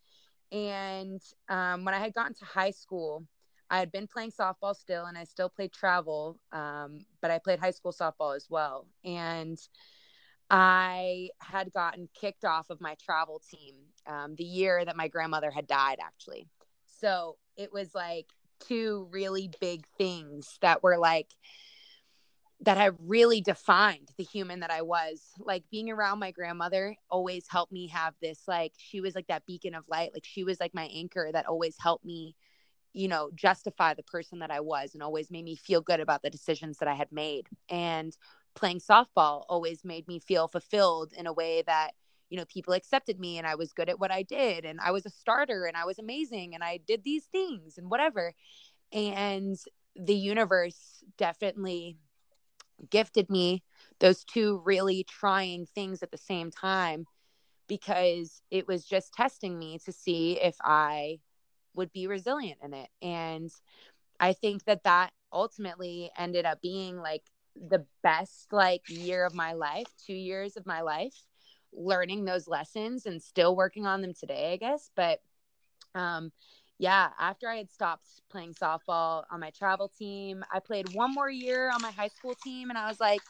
And 0.51 1.21
um, 1.49 1.85
when 1.85 1.93
I 1.93 1.99
had 1.99 2.13
gotten 2.13 2.33
to 2.35 2.45
high 2.45 2.71
school, 2.71 3.25
I 3.69 3.79
had 3.79 3.91
been 3.91 4.07
playing 4.07 4.31
softball 4.31 4.75
still, 4.75 5.05
and 5.05 5.17
I 5.17 5.23
still 5.23 5.49
played 5.49 5.71
travel, 5.71 6.39
um, 6.51 6.99
but 7.21 7.31
I 7.31 7.39
played 7.39 7.59
high 7.59 7.71
school 7.71 7.93
softball 7.93 8.35
as 8.35 8.47
well. 8.49 8.87
And 9.03 9.59
I 10.49 11.29
had 11.39 11.71
gotten 11.71 12.09
kicked 12.19 12.45
off 12.45 12.69
of 12.69 12.81
my 12.81 12.95
travel 12.95 13.41
team 13.49 13.75
um, 14.07 14.35
the 14.35 14.43
year 14.43 14.83
that 14.83 14.95
my 14.97 15.07
grandmother 15.07 15.51
had 15.51 15.67
died, 15.67 15.99
actually. 16.03 16.47
So 16.99 17.37
it 17.55 17.71
was 17.71 17.93
like 17.93 18.27
two 18.59 19.07
really 19.11 19.51
big 19.61 19.85
things 19.97 20.57
that 20.61 20.81
were 20.83 20.97
like 20.97 21.29
that 22.61 22.77
have 22.77 22.95
really 22.99 23.39
defined 23.39 24.09
the 24.17 24.23
human 24.23 24.59
that 24.61 24.71
I 24.71 24.81
was. 24.81 25.21
Like 25.39 25.63
being 25.71 25.89
around 25.89 26.19
my 26.19 26.31
grandmother 26.31 26.95
always 27.09 27.47
helped 27.47 27.71
me 27.71 27.87
have 27.87 28.15
this 28.21 28.43
like 28.47 28.73
she 28.77 28.99
was 28.99 29.15
like 29.15 29.27
that 29.27 29.45
beacon 29.45 29.75
of 29.75 29.85
light. 29.87 30.11
Like 30.13 30.25
she 30.25 30.43
was 30.43 30.59
like 30.59 30.73
my 30.73 30.85
anchor 30.93 31.29
that 31.31 31.45
always 31.45 31.75
helped 31.79 32.03
me, 32.03 32.35
you 32.93 33.07
know, 33.07 33.29
justify 33.35 33.93
the 33.93 34.03
person 34.03 34.39
that 34.39 34.51
I 34.51 34.59
was 34.61 34.93
and 34.93 35.03
always 35.03 35.29
made 35.29 35.45
me 35.45 35.55
feel 35.55 35.81
good 35.81 35.99
about 35.99 36.21
the 36.21 36.29
decisions 36.29 36.77
that 36.77 36.87
I 36.87 36.95
had 36.95 37.11
made. 37.11 37.47
And 37.69 38.15
playing 38.55 38.79
softball 38.79 39.45
always 39.47 39.85
made 39.85 40.07
me 40.07 40.19
feel 40.19 40.47
fulfilled 40.47 41.13
in 41.17 41.27
a 41.27 41.33
way 41.33 41.63
that 41.65 41.91
you 42.29 42.37
know 42.37 42.45
people 42.45 42.73
accepted 42.73 43.19
me 43.19 43.37
and 43.37 43.47
I 43.47 43.55
was 43.55 43.73
good 43.73 43.89
at 43.89 43.99
what 43.99 44.11
I 44.11 44.23
did 44.23 44.65
and 44.65 44.79
I 44.79 44.91
was 44.91 45.05
a 45.05 45.09
starter 45.09 45.65
and 45.65 45.75
I 45.75 45.85
was 45.85 45.99
amazing 45.99 46.53
and 46.53 46.63
I 46.63 46.79
did 46.85 47.03
these 47.03 47.25
things 47.25 47.77
and 47.77 47.89
whatever 47.89 48.33
and 48.91 49.57
the 49.95 50.15
universe 50.15 51.03
definitely 51.17 51.97
gifted 52.89 53.29
me 53.29 53.63
those 53.99 54.23
two 54.23 54.61
really 54.63 55.03
trying 55.03 55.65
things 55.65 56.01
at 56.03 56.11
the 56.11 56.17
same 56.17 56.51
time 56.51 57.05
because 57.67 58.41
it 58.51 58.67
was 58.67 58.85
just 58.85 59.13
testing 59.13 59.57
me 59.57 59.79
to 59.85 59.91
see 59.91 60.39
if 60.39 60.55
I 60.63 61.19
would 61.73 61.91
be 61.91 62.07
resilient 62.07 62.59
in 62.63 62.73
it. 62.73 62.89
And 63.01 63.51
I 64.19 64.33
think 64.33 64.65
that 64.65 64.83
that 64.83 65.11
ultimately 65.31 66.11
ended 66.17 66.45
up 66.45 66.61
being 66.61 66.97
like 66.97 67.23
the 67.55 67.85
best 68.03 68.51
like 68.51 68.81
year 68.87 69.25
of 69.25 69.33
my 69.33 69.53
life, 69.53 69.87
2 70.05 70.13
years 70.13 70.57
of 70.57 70.65
my 70.65 70.81
life 70.81 71.13
learning 71.71 72.25
those 72.25 72.47
lessons 72.47 73.05
and 73.05 73.21
still 73.21 73.55
working 73.55 73.85
on 73.85 74.01
them 74.01 74.13
today, 74.13 74.53
I 74.53 74.57
guess, 74.57 74.89
but 74.95 75.21
um 75.95 76.31
yeah, 76.81 77.09
after 77.19 77.49
I 77.49 77.57
had 77.57 77.69
stopped 77.69 78.07
playing 78.31 78.53
softball 78.53 79.23
on 79.29 79.41
my 79.41 79.49
travel 79.49 79.89
team, 79.89 80.45
I 80.51 80.59
played 80.59 80.87
one 80.87 81.13
more 81.13 81.29
year 81.29 81.69
on 81.69 81.81
my 81.81 81.91
high 81.91 82.07
school 82.07 82.35
team 82.41 82.69
and 82.69 82.77
I 82.77 82.87
was 82.87 83.01
like, 83.01 83.21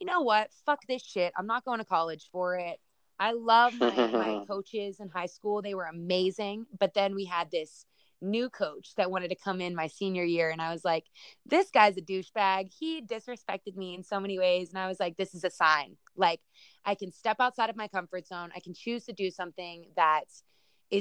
you 0.00 0.06
know 0.06 0.22
what? 0.22 0.50
Fuck 0.64 0.86
this 0.88 1.02
shit. 1.04 1.34
I'm 1.36 1.46
not 1.46 1.66
going 1.66 1.80
to 1.80 1.84
college 1.84 2.30
for 2.32 2.56
it. 2.56 2.80
I 3.18 3.32
love 3.32 3.78
my, 3.78 3.90
my 3.90 4.44
coaches 4.48 5.00
in 5.00 5.08
high 5.08 5.26
school. 5.26 5.62
They 5.62 5.74
were 5.74 5.84
amazing. 5.84 6.66
But 6.78 6.94
then 6.94 7.14
we 7.14 7.24
had 7.24 7.50
this 7.50 7.86
new 8.20 8.48
coach 8.48 8.94
that 8.96 9.10
wanted 9.10 9.28
to 9.28 9.36
come 9.36 9.60
in 9.60 9.74
my 9.74 9.86
senior 9.86 10.24
year. 10.24 10.50
And 10.50 10.62
I 10.62 10.72
was 10.72 10.84
like, 10.84 11.04
this 11.44 11.70
guy's 11.70 11.96
a 11.96 12.02
douchebag. 12.02 12.72
He 12.78 13.02
disrespected 13.02 13.76
me 13.76 13.94
in 13.94 14.02
so 14.02 14.18
many 14.18 14.38
ways. 14.38 14.70
And 14.70 14.78
I 14.78 14.88
was 14.88 14.98
like, 14.98 15.16
this 15.16 15.34
is 15.34 15.44
a 15.44 15.50
sign. 15.50 15.96
Like, 16.16 16.40
I 16.84 16.94
can 16.94 17.12
step 17.12 17.36
outside 17.40 17.70
of 17.70 17.76
my 17.76 17.88
comfort 17.88 18.26
zone. 18.26 18.50
I 18.54 18.60
can 18.60 18.74
choose 18.74 19.04
to 19.04 19.12
do 19.12 19.30
something 19.30 19.86
that's 19.96 20.44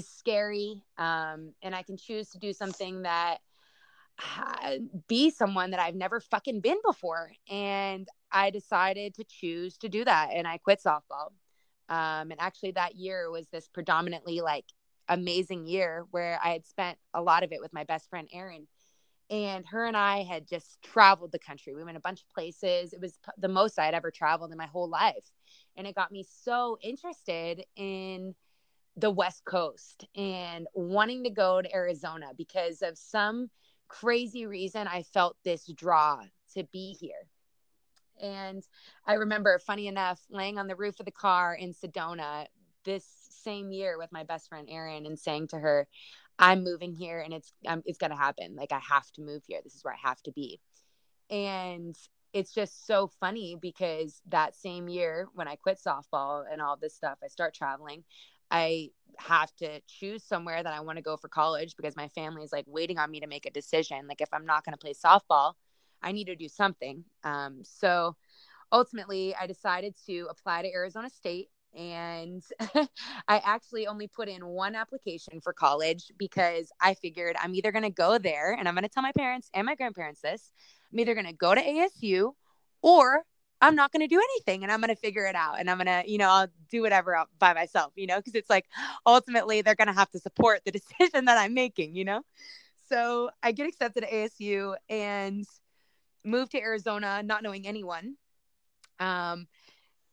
scary 0.01 0.81
um, 0.97 1.53
and 1.61 1.75
i 1.75 1.83
can 1.83 1.97
choose 1.97 2.29
to 2.29 2.39
do 2.39 2.53
something 2.53 3.03
that 3.03 3.37
uh, 4.37 4.75
be 5.07 5.29
someone 5.29 5.71
that 5.71 5.79
i've 5.79 5.95
never 5.95 6.19
fucking 6.19 6.61
been 6.61 6.79
before 6.83 7.31
and 7.49 8.07
i 8.31 8.49
decided 8.49 9.13
to 9.13 9.23
choose 9.23 9.77
to 9.77 9.89
do 9.89 10.03
that 10.03 10.29
and 10.33 10.47
i 10.47 10.57
quit 10.57 10.81
softball 10.83 11.29
um, 11.89 12.31
and 12.31 12.35
actually 12.39 12.71
that 12.71 12.95
year 12.95 13.29
was 13.29 13.47
this 13.49 13.67
predominantly 13.67 14.41
like 14.41 14.65
amazing 15.09 15.65
year 15.67 16.05
where 16.11 16.39
i 16.43 16.49
had 16.49 16.65
spent 16.65 16.97
a 17.13 17.21
lot 17.21 17.43
of 17.43 17.51
it 17.51 17.61
with 17.61 17.73
my 17.73 17.83
best 17.83 18.09
friend 18.09 18.27
erin. 18.33 18.67
And 19.29 19.65
her 19.67 19.85
and 19.85 19.97
i 19.97 20.23
had 20.23 20.47
just 20.47 20.81
traveled 20.83 21.31
the 21.31 21.39
country. 21.39 21.73
We 21.73 21.83
went 21.83 21.97
a 21.97 22.01
bunch 22.01 22.21
of 22.21 22.29
places. 22.29 22.93
It 22.93 23.01
was 23.01 23.17
the 23.37 23.47
most 23.47 23.79
i 23.79 23.85
had 23.85 23.93
ever 23.95 24.11
traveled 24.11 24.51
in 24.51 24.57
my 24.57 24.67
whole 24.67 24.89
life. 24.89 25.31
And 25.75 25.87
it 25.87 25.95
got 25.95 26.11
me 26.11 26.25
so 26.29 26.77
interested 26.81 27.63
in 27.75 28.35
the 28.95 29.11
West 29.11 29.43
Coast 29.45 30.05
and 30.15 30.67
wanting 30.73 31.23
to 31.23 31.29
go 31.29 31.61
to 31.61 31.75
Arizona 31.75 32.27
because 32.37 32.81
of 32.81 32.97
some 32.97 33.49
crazy 33.87 34.45
reason 34.45 34.87
I 34.87 35.03
felt 35.03 35.37
this 35.43 35.65
draw 35.75 36.21
to 36.53 36.63
be 36.71 36.95
here. 36.99 37.27
And 38.21 38.63
I 39.05 39.13
remember, 39.13 39.59
funny 39.59 39.87
enough, 39.87 40.21
laying 40.29 40.57
on 40.59 40.67
the 40.67 40.75
roof 40.75 40.99
of 40.99 41.05
the 41.05 41.11
car 41.11 41.53
in 41.53 41.73
Sedona 41.73 42.47
this 42.85 43.05
same 43.29 43.71
year 43.71 43.97
with 43.97 44.11
my 44.11 44.23
best 44.23 44.49
friend 44.49 44.67
Erin 44.69 45.05
and 45.05 45.17
saying 45.19 45.47
to 45.49 45.59
her, 45.59 45.87
"I'm 46.39 46.63
moving 46.63 46.93
here, 46.93 47.19
and 47.19 47.33
it's 47.33 47.53
um, 47.67 47.81
it's 47.85 47.97
gonna 47.97 48.15
happen. 48.17 48.55
Like 48.55 48.71
I 48.71 48.79
have 48.79 49.11
to 49.13 49.21
move 49.21 49.43
here. 49.47 49.61
This 49.63 49.75
is 49.75 49.83
where 49.83 49.93
I 49.93 50.07
have 50.07 50.21
to 50.23 50.31
be." 50.31 50.59
And 51.29 51.97
it's 52.33 52.53
just 52.53 52.87
so 52.87 53.07
funny 53.07 53.55
because 53.59 54.21
that 54.27 54.55
same 54.55 54.89
year 54.89 55.27
when 55.33 55.47
I 55.47 55.55
quit 55.55 55.79
softball 55.79 56.43
and 56.51 56.61
all 56.61 56.77
this 56.77 56.95
stuff, 56.95 57.19
I 57.23 57.27
start 57.27 57.53
traveling. 57.53 58.03
I 58.51 58.89
have 59.19 59.55
to 59.57 59.81
choose 59.87 60.23
somewhere 60.23 60.61
that 60.61 60.73
I 60.73 60.81
want 60.81 60.97
to 60.97 61.03
go 61.03 61.17
for 61.17 61.27
college 61.27 61.75
because 61.75 61.95
my 61.95 62.07
family 62.09 62.43
is 62.43 62.51
like 62.51 62.65
waiting 62.67 62.97
on 62.97 63.11
me 63.11 63.19
to 63.19 63.27
make 63.27 63.45
a 63.45 63.51
decision. 63.51 64.07
Like 64.07 64.21
if 64.21 64.29
I'm 64.33 64.45
not 64.45 64.65
going 64.65 64.73
to 64.73 64.79
play 64.79 64.93
softball, 64.93 65.53
I 66.03 66.11
need 66.11 66.25
to 66.25 66.35
do 66.35 66.47
something. 66.47 67.03
Um, 67.23 67.61
so 67.63 68.15
ultimately, 68.71 69.35
I 69.39 69.47
decided 69.47 69.95
to 70.07 70.27
apply 70.29 70.63
to 70.63 70.71
Arizona 70.71 71.09
State. 71.09 71.49
And 71.75 72.43
I 73.27 73.41
actually 73.43 73.87
only 73.87 74.07
put 74.07 74.29
in 74.29 74.45
one 74.45 74.75
application 74.75 75.41
for 75.41 75.53
college 75.53 76.11
because 76.19 76.71
I 76.79 76.93
figured 76.93 77.35
I'm 77.41 77.55
either 77.55 77.71
going 77.71 77.83
to 77.83 77.89
go 77.89 78.19
there 78.19 78.53
and 78.53 78.67
I'm 78.67 78.75
going 78.75 78.83
to 78.83 78.89
tell 78.89 79.01
my 79.01 79.11
parents 79.17 79.49
and 79.55 79.65
my 79.65 79.73
grandparents 79.73 80.21
this. 80.21 80.51
I'm 80.91 80.99
either 80.99 81.15
going 81.15 81.25
to 81.25 81.33
go 81.33 81.55
to 81.55 81.61
ASU 81.61 82.33
or 82.83 83.23
I'm 83.63 83.75
not 83.75 83.91
going 83.91 84.01
to 84.01 84.13
do 84.13 84.19
anything 84.19 84.63
and 84.63 84.71
I'm 84.71 84.81
going 84.81 84.93
to 84.93 84.95
figure 84.95 85.25
it 85.25 85.35
out 85.35 85.59
and 85.59 85.69
I'm 85.69 85.77
going 85.77 85.87
to, 85.87 86.03
you 86.05 86.17
know, 86.17 86.29
I'll 86.29 86.47
do 86.69 86.81
whatever 86.81 87.23
by 87.39 87.53
myself, 87.53 87.93
you 87.95 88.07
know, 88.07 88.17
because 88.17 88.35
it's 88.35 88.49
like 88.49 88.65
ultimately 89.05 89.61
they're 89.61 89.73
going 89.73 89.87
to 89.87 89.93
have 89.93 90.11
to 90.11 90.19
support 90.19 90.61
the 90.65 90.71
decision 90.99 91.25
that 91.25 91.37
I'm 91.37 91.53
making, 91.53 91.95
you 91.95 92.03
know? 92.03 92.21
So 92.89 93.29
I 93.41 93.53
get 93.53 93.67
accepted 93.67 94.03
at 94.03 94.11
ASU 94.11 94.75
and 94.89 95.45
move 96.23 96.49
to 96.49 96.61
Arizona, 96.61 97.21
not 97.23 97.43
knowing 97.43 97.67
anyone. 97.67 98.15
Um, 98.99 99.47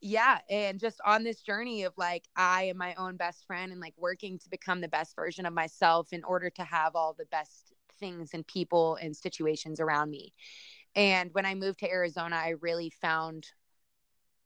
yeah. 0.00 0.38
And 0.48 0.80
just 0.80 1.00
on 1.04 1.24
this 1.24 1.42
journey 1.42 1.84
of 1.84 1.92
like, 1.96 2.24
I 2.36 2.64
am 2.64 2.78
my 2.78 2.94
own 2.94 3.16
best 3.16 3.46
friend 3.46 3.70
and 3.70 3.80
like 3.80 3.94
working 3.98 4.38
to 4.38 4.48
become 4.48 4.80
the 4.80 4.88
best 4.88 5.14
version 5.14 5.46
of 5.46 5.52
myself 5.52 6.12
in 6.12 6.24
order 6.24 6.50
to 6.50 6.64
have 6.64 6.96
all 6.96 7.14
the 7.16 7.26
best 7.26 7.72
things 7.98 8.30
and 8.32 8.46
people 8.46 8.96
and 8.96 9.14
situations 9.14 9.78
around 9.78 10.10
me. 10.10 10.32
And 10.96 11.32
when 11.32 11.46
I 11.46 11.54
moved 11.54 11.80
to 11.80 11.90
Arizona, 11.90 12.36
I 12.36 12.54
really 12.60 12.90
found 12.90 13.46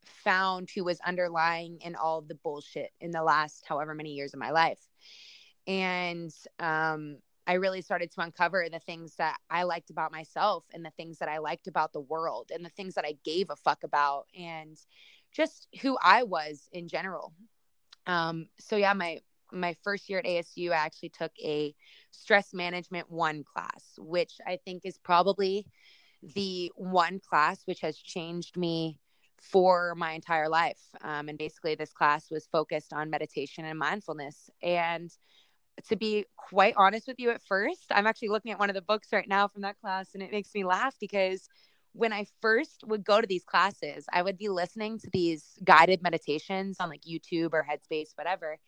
found 0.05 0.69
who 0.75 0.85
was 0.85 1.01
underlying 1.01 1.79
in 1.81 1.95
all 1.95 2.21
the 2.21 2.35
bullshit 2.35 2.91
in 3.01 3.11
the 3.11 3.23
last 3.23 3.65
however 3.67 3.95
many 3.95 4.11
years 4.13 4.35
of 4.35 4.41
my 4.41 4.51
life. 4.51 4.81
And 5.67 6.31
um, 6.59 7.19
I 7.47 7.55
really 7.55 7.83
started 7.83 8.11
to 8.13 8.23
uncover 8.23 8.67
the 8.71 8.79
things 8.79 9.17
that 9.17 9.39
I 9.51 9.65
liked 9.65 9.91
about 9.91 10.13
myself 10.13 10.65
and 10.73 10.85
the 10.85 10.93
things 10.97 11.19
that 11.19 11.29
I 11.29 11.39
liked 11.39 11.67
about 11.67 11.93
the 11.93 12.01
world 12.01 12.51
and 12.53 12.65
the 12.65 12.71
things 12.71 12.95
that 12.95 13.05
I 13.05 13.17
gave 13.25 13.51
a 13.51 13.57
fuck 13.57 13.85
about 13.85 14.27
and 14.39 14.79
just 15.33 15.69
who 15.83 15.99
I 16.03 16.23
was 16.23 16.69
in 16.73 16.89
general. 16.89 17.35
Um, 18.07 18.49
so 18.59 18.77
yeah, 18.77 18.93
my 18.93 19.21
my 19.53 19.77
first 19.85 20.09
year 20.09 20.19
at 20.19 20.25
ASU, 20.25 20.73
I 20.73 20.77
actually 20.77 21.11
took 21.11 21.33
a 21.43 21.75
stress 22.11 22.53
management 22.53 23.11
one 23.11 23.45
class, 23.45 23.95
which 23.99 24.39
I 24.47 24.59
think 24.65 24.83
is 24.85 24.99
probably 24.99 25.67
the 26.35 26.73
one 26.77 27.21
class 27.21 27.63
which 27.67 27.81
has 27.81 27.99
changed 27.99 28.57
me 28.57 28.99
for 29.41 29.95
my 29.95 30.13
entire 30.13 30.49
life. 30.49 30.81
Um, 31.03 31.29
and 31.29 31.39
basically, 31.39 31.75
this 31.75 31.93
class 31.93 32.31
was 32.31 32.49
focused 32.51 32.93
on 32.93 33.11
meditation 33.11 33.65
and 33.65 33.79
mindfulness. 33.79 34.51
And 34.63 35.11
to 35.89 35.97
be 35.97 36.25
quite 36.37 36.75
honest 36.77 37.07
with 37.07 37.19
you, 37.19 37.31
at 37.31 37.43
first, 37.43 37.87
I'm 37.91 38.07
actually 38.07 38.29
looking 38.29 38.53
at 38.53 38.59
one 38.59 38.71
of 38.71 38.75
the 38.75 38.83
books 38.83 39.09
right 39.13 39.29
now 39.29 39.49
from 39.49 39.63
that 39.63 39.81
class, 39.81 40.15
and 40.15 40.23
it 40.23 40.31
makes 40.31 40.55
me 40.55 40.65
laugh 40.65 40.95
because 41.01 41.49
when 41.93 42.13
I 42.13 42.27
first 42.41 42.83
would 42.87 43.05
go 43.05 43.21
to 43.21 43.27
these 43.27 43.45
classes, 43.45 44.07
I 44.13 44.23
would 44.23 44.37
be 44.37 44.49
listening 44.49 44.99
to 44.99 45.11
these 45.13 45.45
guided 45.65 46.03
meditations 46.03 46.79
on 46.81 46.89
like 46.89 47.03
YouTube 47.03 47.51
or 47.53 47.65
Headspace, 47.69 48.17
whatever. 48.17 48.59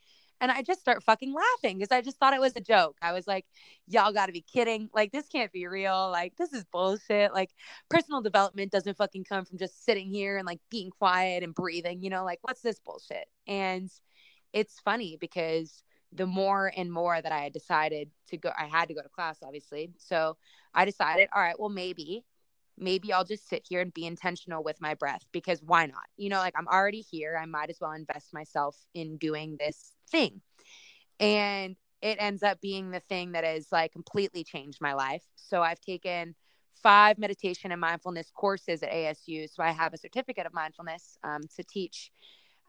And 0.41 0.53
I 0.53 0.63
just 0.63 0.81
start 0.81 1.03
fucking 1.03 1.35
laughing 1.35 1.79
because 1.79 1.91
I 1.91 2.03
just 2.03 2.19
thought 2.19 2.35
it 2.35 2.41
was 2.41 2.55
a 2.57 2.61
joke. 2.61 2.97
I 3.01 3.13
was 3.13 3.27
like, 3.27 3.47
y'all 3.89 4.13
got 4.13 4.27
to 4.27 4.33
be 4.33 4.43
kidding. 4.43 4.91
Like, 4.93 5.11
this 5.11 5.29
can't 5.29 5.51
be 5.51 5.67
real. 5.67 6.11
Like, 6.11 6.37
this 6.37 6.53
is 6.53 6.65
bullshit. 6.65 7.33
Like, 7.33 7.51
personal 7.89 8.21
development 8.21 8.71
doesn't 8.71 8.99
fucking 8.99 9.25
come 9.25 9.47
from 9.47 9.57
just 9.57 9.85
sitting 9.85 10.11
here 10.11 10.37
and 10.37 10.47
like 10.47 10.61
being 10.71 10.91
quiet 10.91 11.43
and 11.43 11.55
breathing, 11.55 12.03
you 12.03 12.11
know, 12.11 12.23
like, 12.25 12.41
what's 12.43 12.61
this 12.61 12.79
bullshit? 12.79 13.27
And 13.47 13.91
it's 14.53 14.79
funny 14.81 15.17
because 15.19 15.83
the 16.17 16.27
more 16.27 16.73
and 16.77 16.91
more 16.93 17.21
that 17.21 17.33
I 17.33 17.41
had 17.41 17.53
decided 17.53 18.11
to 18.29 18.37
go, 18.37 18.51
I 18.59 18.67
had 18.67 18.89
to 18.89 18.95
go 18.95 19.03
to 19.03 19.09
class, 19.09 19.39
obviously. 19.43 19.91
So 19.99 20.37
I 20.75 20.85
decided, 20.85 21.29
all 21.35 21.43
right, 21.43 21.59
well, 21.59 21.69
maybe 21.69 22.25
maybe 22.79 23.13
I'll 23.13 23.25
just 23.25 23.49
sit 23.49 23.65
here 23.67 23.81
and 23.81 23.93
be 23.93 24.07
intentional 24.07 24.63
with 24.63 24.81
my 24.81 24.95
breath 24.95 25.25
because 25.33 25.63
why 25.63 25.87
not? 25.87 26.05
You 26.17 26.29
know, 26.29 26.39
like 26.39 26.55
I'm 26.57 26.69
already 26.69 27.01
here. 27.01 27.39
I 27.41 27.47
might 27.47 27.71
as 27.71 27.79
well 27.81 27.93
invest 27.93 28.35
myself 28.35 28.77
in 28.95 29.17
doing 29.17 29.57
this 29.59 29.93
thing. 30.11 30.41
And 31.19 31.77
it 32.03 32.19
ends 32.21 32.43
up 32.43 32.61
being 32.61 32.91
the 32.91 33.01
thing 33.01 33.33
that 33.33 33.45
has 33.45 33.69
like 33.73 33.93
completely 33.93 34.45
changed 34.45 34.79
my 34.81 34.93
life. 34.93 35.23
So 35.37 35.63
I've 35.63 35.81
taken 35.81 36.35
five 36.83 37.19
meditation 37.19 37.73
and 37.73 37.81
mindfulness 37.81 38.31
courses 38.35 38.83
at 38.83 38.93
ASU. 38.93 39.49
So 39.53 39.63
I 39.63 39.71
have 39.71 39.95
a 39.95 39.99
certificate 39.99 40.47
of 40.47 40.53
mindfulness 40.53 41.17
um, 41.25 41.43
to 41.57 41.65
teach 41.65 42.13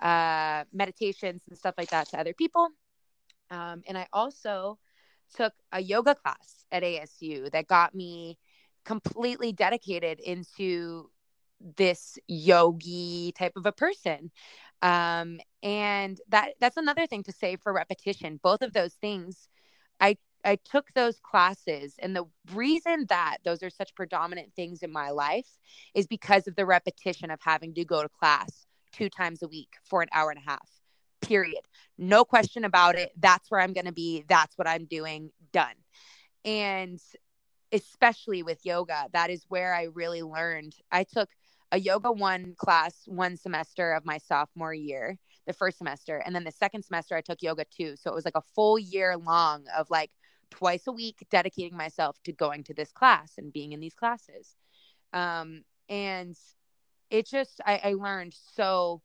uh, 0.02 0.64
meditations 0.72 1.42
and 1.50 1.58
stuff 1.58 1.76
like 1.78 1.90
that 1.90 2.08
to 2.10 2.20
other 2.20 2.34
people. 2.34 2.70
Um, 3.52 3.84
and 3.88 3.98
I 3.98 4.08
also 4.14 4.80
took 5.36 5.54
a 5.72 5.82
yoga 5.82 6.16
class 6.16 6.66
at 6.72 6.84
ASU 6.84 7.52
that 7.52 7.68
got 7.68 7.96
me 7.96 8.38
completely 8.86 9.52
dedicated 9.52 10.20
into 10.20 11.10
this 11.78 12.18
yogi 12.28 13.34
type 13.38 13.54
of 13.58 13.66
a 13.66 13.72
person. 13.72 14.32
Um 14.82 15.40
and 15.64 16.20
that 16.30 16.54
that's 16.62 16.78
another 16.78 17.08
thing 17.08 17.24
to 17.24 17.32
say 17.32 17.58
for 17.58 17.74
repetition. 17.74 18.40
Both 18.44 18.62
of 18.62 18.74
those 18.74 18.94
things 18.96 19.50
i 20.02 20.18
i 20.46 20.58
took 20.58 20.94
those 20.94 21.20
classes 21.22 21.96
and 22.00 22.16
the 22.16 22.26
reason 22.54 23.06
that 23.10 23.38
those 23.44 23.64
are 23.64 23.70
such 23.70 23.96
predominant 23.96 24.54
things 24.56 24.84
in 24.84 24.92
my 24.92 25.10
life 25.10 25.58
is 25.96 26.08
because 26.08 26.48
of 26.48 26.56
the 26.56 26.66
repetition 26.66 27.32
of 27.32 27.40
having 27.42 27.74
to 27.74 27.86
go 27.86 28.04
to 28.04 28.10
class 28.10 28.68
two 28.92 29.10
times 29.10 29.44
a 29.44 29.48
week 29.48 29.76
for 29.84 30.02
an 30.02 30.10
hour 30.14 30.30
and 30.32 30.40
a 30.40 30.50
half 30.50 30.70
period 31.22 31.62
no 31.98 32.24
question 32.24 32.64
about 32.64 32.96
it 32.96 33.12
that's 33.18 33.50
where 33.50 33.60
i'm 33.60 33.74
going 33.74 33.86
to 33.86 33.92
be 33.92 34.24
that's 34.28 34.58
what 34.58 34.68
i'm 34.68 34.86
doing 34.86 35.32
done 35.52 35.76
and 36.46 37.00
especially 37.72 38.44
with 38.44 38.66
yoga, 38.66 39.08
that 39.14 39.30
is 39.30 39.46
where 39.50 39.74
I 39.74 39.84
really 39.94 40.22
learned. 40.24 40.76
I 40.92 41.04
took 41.04 41.30
a 41.72 41.80
yoga 41.80 42.12
one 42.12 42.56
class 42.58 43.04
one 43.06 43.36
semester 43.36 43.92
of 43.94 44.06
my 44.06 44.18
sophomore 44.18 44.74
year, 44.74 45.18
the 45.46 45.54
first 45.54 45.78
semester. 45.78 46.22
And 46.26 46.34
then 46.34 46.44
the 46.44 46.52
second 46.52 46.84
semester, 46.84 47.16
I 47.16 47.22
took 47.22 47.42
yoga 47.42 47.66
two. 47.66 47.96
So 47.98 48.10
it 48.10 48.16
was 48.16 48.26
like 48.26 48.38
a 48.38 48.42
full 48.56 48.80
year 48.80 49.18
long 49.18 49.66
of 49.78 49.90
like 49.90 50.12
twice 50.50 50.88
a 50.88 50.92
week 50.92 51.18
dedicating 51.30 51.76
myself 51.76 52.18
to 52.24 52.32
going 52.32 52.64
to 52.66 52.74
this 52.74 52.92
class 52.92 53.34
and 53.38 53.52
being 53.52 53.74
in 53.74 53.82
these 53.82 53.96
classes. 53.96 54.56
Um, 55.12 55.64
and 55.90 56.38
it 57.10 57.28
just, 57.28 57.60
I, 57.66 57.82
I 57.84 57.94
learned 57.94 58.36
so, 58.56 59.02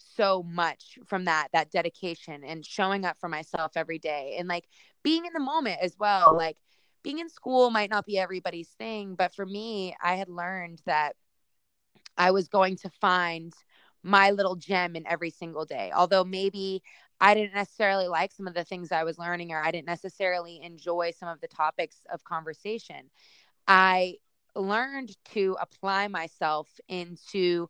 so 0.00 0.42
much 0.42 0.98
from 1.06 1.24
that, 1.26 1.48
that 1.52 1.70
dedication 1.70 2.42
and 2.44 2.64
showing 2.64 3.04
up 3.04 3.18
for 3.20 3.28
myself 3.28 3.72
every 3.76 3.98
day 3.98 4.36
and 4.38 4.48
like 4.48 4.66
being 5.02 5.26
in 5.26 5.32
the 5.32 5.40
moment 5.40 5.78
as 5.80 5.96
well. 5.98 6.34
Like, 6.36 6.56
being 7.02 7.18
in 7.18 7.28
school 7.28 7.70
might 7.70 7.90
not 7.90 8.04
be 8.04 8.18
everybody's 8.18 8.68
thing, 8.68 9.14
but 9.14 9.34
for 9.34 9.46
me, 9.46 9.96
I 10.02 10.16
had 10.16 10.28
learned 10.28 10.82
that 10.84 11.16
I 12.16 12.30
was 12.30 12.48
going 12.48 12.76
to 12.76 12.90
find 12.90 13.52
my 14.02 14.30
little 14.30 14.56
gem 14.56 14.96
in 14.96 15.06
every 15.06 15.30
single 15.30 15.64
day. 15.64 15.90
Although 15.94 16.24
maybe 16.24 16.82
I 17.20 17.34
didn't 17.34 17.54
necessarily 17.54 18.08
like 18.08 18.32
some 18.32 18.46
of 18.46 18.54
the 18.54 18.64
things 18.64 18.92
I 18.92 19.04
was 19.04 19.18
learning, 19.18 19.52
or 19.52 19.62
I 19.62 19.70
didn't 19.70 19.86
necessarily 19.86 20.60
enjoy 20.62 21.12
some 21.18 21.28
of 21.28 21.40
the 21.40 21.48
topics 21.48 22.02
of 22.12 22.24
conversation. 22.24 23.10
I 23.66 24.16
learned 24.54 25.16
to 25.32 25.56
apply 25.60 26.08
myself 26.08 26.68
into 26.88 27.68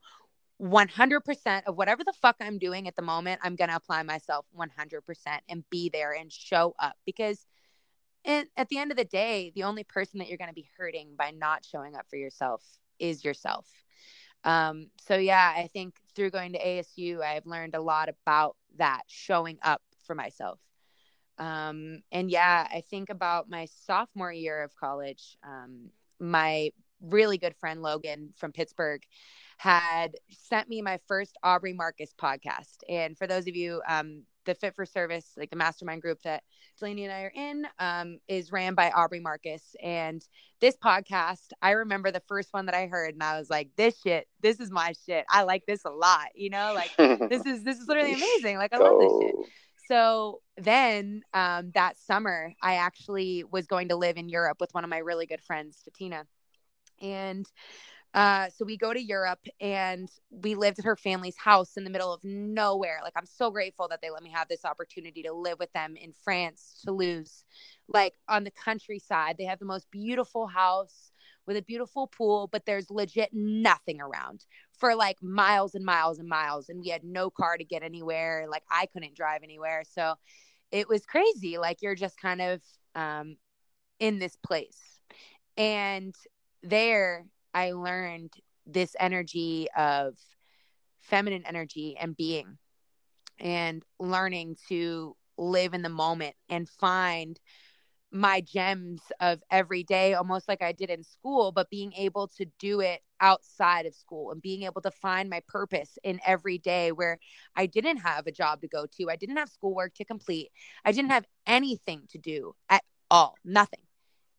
100% 0.60 1.62
of 1.66 1.76
whatever 1.76 2.04
the 2.04 2.12
fuck 2.20 2.36
I'm 2.40 2.58
doing 2.58 2.86
at 2.86 2.96
the 2.96 3.02
moment. 3.02 3.40
I'm 3.42 3.56
going 3.56 3.70
to 3.70 3.76
apply 3.76 4.02
myself 4.02 4.46
100% 4.56 5.00
and 5.48 5.64
be 5.70 5.88
there 5.88 6.12
and 6.12 6.30
show 6.30 6.74
up 6.78 6.96
because 7.06 7.46
and 8.24 8.46
at 8.56 8.68
the 8.68 8.76
end 8.76 8.90
of 8.90 8.98
the 8.98 9.04
day, 9.04 9.50
the 9.54 9.62
only 9.62 9.82
person 9.82 10.18
that 10.18 10.28
you're 10.28 10.36
going 10.36 10.50
to 10.50 10.54
be 10.54 10.68
hurting 10.76 11.14
by 11.16 11.30
not 11.30 11.64
showing 11.64 11.96
up 11.96 12.06
for 12.10 12.16
yourself 12.16 12.62
is 12.98 13.24
yourself. 13.24 13.66
Um, 14.44 14.88
so 15.00 15.16
yeah, 15.16 15.54
I 15.56 15.68
think 15.72 15.94
through 16.14 16.30
going 16.30 16.52
to 16.52 16.58
ASU, 16.58 17.22
I've 17.22 17.46
learned 17.46 17.74
a 17.74 17.80
lot 17.80 18.10
about 18.10 18.56
that 18.76 19.02
showing 19.06 19.58
up 19.62 19.82
for 20.04 20.14
myself. 20.14 20.60
Um, 21.38 22.02
and 22.12 22.30
yeah, 22.30 22.66
I 22.70 22.82
think 22.82 23.08
about 23.08 23.48
my 23.48 23.66
sophomore 23.86 24.32
year 24.32 24.62
of 24.62 24.76
college. 24.76 25.38
Um, 25.42 25.90
my 26.18 26.70
really 27.00 27.38
good 27.38 27.56
friend 27.56 27.80
Logan 27.80 28.34
from 28.36 28.52
Pittsburgh 28.52 29.02
had 29.60 30.16
sent 30.30 30.70
me 30.70 30.80
my 30.80 30.98
first 31.06 31.36
Aubrey 31.42 31.74
Marcus 31.74 32.14
podcast. 32.18 32.78
And 32.88 33.18
for 33.18 33.26
those 33.26 33.46
of 33.46 33.54
you 33.54 33.82
um, 33.86 34.22
the 34.46 34.54
Fit 34.54 34.74
for 34.74 34.86
Service, 34.86 35.32
like 35.36 35.50
the 35.50 35.56
mastermind 35.56 36.00
group 36.00 36.22
that 36.22 36.44
Delaney 36.78 37.04
and 37.04 37.12
I 37.12 37.20
are 37.24 37.32
in, 37.34 37.66
um, 37.78 38.20
is 38.26 38.52
ran 38.52 38.74
by 38.74 38.90
Aubrey 38.90 39.20
Marcus. 39.20 39.76
And 39.82 40.26
this 40.62 40.78
podcast, 40.82 41.50
I 41.60 41.72
remember 41.72 42.10
the 42.10 42.22
first 42.26 42.54
one 42.54 42.64
that 42.66 42.74
I 42.74 42.86
heard, 42.86 43.12
and 43.12 43.22
I 43.22 43.38
was 43.38 43.50
like, 43.50 43.68
"This 43.76 44.00
shit, 44.00 44.26
this 44.40 44.60
is 44.60 44.70
my 44.70 44.94
shit. 45.04 45.26
I 45.28 45.42
like 45.42 45.66
this 45.66 45.84
a 45.84 45.90
lot." 45.90 46.28
You 46.34 46.48
know, 46.48 46.72
like 46.74 46.96
this 47.28 47.44
is 47.44 47.62
this 47.62 47.78
is 47.78 47.86
literally 47.86 48.14
amazing. 48.14 48.56
Like 48.56 48.72
I 48.72 48.78
love 48.78 48.98
this 48.98 49.12
shit. 49.20 49.34
So 49.88 50.40
then 50.56 51.20
um, 51.34 51.72
that 51.74 51.98
summer, 51.98 52.54
I 52.62 52.76
actually 52.76 53.44
was 53.44 53.66
going 53.66 53.88
to 53.88 53.96
live 53.96 54.16
in 54.16 54.30
Europe 54.30 54.56
with 54.58 54.72
one 54.72 54.84
of 54.84 54.90
my 54.90 54.98
really 54.98 55.26
good 55.26 55.42
friends, 55.42 55.82
Fatina, 55.84 56.24
and 57.02 57.46
uh, 58.12 58.48
so 58.48 58.64
we 58.64 58.76
go 58.76 58.92
to 58.92 59.00
Europe 59.00 59.46
and 59.60 60.10
we 60.30 60.54
lived 60.54 60.78
at 60.78 60.84
her 60.84 60.96
family's 60.96 61.36
house 61.36 61.76
in 61.76 61.84
the 61.84 61.90
middle 61.90 62.12
of 62.12 62.22
nowhere. 62.24 63.00
Like, 63.02 63.12
I'm 63.16 63.26
so 63.26 63.50
grateful 63.50 63.86
that 63.88 64.00
they 64.02 64.10
let 64.10 64.22
me 64.22 64.30
have 64.30 64.48
this 64.48 64.64
opportunity 64.64 65.22
to 65.22 65.32
live 65.32 65.58
with 65.60 65.72
them 65.72 65.96
in 65.96 66.12
France, 66.24 66.80
Toulouse, 66.84 67.44
like 67.88 68.14
on 68.28 68.42
the 68.42 68.50
countryside. 68.50 69.36
They 69.38 69.44
have 69.44 69.60
the 69.60 69.64
most 69.64 69.90
beautiful 69.90 70.48
house 70.48 71.12
with 71.46 71.56
a 71.56 71.62
beautiful 71.62 72.08
pool, 72.08 72.48
but 72.50 72.66
there's 72.66 72.90
legit 72.90 73.30
nothing 73.32 74.00
around 74.00 74.44
for 74.72 74.94
like 74.94 75.22
miles 75.22 75.74
and 75.74 75.84
miles 75.84 76.18
and 76.18 76.28
miles. 76.28 76.68
And 76.68 76.80
we 76.80 76.88
had 76.88 77.04
no 77.04 77.30
car 77.30 77.56
to 77.56 77.64
get 77.64 77.82
anywhere. 77.82 78.46
Like, 78.50 78.64
I 78.70 78.86
couldn't 78.86 79.14
drive 79.14 79.42
anywhere. 79.44 79.82
So 79.88 80.14
it 80.72 80.88
was 80.88 81.06
crazy. 81.06 81.58
Like, 81.58 81.80
you're 81.80 81.94
just 81.94 82.20
kind 82.20 82.40
of 82.40 82.62
um, 82.94 83.36
in 84.00 84.18
this 84.18 84.36
place. 84.36 85.00
And 85.56 86.14
there, 86.62 87.26
I 87.54 87.72
learned 87.72 88.32
this 88.66 88.94
energy 88.98 89.68
of 89.76 90.14
feminine 91.00 91.44
energy 91.46 91.96
and 91.98 92.16
being 92.16 92.58
and 93.38 93.82
learning 93.98 94.56
to 94.68 95.16
live 95.38 95.74
in 95.74 95.82
the 95.82 95.88
moment 95.88 96.36
and 96.48 96.68
find 96.68 97.40
my 98.12 98.40
gems 98.40 99.00
of 99.20 99.40
every 99.50 99.82
day 99.84 100.14
almost 100.14 100.48
like 100.48 100.62
I 100.62 100.72
did 100.72 100.90
in 100.90 101.04
school 101.04 101.52
but 101.52 101.70
being 101.70 101.92
able 101.94 102.26
to 102.38 102.44
do 102.58 102.80
it 102.80 103.00
outside 103.20 103.86
of 103.86 103.94
school 103.94 104.32
and 104.32 104.42
being 104.42 104.64
able 104.64 104.80
to 104.82 104.90
find 104.90 105.30
my 105.30 105.40
purpose 105.46 105.96
in 106.02 106.20
every 106.26 106.58
day 106.58 106.90
where 106.90 107.18
I 107.54 107.66
didn't 107.66 107.98
have 107.98 108.26
a 108.26 108.32
job 108.32 108.62
to 108.62 108.68
go 108.68 108.86
to 108.98 109.10
I 109.10 109.16
didn't 109.16 109.36
have 109.36 109.48
schoolwork 109.48 109.94
to 109.94 110.04
complete 110.04 110.50
I 110.84 110.92
didn't 110.92 111.10
have 111.12 111.24
anything 111.46 112.02
to 112.10 112.18
do 112.18 112.54
at 112.68 112.82
all 113.10 113.36
nothing 113.44 113.80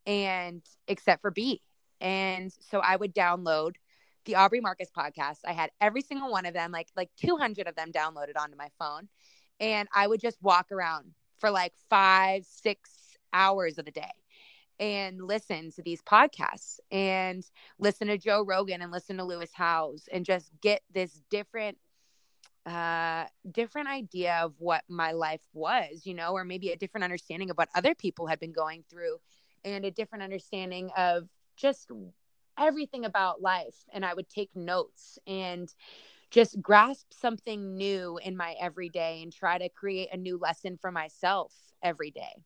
and 0.06 0.62
except 0.86 1.22
for 1.22 1.30
be 1.30 1.62
and 2.02 2.52
so 2.60 2.80
I 2.80 2.96
would 2.96 3.14
download 3.14 3.76
the 4.26 4.36
Aubrey 4.36 4.60
Marcus 4.60 4.90
podcast. 4.96 5.38
I 5.46 5.52
had 5.52 5.70
every 5.80 6.02
single 6.02 6.30
one 6.30 6.44
of 6.46 6.54
them, 6.54 6.72
like 6.72 6.88
like 6.96 7.10
200 7.16 7.68
of 7.68 7.76
them 7.76 7.92
downloaded 7.92 8.36
onto 8.38 8.56
my 8.56 8.68
phone. 8.78 9.08
And 9.60 9.88
I 9.94 10.06
would 10.06 10.20
just 10.20 10.42
walk 10.42 10.72
around 10.72 11.14
for 11.38 11.50
like 11.50 11.72
five, 11.88 12.44
six 12.44 13.16
hours 13.32 13.78
of 13.78 13.86
the 13.86 13.92
day 13.92 14.10
and 14.80 15.22
listen 15.22 15.70
to 15.72 15.82
these 15.82 16.02
podcasts 16.02 16.80
and 16.90 17.44
listen 17.78 18.08
to 18.08 18.18
Joe 18.18 18.44
Rogan 18.44 18.82
and 18.82 18.90
listen 18.90 19.16
to 19.18 19.24
Lewis 19.24 19.50
Howes 19.54 20.08
and 20.12 20.24
just 20.24 20.50
get 20.60 20.82
this 20.92 21.22
different 21.30 21.78
uh 22.64 23.24
different 23.50 23.88
idea 23.88 24.40
of 24.44 24.54
what 24.58 24.84
my 24.88 25.10
life 25.10 25.40
was 25.52 26.06
you 26.06 26.14
know 26.14 26.32
or 26.32 26.44
maybe 26.44 26.70
a 26.70 26.76
different 26.76 27.02
understanding 27.02 27.50
of 27.50 27.56
what 27.56 27.68
other 27.74 27.92
people 27.92 28.28
had 28.28 28.38
been 28.38 28.52
going 28.52 28.84
through 28.88 29.18
and 29.64 29.84
a 29.84 29.90
different 29.90 30.22
understanding 30.22 30.88
of 30.96 31.28
just 31.56 31.90
everything 32.58 33.04
about 33.04 33.40
life 33.40 33.84
and 33.92 34.04
i 34.04 34.12
would 34.12 34.28
take 34.28 34.54
notes 34.54 35.18
and 35.26 35.74
just 36.30 36.60
grasp 36.62 37.12
something 37.12 37.76
new 37.76 38.18
in 38.24 38.36
my 38.36 38.54
everyday 38.58 39.22
and 39.22 39.32
try 39.32 39.58
to 39.58 39.68
create 39.68 40.08
a 40.12 40.16
new 40.16 40.38
lesson 40.38 40.78
for 40.80 40.90
myself 40.90 41.52
every 41.82 42.10
day. 42.10 42.42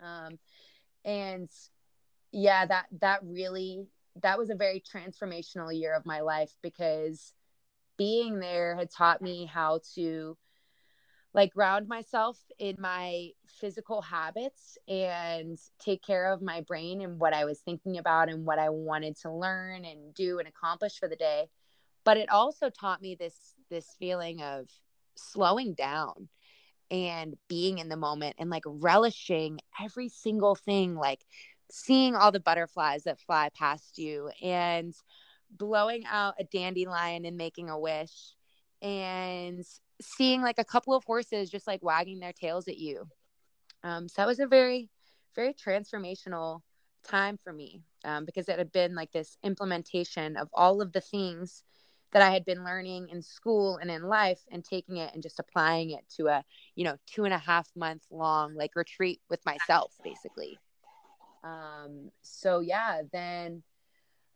Um 0.00 0.38
and 1.04 1.50
yeah 2.32 2.66
that 2.66 2.86
that 3.00 3.20
really 3.24 3.86
that 4.22 4.38
was 4.38 4.50
a 4.50 4.54
very 4.54 4.80
transformational 4.80 5.76
year 5.76 5.94
of 5.94 6.06
my 6.06 6.20
life 6.20 6.52
because 6.62 7.32
being 7.96 8.38
there 8.38 8.76
had 8.76 8.90
taught 8.90 9.20
me 9.20 9.44
how 9.46 9.80
to 9.94 10.36
like 11.32 11.54
ground 11.54 11.86
myself 11.86 12.38
in 12.58 12.76
my 12.78 13.28
physical 13.46 14.02
habits 14.02 14.76
and 14.88 15.58
take 15.78 16.02
care 16.02 16.32
of 16.32 16.42
my 16.42 16.60
brain 16.62 17.00
and 17.00 17.20
what 17.20 17.32
I 17.32 17.44
was 17.44 17.60
thinking 17.60 17.98
about 17.98 18.28
and 18.28 18.44
what 18.44 18.58
I 18.58 18.70
wanted 18.70 19.16
to 19.18 19.32
learn 19.32 19.84
and 19.84 20.12
do 20.14 20.38
and 20.38 20.48
accomplish 20.48 20.98
for 20.98 21.08
the 21.08 21.16
day. 21.16 21.48
But 22.04 22.16
it 22.16 22.30
also 22.30 22.70
taught 22.70 23.02
me 23.02 23.14
this 23.14 23.54
this 23.70 23.86
feeling 23.98 24.42
of 24.42 24.68
slowing 25.14 25.74
down 25.74 26.28
and 26.90 27.36
being 27.48 27.78
in 27.78 27.88
the 27.88 27.96
moment 27.96 28.36
and 28.38 28.50
like 28.50 28.64
relishing 28.66 29.60
every 29.80 30.08
single 30.08 30.56
thing 30.56 30.96
like 30.96 31.24
seeing 31.70 32.16
all 32.16 32.32
the 32.32 32.40
butterflies 32.40 33.04
that 33.04 33.20
fly 33.20 33.48
past 33.56 33.96
you 33.96 34.28
and 34.42 34.94
blowing 35.50 36.04
out 36.10 36.34
a 36.40 36.44
dandelion 36.44 37.24
and 37.24 37.36
making 37.36 37.70
a 37.70 37.78
wish 37.78 38.34
and 38.82 39.64
seeing 40.00 40.42
like 40.42 40.58
a 40.58 40.64
couple 40.64 40.94
of 40.94 41.04
horses 41.04 41.50
just 41.50 41.66
like 41.66 41.82
wagging 41.82 42.20
their 42.20 42.32
tails 42.32 42.68
at 42.68 42.78
you. 42.78 43.06
Um, 43.82 44.08
so 44.08 44.14
that 44.18 44.26
was 44.26 44.40
a 44.40 44.46
very, 44.46 44.88
very 45.34 45.54
transformational 45.54 46.60
time 47.04 47.38
for 47.42 47.52
me 47.52 47.82
um, 48.04 48.24
because 48.24 48.48
it 48.48 48.58
had 48.58 48.72
been 48.72 48.94
like 48.94 49.12
this 49.12 49.38
implementation 49.42 50.36
of 50.36 50.48
all 50.52 50.82
of 50.82 50.92
the 50.92 51.00
things 51.00 51.62
that 52.12 52.22
I 52.22 52.30
had 52.30 52.44
been 52.44 52.64
learning 52.64 53.08
in 53.10 53.22
school 53.22 53.76
and 53.76 53.90
in 53.90 54.02
life 54.02 54.40
and 54.50 54.64
taking 54.64 54.96
it 54.96 55.14
and 55.14 55.22
just 55.22 55.38
applying 55.38 55.90
it 55.90 56.04
to 56.16 56.26
a, 56.26 56.44
you 56.74 56.84
know, 56.84 56.96
two 57.06 57.24
and 57.24 57.32
a 57.32 57.38
half 57.38 57.68
month 57.76 58.02
long 58.10 58.54
like 58.54 58.74
retreat 58.74 59.20
with 59.30 59.44
myself 59.46 59.92
basically. 60.02 60.58
Um, 61.44 62.10
so 62.22 62.60
yeah, 62.60 63.02
then 63.12 63.62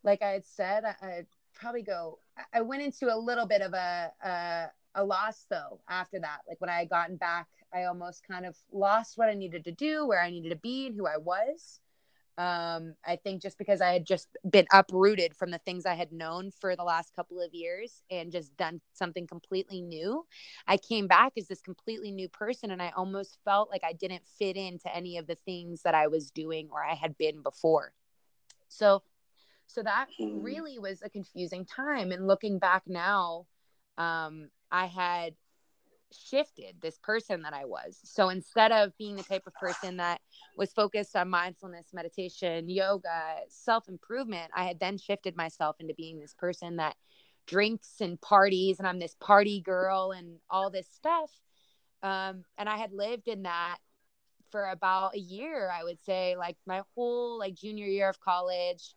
like 0.04 0.22
I 0.22 0.30
had 0.30 0.46
said, 0.46 0.84
I, 0.84 0.94
I'd 1.04 1.26
probably 1.52 1.82
go, 1.82 2.18
I 2.52 2.60
went 2.60 2.82
into 2.82 3.12
a 3.12 3.18
little 3.18 3.46
bit 3.46 3.60
of 3.60 3.74
a, 3.74 4.12
a, 4.22 4.66
a 4.94 5.04
loss 5.04 5.46
though 5.50 5.80
after 5.88 6.18
that. 6.20 6.40
Like 6.48 6.60
when 6.60 6.70
I 6.70 6.78
had 6.78 6.88
gotten 6.88 7.16
back, 7.16 7.48
I 7.72 7.84
almost 7.84 8.26
kind 8.26 8.46
of 8.46 8.56
lost 8.72 9.16
what 9.18 9.28
I 9.28 9.34
needed 9.34 9.64
to 9.64 9.72
do, 9.72 10.06
where 10.06 10.22
I 10.22 10.30
needed 10.30 10.50
to 10.50 10.56
be, 10.56 10.86
and 10.86 10.94
who 10.94 11.06
I 11.06 11.16
was. 11.16 11.80
Um, 12.36 12.94
I 13.06 13.14
think 13.14 13.42
just 13.42 13.58
because 13.58 13.80
I 13.80 13.92
had 13.92 14.04
just 14.04 14.28
been 14.50 14.66
uprooted 14.72 15.36
from 15.36 15.52
the 15.52 15.58
things 15.58 15.86
I 15.86 15.94
had 15.94 16.10
known 16.10 16.50
for 16.50 16.74
the 16.74 16.82
last 16.82 17.14
couple 17.14 17.40
of 17.40 17.54
years 17.54 18.02
and 18.10 18.32
just 18.32 18.56
done 18.56 18.80
something 18.92 19.26
completely 19.28 19.80
new, 19.80 20.26
I 20.66 20.76
came 20.76 21.06
back 21.06 21.34
as 21.36 21.46
this 21.46 21.60
completely 21.60 22.10
new 22.10 22.28
person, 22.28 22.72
and 22.72 22.82
I 22.82 22.92
almost 22.96 23.38
felt 23.44 23.70
like 23.70 23.82
I 23.84 23.92
didn't 23.92 24.26
fit 24.26 24.56
into 24.56 24.94
any 24.94 25.16
of 25.16 25.28
the 25.28 25.36
things 25.36 25.82
that 25.82 25.94
I 25.94 26.08
was 26.08 26.30
doing 26.30 26.68
or 26.72 26.84
I 26.84 26.94
had 26.94 27.16
been 27.16 27.40
before. 27.40 27.92
So, 28.68 29.02
so 29.66 29.82
that 29.82 30.06
hmm. 30.18 30.42
really 30.42 30.80
was 30.80 31.02
a 31.02 31.10
confusing 31.10 31.64
time. 31.64 32.10
And 32.10 32.26
looking 32.26 32.58
back 32.58 32.82
now, 32.86 33.46
um, 33.96 34.48
I 34.74 34.86
had 34.86 35.34
shifted 36.10 36.74
this 36.82 36.98
person 36.98 37.42
that 37.42 37.54
I 37.54 37.64
was. 37.64 38.00
So 38.02 38.28
instead 38.28 38.72
of 38.72 38.96
being 38.98 39.14
the 39.14 39.22
type 39.22 39.46
of 39.46 39.54
person 39.54 39.98
that 39.98 40.20
was 40.56 40.72
focused 40.72 41.14
on 41.14 41.30
mindfulness, 41.30 41.86
meditation, 41.94 42.68
yoga, 42.68 43.36
self 43.48 43.88
improvement, 43.88 44.50
I 44.54 44.64
had 44.64 44.80
then 44.80 44.98
shifted 44.98 45.36
myself 45.36 45.76
into 45.78 45.94
being 45.94 46.18
this 46.18 46.34
person 46.36 46.76
that 46.76 46.96
drinks 47.46 48.00
and 48.00 48.20
parties 48.20 48.80
and 48.80 48.88
I'm 48.88 48.98
this 48.98 49.14
party 49.20 49.60
girl 49.60 50.10
and 50.10 50.38
all 50.50 50.70
this 50.70 50.88
stuff. 50.90 51.30
Um, 52.02 52.44
and 52.58 52.68
I 52.68 52.76
had 52.76 52.92
lived 52.92 53.28
in 53.28 53.44
that 53.44 53.78
for 54.50 54.70
about 54.70 55.14
a 55.14 55.20
year, 55.20 55.70
I 55.72 55.84
would 55.84 56.02
say, 56.04 56.36
like 56.36 56.56
my 56.66 56.82
whole 56.96 57.38
like 57.38 57.54
junior 57.54 57.86
year 57.86 58.08
of 58.08 58.20
college 58.20 58.94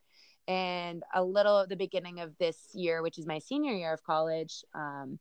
and 0.48 1.04
a 1.14 1.24
little 1.24 1.60
at 1.60 1.70
the 1.70 1.76
beginning 1.76 2.20
of 2.20 2.36
this 2.40 2.58
year, 2.74 3.04
which 3.04 3.20
is 3.20 3.28
my 3.28 3.38
senior 3.38 3.74
year 3.74 3.94
of 3.94 4.04
college. 4.04 4.64
Um, 4.74 5.20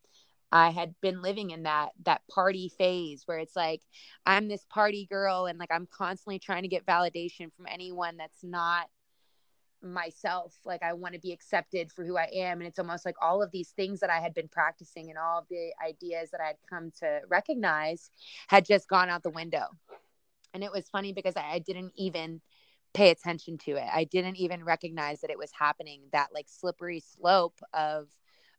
I 0.52 0.70
had 0.70 0.94
been 1.00 1.22
living 1.22 1.50
in 1.50 1.64
that 1.64 1.90
that 2.04 2.22
party 2.28 2.70
phase 2.78 3.22
where 3.26 3.38
it's 3.38 3.56
like 3.56 3.82
I'm 4.24 4.48
this 4.48 4.64
party 4.70 5.06
girl 5.06 5.46
and 5.46 5.58
like 5.58 5.72
I'm 5.72 5.88
constantly 5.90 6.38
trying 6.38 6.62
to 6.62 6.68
get 6.68 6.86
validation 6.86 7.52
from 7.54 7.66
anyone 7.68 8.16
that's 8.16 8.44
not 8.44 8.86
myself 9.82 10.54
like 10.64 10.82
I 10.82 10.94
want 10.94 11.14
to 11.14 11.20
be 11.20 11.32
accepted 11.32 11.92
for 11.92 12.04
who 12.04 12.16
I 12.16 12.28
am 12.32 12.60
and 12.60 12.66
it's 12.66 12.78
almost 12.78 13.04
like 13.04 13.16
all 13.20 13.42
of 13.42 13.50
these 13.50 13.70
things 13.70 14.00
that 14.00 14.10
I 14.10 14.20
had 14.20 14.34
been 14.34 14.48
practicing 14.48 15.10
and 15.10 15.18
all 15.18 15.40
of 15.40 15.48
the 15.48 15.72
ideas 15.86 16.30
that 16.30 16.40
I 16.40 16.46
had 16.48 16.56
come 16.68 16.90
to 17.00 17.20
recognize 17.28 18.10
had 18.48 18.64
just 18.64 18.88
gone 18.88 19.08
out 19.08 19.22
the 19.22 19.30
window. 19.30 19.66
And 20.54 20.64
it 20.64 20.72
was 20.72 20.88
funny 20.88 21.12
because 21.12 21.36
I, 21.36 21.52
I 21.52 21.58
didn't 21.58 21.92
even 21.96 22.40
pay 22.94 23.10
attention 23.10 23.58
to 23.58 23.72
it. 23.72 23.84
I 23.92 24.04
didn't 24.04 24.36
even 24.36 24.64
recognize 24.64 25.20
that 25.20 25.30
it 25.30 25.38
was 25.38 25.50
happening 25.52 26.00
that 26.12 26.28
like 26.32 26.46
slippery 26.48 27.00
slope 27.00 27.60
of 27.74 28.08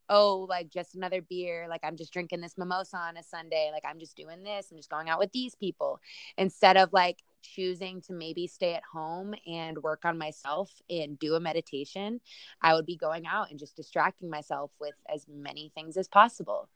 oh, 0.09 0.45
like 0.49 0.69
just 0.69 0.95
another 0.95 1.21
beer. 1.21 1.67
Like 1.69 1.81
I'm 1.83 1.97
just 1.97 2.13
drinking 2.13 2.41
this 2.41 2.57
mimosa 2.57 2.97
on 2.97 3.17
a 3.17 3.23
Sunday. 3.23 3.69
Like 3.71 3.83
I'm 3.85 3.99
just 3.99 4.15
doing 4.15 4.43
this. 4.43 4.67
I'm 4.71 4.77
just 4.77 4.89
going 4.89 5.09
out 5.09 5.19
with 5.19 5.31
these 5.31 5.55
people 5.55 5.99
instead 6.37 6.77
of 6.77 6.93
like 6.93 7.19
choosing 7.41 8.01
to 8.01 8.13
maybe 8.13 8.47
stay 8.47 8.73
at 8.73 8.83
home 8.91 9.33
and 9.45 9.77
work 9.79 10.05
on 10.05 10.17
myself 10.17 10.71
and 10.89 11.19
do 11.19 11.35
a 11.35 11.39
meditation. 11.39 12.19
I 12.61 12.73
would 12.73 12.85
be 12.85 12.97
going 12.97 13.25
out 13.25 13.49
and 13.49 13.59
just 13.59 13.75
distracting 13.75 14.29
myself 14.29 14.71
with 14.79 14.95
as 15.13 15.25
many 15.27 15.71
things 15.75 15.97
as 15.97 16.07
possible. 16.07 16.69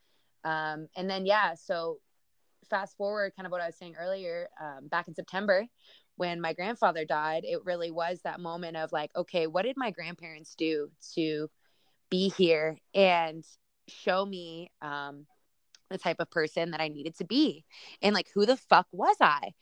Um, 0.44 0.88
and 0.96 1.10
then, 1.10 1.26
yeah, 1.26 1.54
so 1.56 2.00
fast 2.70 2.96
forward 2.98 3.34
kind 3.36 3.46
of 3.46 3.52
what 3.52 3.62
I 3.62 3.68
was 3.68 3.76
saying 3.76 3.96
earlier, 4.00 4.48
um, 4.60 4.88
back 4.88 5.08
in 5.08 5.16
September, 5.16 5.68
when 6.16 6.42
my 6.42 6.54
grandfather 6.54 7.06
died, 7.06 7.44
it 7.46 7.66
really 7.66 7.92
was 7.92 8.22
that 8.22 8.40
moment 8.40 8.78
of 8.78 8.92
like, 8.92 9.12
okay, 9.16 9.48
what 9.48 9.64
did 9.64 9.76
my 9.78 9.92
grandparents 9.92 10.56
do 10.56 10.90
to 11.16 11.50
be 12.12 12.30
here 12.30 12.78
and 12.94 13.44
show 13.88 14.24
me 14.24 14.70
um, 14.84 15.26
the 15.90 15.98
type 15.98 16.18
of 16.20 16.30
person 16.30 16.72
that 16.72 16.82
I 16.82 16.90
needed 16.90 17.18
to 17.18 17.26
be. 17.26 17.66
And 18.04 18.14
like, 18.14 18.28
who 18.34 18.46
the 18.46 18.58
fuck 18.58 18.86
was 18.92 19.18
I? 19.20 19.54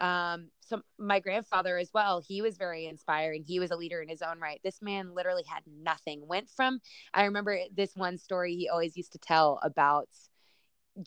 Um, 0.00 0.48
so 0.60 0.82
my 0.98 1.20
grandfather 1.20 1.78
as 1.78 1.90
well, 1.94 2.20
he 2.26 2.42
was 2.42 2.56
very 2.56 2.86
inspiring. 2.86 3.44
He 3.46 3.60
was 3.60 3.70
a 3.70 3.76
leader 3.76 4.02
in 4.02 4.08
his 4.08 4.20
own 4.20 4.40
right. 4.40 4.60
This 4.64 4.82
man 4.82 5.14
literally 5.14 5.44
had 5.46 5.62
nothing. 5.66 6.26
Went 6.26 6.50
from, 6.50 6.80
I 7.14 7.24
remember 7.24 7.58
this 7.74 7.94
one 7.94 8.18
story 8.18 8.56
he 8.56 8.68
always 8.68 8.96
used 8.96 9.12
to 9.12 9.18
tell 9.18 9.60
about 9.62 10.08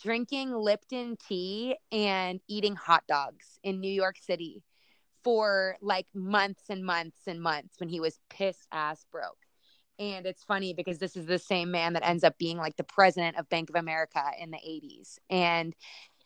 drinking 0.01 0.53
Lipton 0.53 1.17
tea 1.27 1.75
and 1.91 2.39
eating 2.47 2.75
hot 2.75 3.03
dogs 3.07 3.59
in 3.63 3.81
New 3.81 3.91
York 3.91 4.17
City 4.19 4.63
for 5.23 5.75
like 5.81 6.07
months 6.13 6.63
and 6.69 6.85
months 6.85 7.19
and 7.27 7.41
months 7.41 7.79
when 7.79 7.89
he 7.89 7.99
was 7.99 8.19
pissed 8.29 8.67
ass 8.71 9.05
broke. 9.11 9.44
And 9.97 10.25
it's 10.25 10.43
funny 10.43 10.73
because 10.73 10.97
this 10.97 11.15
is 11.15 11.25
the 11.25 11.39
same 11.39 11.71
man 11.71 11.93
that 11.93 12.05
ends 12.05 12.23
up 12.23 12.37
being 12.37 12.57
like 12.57 12.75
the 12.75 12.83
president 12.83 13.37
of 13.37 13.49
Bank 13.49 13.69
of 13.69 13.75
America 13.75 14.23
in 14.39 14.51
the 14.51 14.57
80s 14.57 15.17
and 15.29 15.73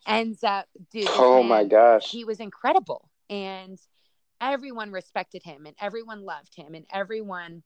ends 0.06 0.42
up, 0.42 0.66
dude. 0.90 1.06
Oh 1.10 1.42
man, 1.42 1.48
my 1.48 1.64
gosh. 1.64 2.10
He 2.10 2.24
was 2.24 2.40
incredible. 2.40 3.08
And 3.28 3.78
everyone 4.40 4.90
respected 4.90 5.42
him 5.42 5.66
and 5.66 5.76
everyone 5.80 6.24
loved 6.24 6.54
him 6.56 6.74
and 6.74 6.84
everyone 6.92 7.62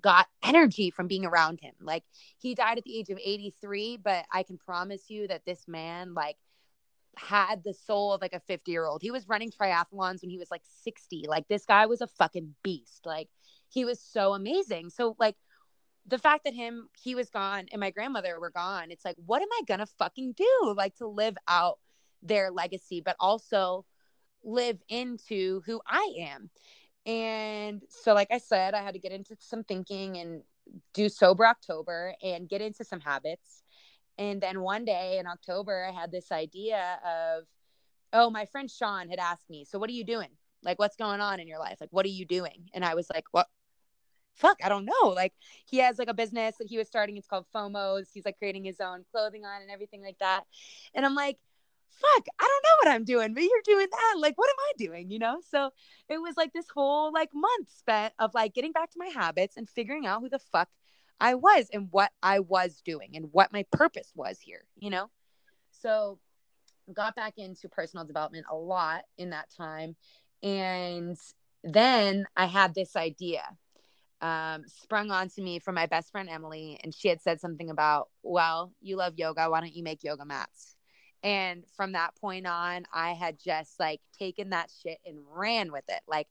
got 0.00 0.26
energy 0.42 0.90
from 0.90 1.06
being 1.06 1.24
around 1.24 1.60
him. 1.60 1.74
Like 1.80 2.02
he 2.38 2.54
died 2.54 2.78
at 2.78 2.84
the 2.84 2.98
age 2.98 3.10
of 3.10 3.18
83, 3.22 3.98
but 3.98 4.24
I 4.32 4.42
can 4.42 4.58
promise 4.58 5.08
you 5.08 5.28
that 5.28 5.44
this 5.44 5.68
man, 5.68 6.14
like, 6.14 6.36
had 7.16 7.62
the 7.62 7.74
soul 7.74 8.12
of 8.12 8.22
like 8.22 8.32
a 8.32 8.40
50 8.40 8.70
year 8.70 8.86
old. 8.86 9.02
He 9.02 9.10
was 9.10 9.28
running 9.28 9.50
triathlons 9.50 10.22
when 10.22 10.30
he 10.30 10.38
was 10.38 10.50
like 10.50 10.62
60. 10.82 11.26
Like 11.28 11.46
this 11.48 11.66
guy 11.66 11.86
was 11.86 12.00
a 12.00 12.06
fucking 12.06 12.54
beast. 12.62 13.02
Like 13.04 13.28
he 13.72 13.84
was 13.84 14.00
so 14.00 14.34
amazing. 14.34 14.90
So 14.90 15.16
like 15.18 15.36
the 16.06 16.18
fact 16.18 16.44
that 16.44 16.54
him 16.54 16.88
he 17.00 17.14
was 17.14 17.30
gone 17.30 17.66
and 17.72 17.80
my 17.80 17.90
grandmother 17.90 18.38
were 18.40 18.50
gone, 18.50 18.90
it's 18.90 19.04
like 19.04 19.16
what 19.24 19.42
am 19.42 19.48
I 19.52 19.62
gonna 19.66 19.86
fucking 19.86 20.34
do? 20.36 20.74
Like 20.76 20.96
to 20.96 21.06
live 21.06 21.36
out 21.48 21.78
their 22.22 22.50
legacy, 22.50 23.00
but 23.04 23.16
also 23.18 23.84
live 24.44 24.78
into 24.88 25.62
who 25.66 25.80
I 25.86 26.14
am. 26.18 26.50
And 27.06 27.82
so 27.88 28.14
like 28.14 28.28
I 28.30 28.38
said, 28.38 28.74
I 28.74 28.82
had 28.82 28.94
to 28.94 29.00
get 29.00 29.12
into 29.12 29.36
some 29.38 29.64
thinking 29.64 30.18
and 30.18 30.42
do 30.94 31.08
sober 31.08 31.46
October 31.46 32.14
and 32.22 32.48
get 32.48 32.60
into 32.60 32.84
some 32.84 33.00
habits. 33.00 33.62
And 34.18 34.40
then 34.40 34.60
one 34.60 34.84
day 34.84 35.18
in 35.18 35.26
October, 35.26 35.86
I 35.88 35.92
had 35.92 36.12
this 36.12 36.30
idea 36.30 36.98
of, 37.04 37.44
oh, 38.12 38.30
my 38.30 38.44
friend 38.46 38.70
Sean 38.70 39.08
had 39.08 39.18
asked 39.18 39.48
me, 39.48 39.64
so 39.64 39.78
what 39.78 39.88
are 39.88 39.94
you 39.94 40.04
doing? 40.04 40.28
Like, 40.62 40.78
what's 40.78 40.96
going 40.96 41.20
on 41.20 41.40
in 41.40 41.48
your 41.48 41.58
life? 41.58 41.78
Like, 41.80 41.92
what 41.92 42.06
are 42.06 42.10
you 42.10 42.24
doing? 42.24 42.68
And 42.74 42.84
I 42.84 42.94
was 42.94 43.08
like, 43.12 43.24
what? 43.32 43.48
Fuck, 44.34 44.58
I 44.62 44.68
don't 44.68 44.84
know. 44.84 45.08
Like 45.08 45.32
he 45.66 45.78
has 45.78 45.98
like 45.98 46.08
a 46.08 46.14
business 46.14 46.56
that 46.58 46.68
he 46.68 46.78
was 46.78 46.88
starting. 46.88 47.16
It's 47.16 47.26
called 47.26 47.46
FOMOs. 47.54 48.08
He's 48.12 48.24
like 48.24 48.38
creating 48.38 48.64
his 48.64 48.80
own 48.80 49.04
clothing 49.10 49.42
line 49.42 49.62
and 49.62 49.70
everything 49.70 50.02
like 50.02 50.18
that. 50.18 50.44
And 50.94 51.04
I'm 51.06 51.14
like, 51.14 51.38
fuck, 51.88 52.26
I 52.40 52.44
don't 52.44 52.64
know 52.64 52.76
what 52.82 52.94
I'm 52.94 53.04
doing, 53.04 53.34
but 53.34 53.42
you're 53.42 53.62
doing 53.64 53.86
that. 53.90 54.14
Like, 54.18 54.36
what 54.36 54.50
am 54.50 54.56
I 54.58 54.72
doing? 54.78 55.10
You 55.10 55.18
know? 55.18 55.40
So 55.50 55.70
it 56.08 56.20
was 56.20 56.36
like 56.36 56.52
this 56.52 56.66
whole 56.74 57.12
like 57.12 57.30
month 57.34 57.68
spent 57.76 58.14
of 58.18 58.34
like 58.34 58.54
getting 58.54 58.72
back 58.72 58.90
to 58.90 58.98
my 58.98 59.06
habits 59.08 59.56
and 59.56 59.68
figuring 59.68 60.06
out 60.06 60.20
who 60.20 60.28
the 60.28 60.38
fuck 60.38 60.68
I 61.20 61.34
was 61.34 61.68
and 61.72 61.88
what 61.90 62.10
I 62.22 62.40
was 62.40 62.82
doing 62.84 63.10
and 63.14 63.28
what 63.32 63.52
my 63.52 63.64
purpose 63.70 64.10
was 64.14 64.40
here, 64.40 64.64
you 64.78 64.90
know? 64.90 65.10
So 65.70 66.18
got 66.92 67.14
back 67.14 67.34
into 67.36 67.68
personal 67.68 68.04
development 68.04 68.46
a 68.50 68.56
lot 68.56 69.04
in 69.16 69.30
that 69.30 69.48
time. 69.56 69.94
And 70.42 71.16
then 71.62 72.26
I 72.36 72.46
had 72.46 72.74
this 72.74 72.96
idea 72.96 73.42
um, 74.22 74.64
sprung 74.66 75.10
onto 75.10 75.42
me 75.42 75.58
from 75.58 75.74
my 75.74 75.86
best 75.86 76.12
friend 76.12 76.28
Emily, 76.30 76.78
and 76.82 76.94
she 76.94 77.08
had 77.08 77.20
said 77.20 77.40
something 77.40 77.70
about, 77.70 78.08
"Well, 78.22 78.72
you 78.80 78.96
love 78.96 79.14
yoga. 79.16 79.50
Why 79.50 79.60
don't 79.60 79.74
you 79.74 79.82
make 79.82 80.04
yoga 80.04 80.24
mats?" 80.24 80.76
And 81.22 81.64
from 81.76 81.92
that 81.92 82.16
point 82.16 82.46
on, 82.46 82.84
I 82.92 83.12
had 83.12 83.38
just 83.38 83.78
like 83.78 84.00
taken 84.18 84.50
that 84.50 84.70
shit 84.82 84.98
and 85.06 85.18
ran 85.34 85.72
with 85.72 85.84
it. 85.88 86.00
Like, 86.08 86.28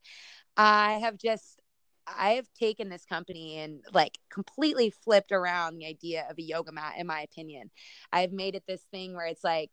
I 0.57 0.93
have 0.99 1.17
just, 1.17 1.59
I 2.07 2.31
have 2.31 2.47
taken 2.59 2.89
this 2.89 3.05
company 3.05 3.59
and 3.59 3.81
like 3.93 4.17
completely 4.29 4.89
flipped 4.89 5.31
around 5.31 5.77
the 5.77 5.85
idea 5.85 6.25
of 6.29 6.37
a 6.37 6.41
yoga 6.41 6.71
mat, 6.71 6.95
in 6.97 7.07
my 7.07 7.21
opinion. 7.21 7.71
I've 8.11 8.33
made 8.33 8.55
it 8.55 8.63
this 8.67 8.83
thing 8.91 9.15
where 9.15 9.27
it's 9.27 9.43
like, 9.43 9.71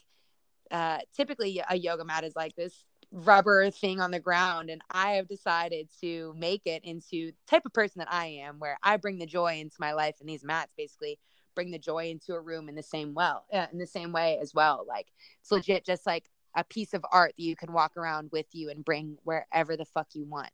uh, 0.70 0.98
typically 1.16 1.62
a 1.68 1.76
yoga 1.76 2.04
mat 2.04 2.24
is 2.24 2.36
like 2.36 2.54
this 2.54 2.84
rubber 3.10 3.70
thing 3.70 4.00
on 4.00 4.10
the 4.10 4.20
ground 4.20 4.68
and 4.68 4.82
i 4.90 5.12
have 5.12 5.26
decided 5.26 5.88
to 5.98 6.34
make 6.36 6.66
it 6.66 6.84
into 6.84 7.32
the 7.32 7.34
type 7.46 7.62
of 7.64 7.72
person 7.72 8.00
that 8.00 8.12
i 8.12 8.26
am 8.26 8.58
where 8.58 8.78
i 8.82 8.98
bring 8.98 9.18
the 9.18 9.24
joy 9.24 9.58
into 9.58 9.76
my 9.80 9.92
life 9.92 10.16
and 10.20 10.28
these 10.28 10.44
mats 10.44 10.74
basically 10.76 11.18
bring 11.58 11.72
the 11.72 11.78
joy 11.78 12.08
into 12.08 12.34
a 12.34 12.40
room 12.40 12.68
in 12.68 12.76
the 12.76 12.82
same 12.84 13.14
well 13.14 13.44
uh, 13.52 13.66
in 13.72 13.78
the 13.78 13.86
same 13.86 14.12
way 14.12 14.38
as 14.40 14.54
well. 14.54 14.84
Like 14.86 15.08
it's 15.40 15.50
legit 15.50 15.84
just 15.84 16.06
like 16.06 16.30
a 16.56 16.62
piece 16.62 16.94
of 16.94 17.04
art 17.10 17.34
that 17.36 17.42
you 17.42 17.56
can 17.56 17.72
walk 17.72 17.96
around 17.96 18.28
with 18.30 18.46
you 18.52 18.70
and 18.70 18.84
bring 18.84 19.16
wherever 19.24 19.76
the 19.76 19.84
fuck 19.84 20.06
you 20.12 20.24
want. 20.24 20.50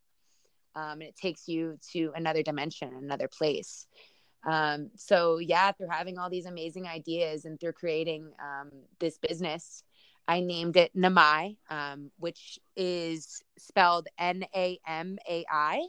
Um, 0.74 0.92
and 0.92 1.02
it 1.02 1.14
takes 1.14 1.46
you 1.46 1.78
to 1.92 2.10
another 2.16 2.42
dimension 2.42 2.90
another 2.94 3.28
place. 3.28 3.86
Um, 4.48 4.92
so 4.96 5.36
yeah 5.40 5.72
through 5.72 5.90
having 5.90 6.16
all 6.16 6.30
these 6.30 6.46
amazing 6.46 6.86
ideas 6.86 7.44
and 7.44 7.60
through 7.60 7.72
creating 7.72 8.32
um, 8.42 8.70
this 8.98 9.18
business 9.18 9.84
I 10.26 10.40
named 10.40 10.76
it 10.76 10.96
Namai, 10.96 11.56
um, 11.68 12.10
which 12.18 12.58
is 12.76 13.42
spelled 13.58 14.08
N 14.18 14.44
A 14.54 14.78
M 14.86 15.18
A 15.28 15.44
I. 15.50 15.82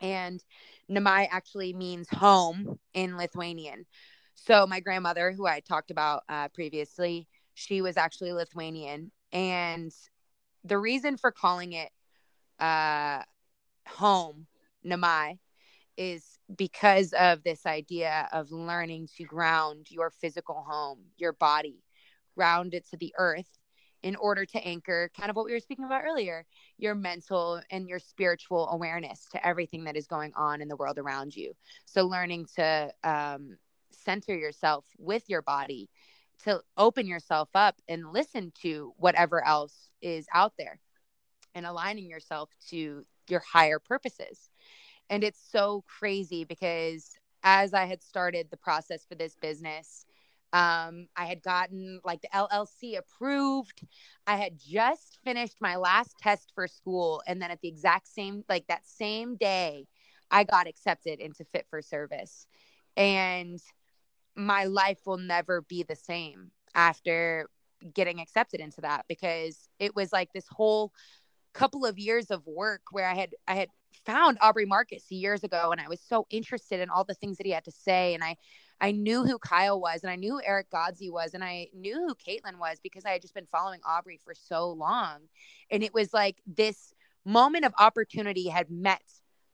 And 0.00 0.42
Namai 0.90 1.28
actually 1.30 1.72
means 1.72 2.08
home 2.10 2.78
in 2.94 3.16
Lithuanian. 3.16 3.86
So, 4.34 4.66
my 4.66 4.80
grandmother, 4.80 5.32
who 5.32 5.46
I 5.46 5.60
talked 5.60 5.90
about 5.90 6.24
uh, 6.28 6.48
previously, 6.48 7.28
she 7.54 7.80
was 7.80 7.96
actually 7.96 8.32
Lithuanian. 8.32 9.12
And 9.32 9.92
the 10.64 10.78
reason 10.78 11.16
for 11.16 11.30
calling 11.30 11.72
it 11.72 11.90
uh, 12.58 13.22
home, 13.88 14.46
Namai, 14.84 15.38
is 15.96 16.38
because 16.56 17.12
of 17.12 17.44
this 17.44 17.66
idea 17.66 18.28
of 18.32 18.50
learning 18.50 19.08
to 19.16 19.24
ground 19.24 19.86
your 19.90 20.10
physical 20.10 20.64
home, 20.68 20.98
your 21.16 21.32
body, 21.32 21.83
ground 22.34 22.74
it 22.74 22.88
to 22.90 22.96
the 22.96 23.14
earth 23.18 23.58
in 24.02 24.16
order 24.16 24.44
to 24.44 24.66
anchor 24.66 25.10
kind 25.18 25.30
of 25.30 25.36
what 25.36 25.46
we 25.46 25.52
were 25.52 25.60
speaking 25.60 25.84
about 25.86 26.02
earlier 26.04 26.44
your 26.76 26.94
mental 26.94 27.60
and 27.70 27.88
your 27.88 27.98
spiritual 27.98 28.68
awareness 28.68 29.26
to 29.32 29.46
everything 29.46 29.84
that 29.84 29.96
is 29.96 30.06
going 30.06 30.32
on 30.36 30.60
in 30.60 30.68
the 30.68 30.76
world 30.76 30.98
around 30.98 31.34
you. 31.34 31.52
So 31.86 32.06
learning 32.06 32.46
to 32.56 32.92
um, 33.02 33.56
center 33.90 34.36
yourself 34.36 34.84
with 34.98 35.28
your 35.28 35.42
body 35.42 35.88
to 36.44 36.60
open 36.76 37.06
yourself 37.06 37.48
up 37.54 37.76
and 37.88 38.12
listen 38.12 38.52
to 38.62 38.92
whatever 38.98 39.44
else 39.44 39.88
is 40.02 40.26
out 40.34 40.52
there 40.58 40.80
and 41.54 41.64
aligning 41.64 42.10
yourself 42.10 42.50
to 42.68 43.04
your 43.28 43.40
higher 43.40 43.78
purposes. 43.78 44.50
And 45.08 45.24
it's 45.24 45.40
so 45.50 45.84
crazy 45.86 46.44
because 46.44 47.16
as 47.44 47.74
i 47.74 47.84
had 47.84 48.02
started 48.02 48.48
the 48.50 48.56
process 48.56 49.04
for 49.06 49.14
this 49.14 49.36
business 49.36 50.06
um, 50.54 51.08
I 51.16 51.26
had 51.26 51.42
gotten 51.42 52.00
like 52.04 52.22
the 52.22 52.28
LLC 52.28 52.96
approved. 52.96 53.84
I 54.24 54.36
had 54.36 54.56
just 54.56 55.18
finished 55.24 55.56
my 55.60 55.74
last 55.74 56.16
test 56.20 56.52
for 56.54 56.68
school. 56.68 57.22
And 57.26 57.42
then 57.42 57.50
at 57.50 57.60
the 57.60 57.68
exact 57.68 58.06
same, 58.06 58.44
like 58.48 58.68
that 58.68 58.86
same 58.86 59.34
day, 59.34 59.88
I 60.30 60.44
got 60.44 60.68
accepted 60.68 61.18
into 61.18 61.44
Fit 61.44 61.66
for 61.68 61.82
Service. 61.82 62.46
And 62.96 63.60
my 64.36 64.64
life 64.64 65.00
will 65.04 65.18
never 65.18 65.62
be 65.62 65.82
the 65.82 65.96
same 65.96 66.52
after 66.76 67.48
getting 67.92 68.20
accepted 68.20 68.60
into 68.60 68.80
that 68.80 69.06
because 69.08 69.68
it 69.80 69.96
was 69.96 70.12
like 70.12 70.32
this 70.32 70.46
whole 70.48 70.92
couple 71.52 71.84
of 71.84 71.98
years 71.98 72.30
of 72.30 72.46
work 72.46 72.82
where 72.92 73.08
I 73.08 73.14
had 73.14 73.34
I 73.48 73.54
had 73.54 73.68
found 74.06 74.38
Aubrey 74.40 74.66
Marcus 74.66 75.10
years 75.10 75.44
ago 75.44 75.70
and 75.72 75.80
I 75.80 75.88
was 75.88 76.00
so 76.00 76.26
interested 76.30 76.80
in 76.80 76.90
all 76.90 77.04
the 77.04 77.14
things 77.14 77.38
that 77.38 77.46
he 77.46 77.52
had 77.52 77.64
to 77.64 77.72
say 77.72 78.14
and 78.14 78.22
I 78.22 78.36
I 78.80 78.92
knew 78.92 79.24
who 79.24 79.38
Kyle 79.38 79.80
was 79.80 80.02
and 80.02 80.10
I 80.10 80.16
knew 80.16 80.40
Eric 80.44 80.70
Godsey 80.70 81.10
was 81.10 81.34
and 81.34 81.42
I 81.44 81.68
knew 81.74 81.94
who 81.94 82.14
Caitlin 82.14 82.58
was 82.58 82.78
because 82.82 83.04
I 83.04 83.10
had 83.10 83.22
just 83.22 83.34
been 83.34 83.46
following 83.50 83.80
Aubrey 83.86 84.20
for 84.24 84.34
so 84.34 84.70
long. 84.70 85.20
And 85.70 85.82
it 85.82 85.94
was 85.94 86.12
like 86.12 86.42
this 86.46 86.92
moment 87.24 87.64
of 87.64 87.72
opportunity 87.78 88.48
had 88.48 88.70
met 88.70 89.02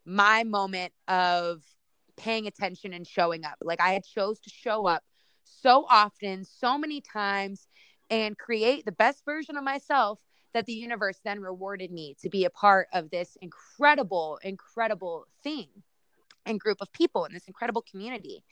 my 0.05 0.45
moment 0.45 0.93
of 1.07 1.62
paying 2.16 2.47
attention 2.47 2.93
and 2.93 3.07
showing 3.07 3.45
up. 3.45 3.57
Like 3.62 3.81
I 3.81 3.93
had 3.93 4.05
chose 4.05 4.41
to 4.41 4.51
show 4.51 4.87
up 4.87 5.05
so 5.45 5.87
often, 5.89 6.45
so 6.45 6.79
many 6.79 7.01
times 7.01 7.68
and 8.11 8.37
create 8.37 8.85
the 8.85 8.93
best 8.93 9.25
version 9.25 9.57
of 9.57 9.64
myself 9.64 10.18
that 10.53 10.66
the 10.66 10.73
universe 10.73 11.21
then 11.25 11.41
rewarded 11.41 11.93
me 11.93 12.16
to 12.21 12.29
be 12.29 12.45
a 12.45 12.51
part 12.51 12.89
of 12.93 13.11
this 13.11 13.37
incredible, 13.41 14.39
incredible 14.43 15.27
thing 15.43 15.68
and 16.47 16.59
group 16.59 16.79
of 16.81 16.93
people 16.93 17.25
in 17.25 17.33
this 17.33 17.47
incredible 17.47 17.83
community. 17.83 18.43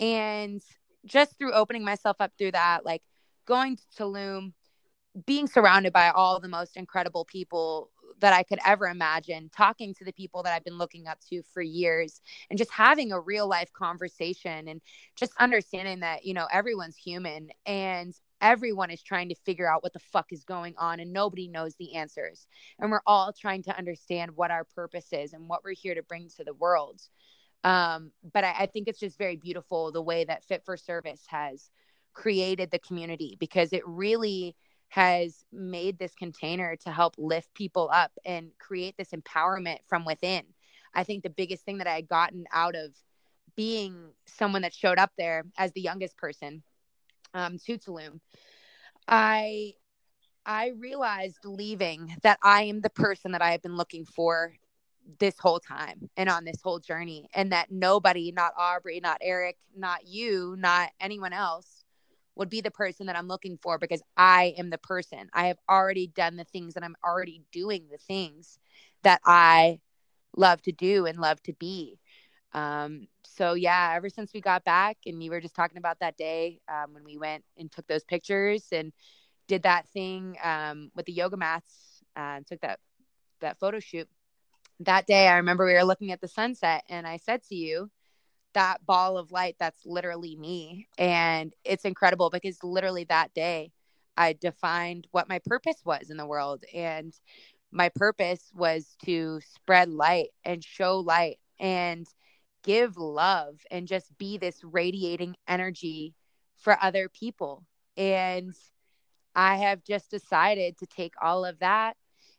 And 0.00 0.60
just 1.04 1.38
through 1.38 1.52
opening 1.52 1.84
myself 1.84 2.16
up 2.20 2.32
through 2.36 2.52
that, 2.52 2.84
like 2.84 3.02
going 3.46 3.76
to 3.76 3.82
Tulum, 3.96 4.52
being 5.26 5.46
surrounded 5.46 5.92
by 5.92 6.10
all 6.10 6.40
the 6.40 6.48
most 6.48 6.76
incredible 6.76 7.24
people 7.24 7.90
that 8.20 8.32
I 8.32 8.42
could 8.42 8.58
ever 8.66 8.86
imagine, 8.86 9.50
talking 9.54 9.94
to 9.94 10.04
the 10.04 10.12
people 10.12 10.42
that 10.42 10.54
I've 10.54 10.64
been 10.64 10.78
looking 10.78 11.06
up 11.06 11.18
to 11.30 11.42
for 11.54 11.62
years, 11.62 12.20
and 12.48 12.58
just 12.58 12.70
having 12.70 13.12
a 13.12 13.20
real 13.20 13.48
life 13.48 13.72
conversation 13.72 14.68
and 14.68 14.80
just 15.16 15.32
understanding 15.38 16.00
that, 16.00 16.24
you 16.24 16.34
know, 16.34 16.46
everyone's 16.52 16.96
human 16.96 17.50
and 17.66 18.14
everyone 18.40 18.90
is 18.90 19.02
trying 19.02 19.28
to 19.28 19.34
figure 19.34 19.70
out 19.70 19.82
what 19.82 19.92
the 19.92 19.98
fuck 19.98 20.32
is 20.32 20.44
going 20.44 20.74
on 20.78 21.00
and 21.00 21.12
nobody 21.12 21.48
knows 21.48 21.74
the 21.76 21.94
answers. 21.94 22.46
And 22.78 22.90
we're 22.90 23.02
all 23.06 23.32
trying 23.32 23.62
to 23.64 23.76
understand 23.76 24.32
what 24.34 24.50
our 24.50 24.64
purpose 24.64 25.12
is 25.12 25.32
and 25.32 25.48
what 25.48 25.62
we're 25.64 25.74
here 25.74 25.94
to 25.94 26.02
bring 26.02 26.28
to 26.36 26.44
the 26.44 26.54
world. 26.54 27.00
Um, 27.64 28.12
but 28.32 28.44
I, 28.44 28.54
I 28.60 28.66
think 28.66 28.88
it's 28.88 29.00
just 29.00 29.18
very 29.18 29.36
beautiful 29.36 29.92
the 29.92 30.02
way 30.02 30.24
that 30.24 30.44
Fit 30.44 30.64
for 30.64 30.76
Service 30.76 31.24
has 31.28 31.70
created 32.14 32.70
the 32.70 32.78
community 32.78 33.36
because 33.38 33.72
it 33.72 33.82
really 33.86 34.56
has 34.88 35.44
made 35.52 35.98
this 35.98 36.14
container 36.14 36.76
to 36.76 36.90
help 36.90 37.14
lift 37.16 37.54
people 37.54 37.88
up 37.92 38.12
and 38.24 38.50
create 38.58 38.96
this 38.96 39.10
empowerment 39.10 39.78
from 39.88 40.04
within. 40.04 40.42
I 40.94 41.04
think 41.04 41.22
the 41.22 41.30
biggest 41.30 41.64
thing 41.64 41.78
that 41.78 41.86
I 41.86 41.94
had 41.94 42.08
gotten 42.08 42.44
out 42.52 42.74
of 42.74 42.94
being 43.56 44.12
someone 44.26 44.62
that 44.62 44.74
showed 44.74 44.98
up 44.98 45.12
there 45.16 45.44
as 45.58 45.72
the 45.72 45.80
youngest 45.80 46.16
person 46.16 46.62
um, 47.34 47.58
to 47.66 47.78
Tulum, 47.78 48.20
I 49.06 49.74
I 50.46 50.68
realized 50.78 51.44
leaving 51.44 52.16
that 52.22 52.38
I 52.42 52.62
am 52.62 52.80
the 52.80 52.90
person 52.90 53.32
that 53.32 53.42
I 53.42 53.52
have 53.52 53.62
been 53.62 53.76
looking 53.76 54.04
for 54.04 54.54
this 55.18 55.38
whole 55.38 55.60
time 55.60 56.08
and 56.16 56.28
on 56.28 56.44
this 56.44 56.60
whole 56.62 56.78
journey 56.78 57.28
and 57.34 57.52
that 57.52 57.70
nobody 57.70 58.32
not 58.32 58.52
aubrey 58.56 59.00
not 59.00 59.18
eric 59.20 59.56
not 59.76 60.06
you 60.06 60.54
not 60.58 60.90
anyone 61.00 61.32
else 61.32 61.84
would 62.36 62.48
be 62.48 62.60
the 62.60 62.70
person 62.70 63.06
that 63.06 63.16
i'm 63.16 63.28
looking 63.28 63.58
for 63.60 63.78
because 63.78 64.02
i 64.16 64.54
am 64.56 64.70
the 64.70 64.78
person. 64.78 65.28
I 65.32 65.46
have 65.46 65.58
already 65.68 66.06
done 66.06 66.36
the 66.36 66.44
things 66.44 66.76
and 66.76 66.84
i'm 66.84 66.96
already 67.04 67.42
doing 67.52 67.86
the 67.90 67.98
things 67.98 68.58
that 69.02 69.20
i 69.24 69.80
love 70.36 70.62
to 70.62 70.72
do 70.72 71.06
and 71.06 71.18
love 71.18 71.42
to 71.42 71.52
be. 71.54 71.98
Um, 72.52 73.08
so 73.24 73.54
yeah 73.54 73.92
ever 73.94 74.08
since 74.08 74.32
we 74.32 74.40
got 74.40 74.64
back 74.64 74.98
and 75.06 75.22
you 75.22 75.30
were 75.30 75.40
just 75.40 75.54
talking 75.54 75.78
about 75.78 76.00
that 76.00 76.16
day 76.16 76.60
um, 76.68 76.94
when 76.94 77.04
we 77.04 77.16
went 77.16 77.44
and 77.56 77.70
took 77.70 77.86
those 77.86 78.04
pictures 78.04 78.68
and 78.72 78.92
did 79.46 79.62
that 79.62 79.88
thing 79.88 80.36
um, 80.42 80.90
with 80.94 81.06
the 81.06 81.12
yoga 81.12 81.36
mats 81.36 82.02
uh, 82.16 82.36
and 82.36 82.46
took 82.46 82.60
that 82.60 82.80
that 83.40 83.58
photo 83.58 83.78
shoot 83.78 84.08
that 84.80 85.06
day 85.06 85.28
I 85.28 85.36
remember 85.36 85.66
we 85.66 85.74
were 85.74 85.84
looking 85.84 86.10
at 86.10 86.20
the 86.20 86.28
sunset 86.28 86.84
and 86.88 87.06
I 87.06 87.18
said 87.18 87.42
to 87.44 87.54
you, 87.54 87.90
that 88.54 88.84
ball 88.84 89.16
of 89.16 89.30
light, 89.30 89.56
that's 89.58 89.86
literally 89.86 90.36
me. 90.36 90.88
And 90.98 91.54
it's 91.64 91.84
incredible 91.84 92.30
because 92.30 92.58
literally 92.62 93.04
that 93.04 93.32
day 93.34 93.72
I 94.16 94.32
defined 94.32 95.06
what 95.12 95.28
my 95.28 95.40
purpose 95.46 95.82
was 95.84 96.10
in 96.10 96.16
the 96.16 96.26
world. 96.26 96.64
And 96.74 97.14
my 97.70 97.90
purpose 97.94 98.50
was 98.54 98.96
to 99.04 99.40
spread 99.54 99.88
light 99.90 100.30
and 100.44 100.64
show 100.64 100.98
light 100.98 101.38
and 101.60 102.06
give 102.64 102.96
love 102.96 103.54
and 103.70 103.86
just 103.86 104.16
be 104.18 104.38
this 104.38 104.60
radiating 104.64 105.36
energy 105.46 106.14
for 106.56 106.76
other 106.82 107.08
people. 107.08 107.64
And 107.96 108.52
I 109.34 109.56
have 109.56 109.84
just 109.84 110.10
decided 110.10 110.78
to 110.78 110.86
take 110.86 111.14
all 111.22 111.44
of 111.44 111.60
that 111.60 111.96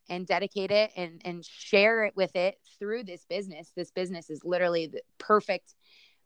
and 0.10 0.28
dedicate 0.28 0.72
it 0.72 0.92
and 0.96 1.22
and 1.26 1.46
share 1.46 2.06
it 2.06 2.16
with 2.16 2.36
it 2.36 2.56
through 2.80 3.04
this 3.04 3.26
business. 3.30 3.72
This 3.76 3.92
business 3.92 4.30
is 4.30 4.44
literally 4.44 4.88
the 4.88 5.02
perfect 5.18 5.76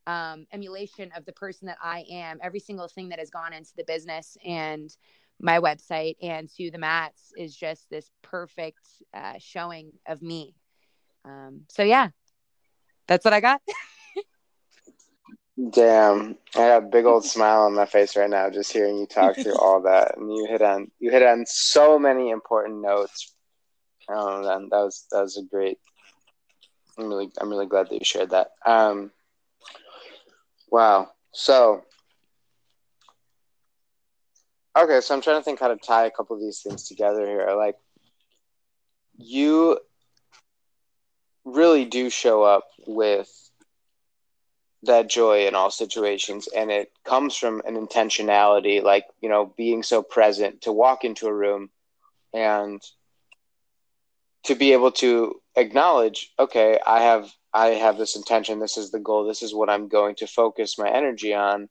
um, 0.08 0.46
emulation 0.52 1.12
of 1.16 1.26
the 1.26 1.34
person 1.34 1.68
that 1.68 1.78
I 1.82 2.06
am. 2.12 2.40
Every 2.42 2.60
single 2.60 2.88
thing 2.88 3.10
that 3.10 3.20
has 3.20 3.30
gone 3.30 3.54
into 3.54 3.72
the 3.76 3.84
business 3.86 4.38
and 4.46 4.96
my 5.40 5.60
website 5.60 6.16
and 6.22 6.50
to 6.56 6.72
the 6.72 6.78
mats 6.78 7.34
is 7.38 7.56
just 7.56 7.90
this 7.90 8.10
perfect 8.22 8.88
uh, 9.14 9.34
showing 9.38 9.92
of 10.08 10.22
me. 10.22 10.56
Um, 11.26 11.62
so 11.70 11.84
yeah, 11.84 12.10
that's 13.08 13.26
what 13.26 13.34
I 13.34 13.40
got. 13.42 13.62
Damn, 15.72 16.38
I 16.54 16.60
got 16.60 16.84
a 16.84 16.88
big 16.88 17.06
old 17.06 17.26
smile 17.26 17.62
on 17.62 17.74
my 17.74 17.86
face 17.86 18.16
right 18.16 18.30
now 18.30 18.50
just 18.50 18.74
hearing 18.74 18.98
you 18.98 19.06
talk 19.06 19.38
through 19.38 19.56
all 19.56 19.82
that, 19.84 20.18
and 20.18 20.32
you 20.32 20.48
hit 20.50 20.62
on 20.62 20.92
you 21.00 21.12
hit 21.12 21.24
on 21.24 21.46
so 21.46 21.98
many 21.98 22.30
important 22.30 22.82
notes. 22.82 23.35
Um, 24.08 24.44
that 24.44 24.70
was 24.72 25.06
that 25.12 25.22
was 25.22 25.38
a 25.38 25.44
great. 25.44 25.80
I'm 26.98 27.10
really 27.10 27.32
I'm 27.40 27.50
really 27.50 27.66
glad 27.66 27.90
that 27.90 27.96
you 27.96 28.06
shared 28.06 28.32
that. 28.32 28.52
Um, 28.66 29.12
wow. 30.70 31.10
So, 31.32 31.84
okay, 34.78 35.02
so 35.02 35.14
I'm 35.14 35.22
trying 35.22 35.40
to 35.40 35.44
think 35.44 35.60
how 35.60 35.68
to 35.68 35.76
tie 35.76 36.06
a 36.06 36.12
couple 36.12 36.36
of 36.36 36.42
these 36.42 36.62
things 36.62 36.88
together 36.88 37.26
here. 37.26 37.54
Like, 37.58 37.76
you 39.18 39.80
really 41.44 41.86
do 41.86 42.10
show 42.10 42.44
up 42.44 42.68
with 42.88 43.30
that 44.84 45.10
joy 45.10 45.48
in 45.48 45.56
all 45.56 45.72
situations 45.72 46.48
and 46.56 46.72
it 46.72 46.92
comes 47.04 47.36
from 47.36 47.62
an 47.66 47.76
intentionality 47.76 48.84
like 48.84 49.06
you 49.22 49.30
know 49.30 49.54
being 49.58 49.84
so 49.84 50.02
present 50.02 50.62
to 50.62 50.72
walk 50.72 51.04
into 51.04 51.28
a 51.28 51.34
room 51.34 51.70
and 52.34 52.82
to 54.46 54.56
be 54.56 54.74
able 54.74 54.92
to 54.92 55.36
acknowledge 55.56 56.32
okay 56.40 56.80
i 56.86 57.02
have 57.02 57.32
i 57.54 57.68
have 57.68 57.98
this 57.98 58.16
intention 58.16 58.60
this 58.60 58.78
is 58.78 58.92
the 58.92 59.00
goal 59.00 59.26
this 59.26 59.42
is 59.42 59.54
what 59.54 59.70
i'm 59.70 59.88
going 59.88 60.16
to 60.16 60.28
focus 60.28 60.78
my 60.78 60.90
energy 60.90 61.34
on 61.34 61.68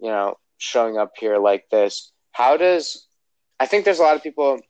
you 0.00 0.08
know 0.08 0.34
showing 0.58 0.98
up 0.98 1.12
here 1.18 1.38
like 1.38 1.64
this 1.70 2.12
how 2.32 2.56
does 2.56 3.06
i 3.58 3.66
think 3.66 3.84
there's 3.84 3.98
a 4.00 4.02
lot 4.02 4.16
of 4.16 4.22
people 4.22 4.60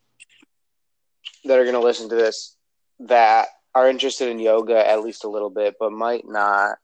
that 1.45 1.59
are 1.59 1.63
going 1.63 1.73
to 1.73 1.79
listen 1.79 2.09
to 2.09 2.15
this 2.15 2.55
that 2.99 3.47
are 3.73 3.89
interested 3.89 4.29
in 4.29 4.39
yoga 4.39 4.87
at 4.87 5.03
least 5.03 5.23
a 5.23 5.29
little 5.29 5.49
bit 5.49 5.75
but 5.79 5.91
might 5.91 6.23
not 6.27 6.77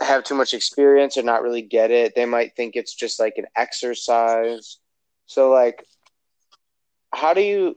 have 0.00 0.24
too 0.24 0.34
much 0.34 0.52
experience 0.52 1.16
or 1.16 1.22
not 1.22 1.42
really 1.42 1.62
get 1.62 1.90
it. 1.90 2.14
They 2.14 2.26
might 2.26 2.54
think 2.54 2.76
it's 2.76 2.94
just 2.94 3.18
like 3.18 3.34
an 3.36 3.46
exercise. 3.56 4.78
So 5.26 5.50
like 5.50 5.84
how 7.12 7.34
do 7.34 7.40
you 7.40 7.76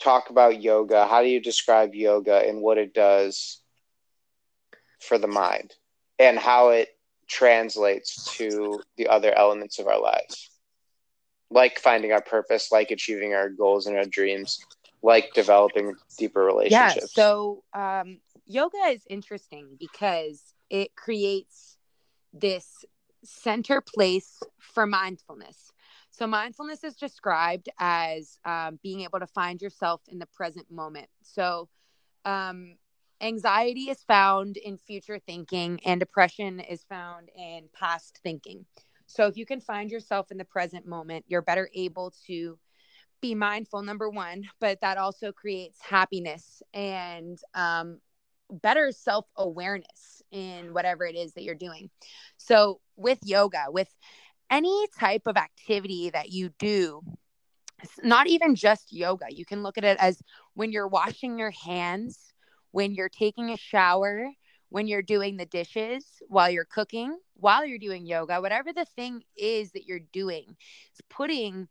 talk 0.00 0.30
about 0.30 0.62
yoga? 0.62 1.06
How 1.06 1.22
do 1.22 1.28
you 1.28 1.40
describe 1.40 1.94
yoga 1.94 2.46
and 2.46 2.60
what 2.60 2.78
it 2.78 2.94
does 2.94 3.60
for 5.00 5.18
the 5.18 5.28
mind 5.28 5.74
and 6.18 6.38
how 6.38 6.70
it 6.70 6.88
translates 7.28 8.36
to 8.36 8.80
the 8.96 9.08
other 9.08 9.32
elements 9.36 9.78
of 9.78 9.86
our 9.86 10.00
lives? 10.00 10.50
Like 11.50 11.78
finding 11.78 12.12
our 12.12 12.22
purpose, 12.22 12.70
like 12.70 12.90
achieving 12.90 13.34
our 13.34 13.48
goals 13.48 13.86
and 13.86 13.96
our 13.96 14.04
dreams, 14.04 14.58
like 15.02 15.32
developing 15.34 15.94
deeper 16.18 16.44
relationships. 16.44 17.12
Yeah, 17.16 17.22
so 17.22 17.64
um, 17.74 18.20
yoga 18.46 18.78
is 18.88 19.02
interesting 19.08 19.76
because 19.78 20.42
it 20.68 20.94
creates 20.94 21.76
this 22.32 22.84
center 23.24 23.80
place 23.80 24.40
for 24.58 24.86
mindfulness. 24.86 25.69
So, 26.20 26.26
mindfulness 26.26 26.84
is 26.84 26.96
described 26.96 27.70
as 27.78 28.38
um, 28.44 28.78
being 28.82 29.00
able 29.00 29.20
to 29.20 29.26
find 29.26 29.62
yourself 29.62 30.02
in 30.06 30.18
the 30.18 30.26
present 30.26 30.70
moment. 30.70 31.06
So, 31.22 31.70
um, 32.26 32.76
anxiety 33.22 33.88
is 33.88 34.02
found 34.02 34.58
in 34.58 34.76
future 34.76 35.18
thinking, 35.18 35.80
and 35.82 35.98
depression 35.98 36.60
is 36.60 36.84
found 36.84 37.30
in 37.34 37.70
past 37.72 38.20
thinking. 38.22 38.66
So, 39.06 39.28
if 39.28 39.38
you 39.38 39.46
can 39.46 39.62
find 39.62 39.90
yourself 39.90 40.30
in 40.30 40.36
the 40.36 40.44
present 40.44 40.86
moment, 40.86 41.24
you're 41.26 41.40
better 41.40 41.70
able 41.74 42.12
to 42.26 42.58
be 43.22 43.34
mindful, 43.34 43.80
number 43.80 44.10
one, 44.10 44.42
but 44.60 44.78
that 44.82 44.98
also 44.98 45.32
creates 45.32 45.80
happiness 45.80 46.62
and 46.74 47.38
um, 47.54 47.98
better 48.50 48.92
self 48.92 49.24
awareness 49.38 50.22
in 50.30 50.74
whatever 50.74 51.06
it 51.06 51.16
is 51.16 51.32
that 51.32 51.44
you're 51.44 51.54
doing. 51.54 51.88
So, 52.36 52.82
with 52.96 53.20
yoga, 53.24 53.68
with 53.70 53.88
any 54.50 54.86
type 54.98 55.22
of 55.26 55.36
activity 55.36 56.10
that 56.10 56.30
you 56.30 56.50
do, 56.58 57.02
it's 57.82 57.98
not 58.02 58.26
even 58.26 58.54
just 58.54 58.92
yoga, 58.92 59.26
you 59.30 59.44
can 59.44 59.62
look 59.62 59.78
at 59.78 59.84
it 59.84 59.96
as 60.00 60.20
when 60.54 60.72
you're 60.72 60.88
washing 60.88 61.38
your 61.38 61.50
hands, 61.50 62.32
when 62.72 62.92
you're 62.92 63.08
taking 63.08 63.50
a 63.50 63.56
shower, 63.56 64.30
when 64.68 64.86
you're 64.86 65.02
doing 65.02 65.36
the 65.36 65.46
dishes, 65.46 66.04
while 66.28 66.50
you're 66.50 66.64
cooking, 66.64 67.18
while 67.34 67.64
you're 67.64 67.78
doing 67.78 68.06
yoga, 68.06 68.40
whatever 68.40 68.72
the 68.72 68.84
thing 68.84 69.22
is 69.36 69.72
that 69.72 69.86
you're 69.86 70.00
doing, 70.12 70.56
it's 70.90 71.00
putting 71.08 71.68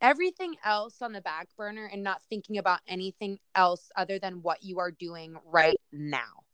everything 0.00 0.54
else 0.64 1.00
on 1.02 1.12
the 1.12 1.20
back 1.20 1.48
burner 1.56 1.88
and 1.90 2.02
not 2.02 2.22
thinking 2.28 2.58
about 2.58 2.80
anything 2.86 3.38
else 3.54 3.90
other 3.96 4.18
than 4.18 4.42
what 4.42 4.62
you 4.62 4.78
are 4.78 4.90
doing 4.90 5.36
right 5.44 5.80
now. 5.92 6.44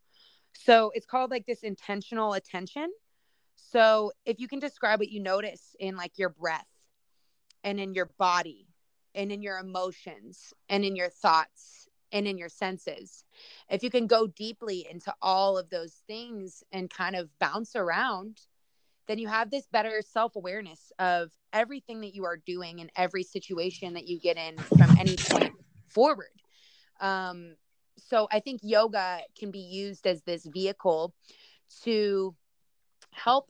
So 0.54 0.92
it's 0.94 1.06
called 1.06 1.30
like 1.30 1.46
this 1.46 1.60
intentional 1.60 2.34
attention. 2.34 2.90
So 3.56 4.12
if 4.24 4.40
you 4.40 4.48
can 4.48 4.58
describe 4.58 5.00
what 5.00 5.10
you 5.10 5.20
notice 5.20 5.74
in 5.78 5.96
like 5.96 6.18
your 6.18 6.30
breath 6.30 6.66
and 7.64 7.80
in 7.80 7.94
your 7.94 8.10
body 8.18 8.66
and 9.14 9.30
in 9.30 9.42
your 9.42 9.58
emotions 9.58 10.52
and 10.68 10.84
in 10.84 10.96
your 10.96 11.10
thoughts 11.10 11.88
and 12.12 12.26
in 12.26 12.36
your 12.38 12.48
senses, 12.48 13.24
if 13.70 13.82
you 13.82 13.90
can 13.90 14.06
go 14.06 14.26
deeply 14.26 14.86
into 14.90 15.14
all 15.22 15.56
of 15.56 15.70
those 15.70 16.02
things 16.06 16.62
and 16.72 16.90
kind 16.90 17.16
of 17.16 17.30
bounce 17.38 17.74
around 17.76 18.40
then 19.06 19.18
you 19.18 19.28
have 19.28 19.50
this 19.50 19.66
better 19.66 20.00
self 20.02 20.36
awareness 20.36 20.92
of 20.98 21.30
everything 21.52 22.00
that 22.00 22.14
you 22.14 22.24
are 22.24 22.36
doing 22.36 22.78
in 22.78 22.90
every 22.96 23.22
situation 23.22 23.94
that 23.94 24.06
you 24.06 24.18
get 24.18 24.36
in 24.36 24.56
from 24.56 24.90
any 24.98 25.16
point 25.16 25.52
forward. 25.88 26.30
Um, 27.00 27.56
so 27.98 28.28
I 28.30 28.40
think 28.40 28.60
yoga 28.62 29.20
can 29.38 29.50
be 29.50 29.58
used 29.58 30.06
as 30.06 30.22
this 30.22 30.46
vehicle 30.46 31.14
to 31.82 32.34
help 33.12 33.48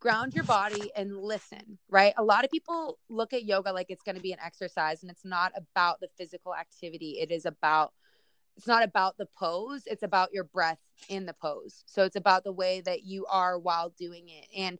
ground 0.00 0.34
your 0.34 0.44
body 0.44 0.90
and 0.96 1.16
listen, 1.16 1.78
right? 1.88 2.12
A 2.16 2.24
lot 2.24 2.44
of 2.44 2.50
people 2.50 2.98
look 3.08 3.32
at 3.32 3.44
yoga 3.44 3.72
like 3.72 3.86
it's 3.88 4.02
going 4.02 4.16
to 4.16 4.22
be 4.22 4.32
an 4.32 4.40
exercise, 4.44 5.02
and 5.02 5.10
it's 5.10 5.24
not 5.24 5.52
about 5.56 6.00
the 6.00 6.08
physical 6.16 6.54
activity. 6.54 7.18
It 7.20 7.30
is 7.30 7.46
about 7.46 7.92
it's 8.56 8.66
not 8.66 8.82
about 8.82 9.16
the 9.18 9.26
pose 9.38 9.82
it's 9.86 10.02
about 10.02 10.32
your 10.32 10.44
breath 10.44 10.78
in 11.08 11.26
the 11.26 11.32
pose 11.32 11.82
so 11.86 12.04
it's 12.04 12.16
about 12.16 12.44
the 12.44 12.52
way 12.52 12.80
that 12.80 13.04
you 13.04 13.26
are 13.26 13.58
while 13.58 13.90
doing 13.98 14.28
it 14.28 14.46
and 14.56 14.78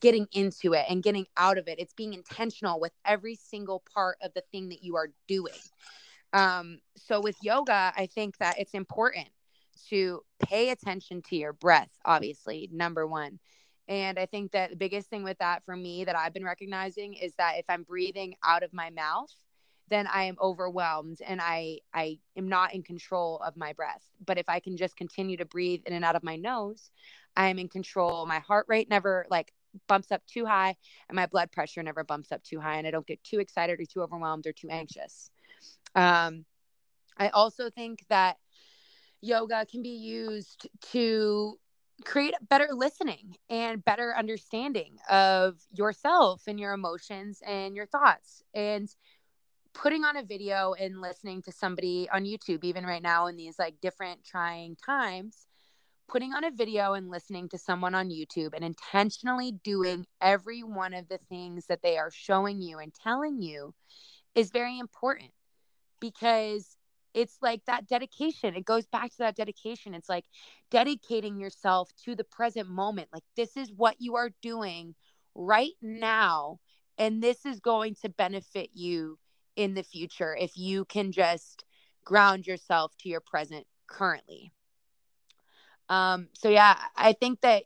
getting 0.00 0.26
into 0.32 0.74
it 0.74 0.84
and 0.88 1.02
getting 1.02 1.26
out 1.36 1.58
of 1.58 1.68
it 1.68 1.78
it's 1.78 1.94
being 1.94 2.14
intentional 2.14 2.78
with 2.78 2.92
every 3.04 3.34
single 3.34 3.82
part 3.92 4.16
of 4.22 4.32
the 4.34 4.42
thing 4.52 4.68
that 4.68 4.82
you 4.82 4.96
are 4.96 5.08
doing 5.26 5.54
um 6.32 6.78
so 6.96 7.20
with 7.20 7.36
yoga 7.42 7.92
i 7.96 8.06
think 8.06 8.36
that 8.38 8.58
it's 8.58 8.74
important 8.74 9.28
to 9.88 10.22
pay 10.40 10.70
attention 10.70 11.22
to 11.22 11.36
your 11.36 11.52
breath 11.52 11.90
obviously 12.04 12.68
number 12.72 13.06
1 13.06 13.38
and 13.88 14.18
i 14.18 14.26
think 14.26 14.52
that 14.52 14.70
the 14.70 14.76
biggest 14.76 15.08
thing 15.10 15.24
with 15.24 15.38
that 15.38 15.64
for 15.64 15.76
me 15.76 16.04
that 16.04 16.16
i've 16.16 16.34
been 16.34 16.44
recognizing 16.44 17.14
is 17.14 17.34
that 17.34 17.58
if 17.58 17.64
i'm 17.68 17.82
breathing 17.82 18.34
out 18.44 18.62
of 18.62 18.72
my 18.72 18.90
mouth 18.90 19.32
then 19.88 20.06
I 20.06 20.24
am 20.24 20.36
overwhelmed 20.40 21.20
and 21.26 21.40
I 21.40 21.78
I 21.94 22.18
am 22.36 22.48
not 22.48 22.74
in 22.74 22.82
control 22.82 23.38
of 23.44 23.56
my 23.56 23.72
breath. 23.72 24.02
But 24.24 24.38
if 24.38 24.48
I 24.48 24.60
can 24.60 24.76
just 24.76 24.96
continue 24.96 25.36
to 25.38 25.44
breathe 25.44 25.82
in 25.86 25.92
and 25.92 26.04
out 26.04 26.16
of 26.16 26.22
my 26.22 26.36
nose, 26.36 26.90
I 27.36 27.48
am 27.48 27.58
in 27.58 27.68
control. 27.68 28.26
My 28.26 28.38
heart 28.40 28.66
rate 28.68 28.90
never 28.90 29.26
like 29.30 29.52
bumps 29.86 30.10
up 30.10 30.24
too 30.26 30.46
high 30.46 30.76
and 31.08 31.16
my 31.16 31.26
blood 31.26 31.52
pressure 31.52 31.82
never 31.82 32.02
bumps 32.04 32.32
up 32.32 32.42
too 32.42 32.60
high 32.60 32.76
and 32.76 32.86
I 32.86 32.90
don't 32.90 33.06
get 33.06 33.22
too 33.22 33.38
excited 33.38 33.80
or 33.80 33.84
too 33.84 34.02
overwhelmed 34.02 34.46
or 34.46 34.52
too 34.52 34.68
anxious. 34.70 35.30
Um 35.94 36.44
I 37.16 37.28
also 37.28 37.70
think 37.70 38.04
that 38.08 38.36
yoga 39.20 39.66
can 39.66 39.82
be 39.82 39.96
used 39.96 40.68
to 40.92 41.58
create 42.04 42.34
better 42.48 42.68
listening 42.72 43.36
and 43.50 43.84
better 43.84 44.14
understanding 44.16 44.96
of 45.10 45.60
yourself 45.72 46.42
and 46.46 46.58
your 46.58 46.72
emotions 46.72 47.42
and 47.46 47.74
your 47.74 47.86
thoughts. 47.86 48.42
And 48.54 48.88
putting 49.74 50.04
on 50.04 50.16
a 50.16 50.22
video 50.22 50.74
and 50.78 51.00
listening 51.00 51.42
to 51.42 51.52
somebody 51.52 52.08
on 52.12 52.24
YouTube, 52.24 52.64
even 52.64 52.84
right 52.84 53.02
now 53.02 53.26
in 53.26 53.36
these 53.36 53.58
like 53.58 53.80
different 53.80 54.24
trying 54.24 54.76
times, 54.76 55.46
putting 56.08 56.32
on 56.32 56.44
a 56.44 56.50
video 56.50 56.94
and 56.94 57.10
listening 57.10 57.48
to 57.50 57.58
someone 57.58 57.94
on 57.94 58.08
YouTube 58.08 58.54
and 58.54 58.64
intentionally 58.64 59.52
doing 59.62 60.06
every 60.20 60.62
one 60.62 60.94
of 60.94 61.08
the 61.08 61.18
things 61.28 61.66
that 61.66 61.82
they 61.82 61.98
are 61.98 62.10
showing 62.10 62.62
you 62.62 62.78
and 62.78 62.94
telling 62.94 63.42
you 63.42 63.74
is 64.34 64.50
very 64.50 64.78
important. 64.78 65.30
Because 66.00 66.77
it's 67.14 67.38
like 67.42 67.64
that 67.66 67.86
dedication. 67.86 68.54
It 68.54 68.64
goes 68.64 68.86
back 68.86 69.10
to 69.10 69.18
that 69.18 69.36
dedication. 69.36 69.94
It's 69.94 70.08
like 70.08 70.26
dedicating 70.70 71.38
yourself 71.38 71.90
to 72.04 72.14
the 72.14 72.24
present 72.24 72.68
moment. 72.68 73.08
Like, 73.12 73.24
this 73.36 73.56
is 73.56 73.72
what 73.72 73.96
you 73.98 74.16
are 74.16 74.30
doing 74.42 74.94
right 75.34 75.74
now. 75.82 76.58
And 76.98 77.22
this 77.22 77.46
is 77.46 77.60
going 77.60 77.94
to 78.02 78.08
benefit 78.08 78.70
you 78.74 79.18
in 79.56 79.74
the 79.74 79.82
future 79.82 80.36
if 80.36 80.56
you 80.56 80.84
can 80.84 81.12
just 81.12 81.64
ground 82.04 82.46
yourself 82.46 82.96
to 82.98 83.08
your 83.08 83.20
present 83.20 83.66
currently. 83.86 84.52
Um, 85.88 86.28
so 86.34 86.48
yeah, 86.48 86.76
I 86.96 87.12
think 87.12 87.40
that 87.40 87.64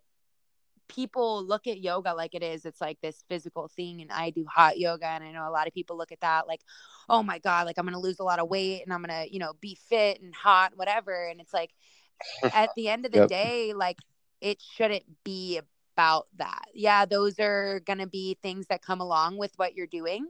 people 0.92 1.44
look 1.44 1.66
at 1.66 1.80
yoga 1.80 2.14
like 2.14 2.34
it 2.34 2.42
is. 2.42 2.64
It's 2.64 2.80
like 2.80 3.00
this 3.00 3.24
physical 3.28 3.68
thing. 3.68 4.02
And 4.02 4.12
I 4.12 4.30
do 4.30 4.44
hot 4.46 4.78
yoga. 4.78 5.06
And 5.06 5.24
I 5.24 5.32
know 5.32 5.48
a 5.48 5.50
lot 5.50 5.66
of 5.66 5.74
people 5.74 5.96
look 5.96 6.12
at 6.12 6.20
that 6.20 6.46
like, 6.46 6.60
oh 7.08 7.22
my 7.22 7.38
God, 7.38 7.66
like 7.66 7.78
I'm 7.78 7.86
going 7.86 7.94
to 7.94 8.00
lose 8.00 8.18
a 8.18 8.24
lot 8.24 8.38
of 8.38 8.48
weight 8.48 8.82
and 8.82 8.92
I'm 8.92 9.02
going 9.02 9.26
to, 9.26 9.32
you 9.32 9.38
know, 9.38 9.52
be 9.60 9.78
fit 9.88 10.20
and 10.20 10.34
hot, 10.34 10.72
whatever. 10.76 11.28
And 11.28 11.40
it's 11.40 11.54
like, 11.54 11.70
at 12.54 12.70
the 12.76 12.88
end 12.88 13.06
of 13.06 13.12
the 13.12 13.20
yep. 13.20 13.28
day, 13.28 13.72
like 13.74 13.98
it 14.40 14.60
shouldn't 14.60 15.04
be 15.24 15.60
about 15.96 16.26
that. 16.36 16.66
Yeah, 16.74 17.04
those 17.04 17.38
are 17.38 17.80
going 17.80 17.98
to 17.98 18.06
be 18.06 18.36
things 18.42 18.66
that 18.68 18.82
come 18.82 19.00
along 19.00 19.38
with 19.38 19.52
what 19.56 19.74
you're 19.74 19.86
doing. 19.86 20.26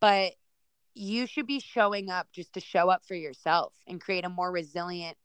But 0.00 0.32
you 0.94 1.26
should 1.26 1.46
be 1.46 1.60
showing 1.60 2.10
up 2.10 2.28
just 2.32 2.52
to 2.54 2.60
show 2.60 2.88
up 2.88 3.04
for 3.06 3.14
yourself 3.14 3.74
and 3.86 4.00
create 4.00 4.24
a 4.24 4.28
more 4.28 4.50
resilient 4.50 5.16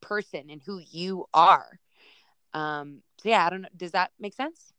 person 0.00 0.50
and 0.50 0.60
who 0.64 0.80
you 0.90 1.26
are. 1.32 1.80
Um, 2.54 3.02
so 3.18 3.28
yeah, 3.28 3.44
I 3.44 3.50
don't 3.50 3.62
know. 3.62 3.68
Does 3.76 3.92
that 3.92 4.12
make 4.18 4.34
sense? 4.34 4.72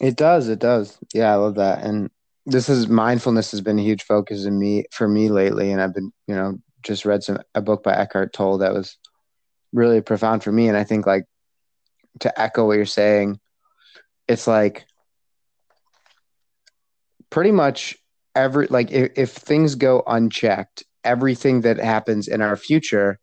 It 0.00 0.16
does. 0.16 0.48
It 0.48 0.60
does. 0.60 0.98
Yeah, 1.12 1.32
I 1.32 1.36
love 1.36 1.56
that. 1.56 1.82
And 1.82 2.10
this 2.46 2.68
is 2.68 2.88
mindfulness 2.88 3.50
has 3.50 3.60
been 3.60 3.78
a 3.78 3.82
huge 3.82 4.04
focus 4.04 4.44
in 4.44 4.58
me 4.58 4.84
for 4.92 5.08
me 5.08 5.28
lately. 5.28 5.72
And 5.72 5.80
I've 5.80 5.94
been, 5.94 6.12
you 6.26 6.34
know, 6.34 6.58
just 6.82 7.04
read 7.04 7.22
some 7.22 7.40
a 7.54 7.60
book 7.60 7.82
by 7.82 7.94
Eckhart 7.94 8.32
Tolle 8.32 8.58
that 8.58 8.72
was 8.72 8.96
really 9.72 10.00
profound 10.00 10.44
for 10.44 10.52
me. 10.52 10.68
And 10.68 10.76
I 10.76 10.84
think 10.84 11.06
like 11.06 11.24
to 12.20 12.40
echo 12.40 12.66
what 12.66 12.76
you're 12.76 12.86
saying, 12.86 13.40
it's 14.28 14.46
like 14.46 14.86
pretty 17.30 17.52
much 17.52 17.96
every 18.34 18.66
like 18.68 18.90
if, 18.90 19.12
if 19.16 19.32
things 19.32 19.74
go 19.74 20.02
unchecked, 20.06 20.84
everything 21.04 21.62
that 21.62 21.78
happens 21.78 22.28
in 22.28 22.40
our 22.40 22.56
future 22.56 23.18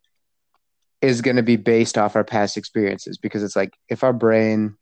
is 1.02 1.22
going 1.22 1.36
to 1.36 1.44
be 1.44 1.56
based 1.56 1.98
off 1.98 2.16
our 2.16 2.24
past 2.24 2.58
experiences 2.58 3.18
because 3.18 3.44
it's 3.44 3.56
like 3.56 3.74
if 3.90 4.04
our 4.04 4.14
brain 4.14 4.76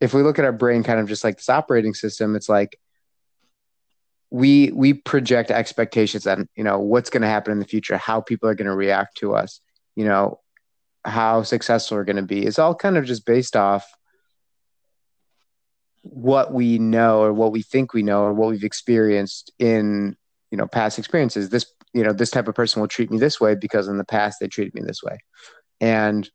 if 0.00 0.12
we 0.12 0.22
look 0.22 0.38
at 0.38 0.44
our 0.44 0.52
brain 0.52 0.82
kind 0.82 1.00
of 1.00 1.08
just 1.08 1.24
like 1.24 1.36
this 1.36 1.48
operating 1.48 1.94
system 1.94 2.36
it's 2.36 2.48
like 2.48 2.78
we 4.30 4.70
we 4.72 4.92
project 4.92 5.50
expectations 5.50 6.26
on 6.26 6.48
you 6.56 6.64
know 6.64 6.78
what's 6.78 7.10
going 7.10 7.22
to 7.22 7.28
happen 7.28 7.52
in 7.52 7.58
the 7.58 7.64
future 7.64 7.96
how 7.96 8.20
people 8.20 8.48
are 8.48 8.54
going 8.54 8.66
to 8.66 8.74
react 8.74 9.16
to 9.16 9.34
us 9.34 9.60
you 9.94 10.04
know 10.04 10.38
how 11.06 11.42
successful 11.42 11.96
we're 11.96 12.04
going 12.04 12.16
to 12.16 12.22
be. 12.22 12.44
It's 12.44 12.58
all 12.58 12.74
kind 12.74 12.96
of 12.96 13.04
just 13.04 13.24
based 13.24 13.56
off 13.56 13.88
what 16.02 16.52
we 16.52 16.78
know 16.78 17.22
or 17.22 17.32
what 17.32 17.52
we 17.52 17.62
think 17.62 17.92
we 17.92 18.02
know 18.02 18.22
or 18.22 18.32
what 18.32 18.50
we've 18.50 18.64
experienced 18.64 19.52
in 19.58 20.16
you 20.50 20.58
know 20.58 20.66
past 20.66 20.98
experiences. 20.98 21.48
This 21.48 21.66
you 21.96 22.04
know 22.04 22.12
this 22.12 22.30
type 22.30 22.46
of 22.46 22.54
person 22.54 22.80
will 22.80 22.88
treat 22.88 23.10
me 23.10 23.16
this 23.18 23.40
way 23.40 23.54
because 23.54 23.88
in 23.88 23.96
the 23.96 24.04
past 24.04 24.38
they 24.38 24.48
treated 24.48 24.74
me 24.74 24.82
this 24.82 25.02
way. 25.02 25.18
And 25.80 26.28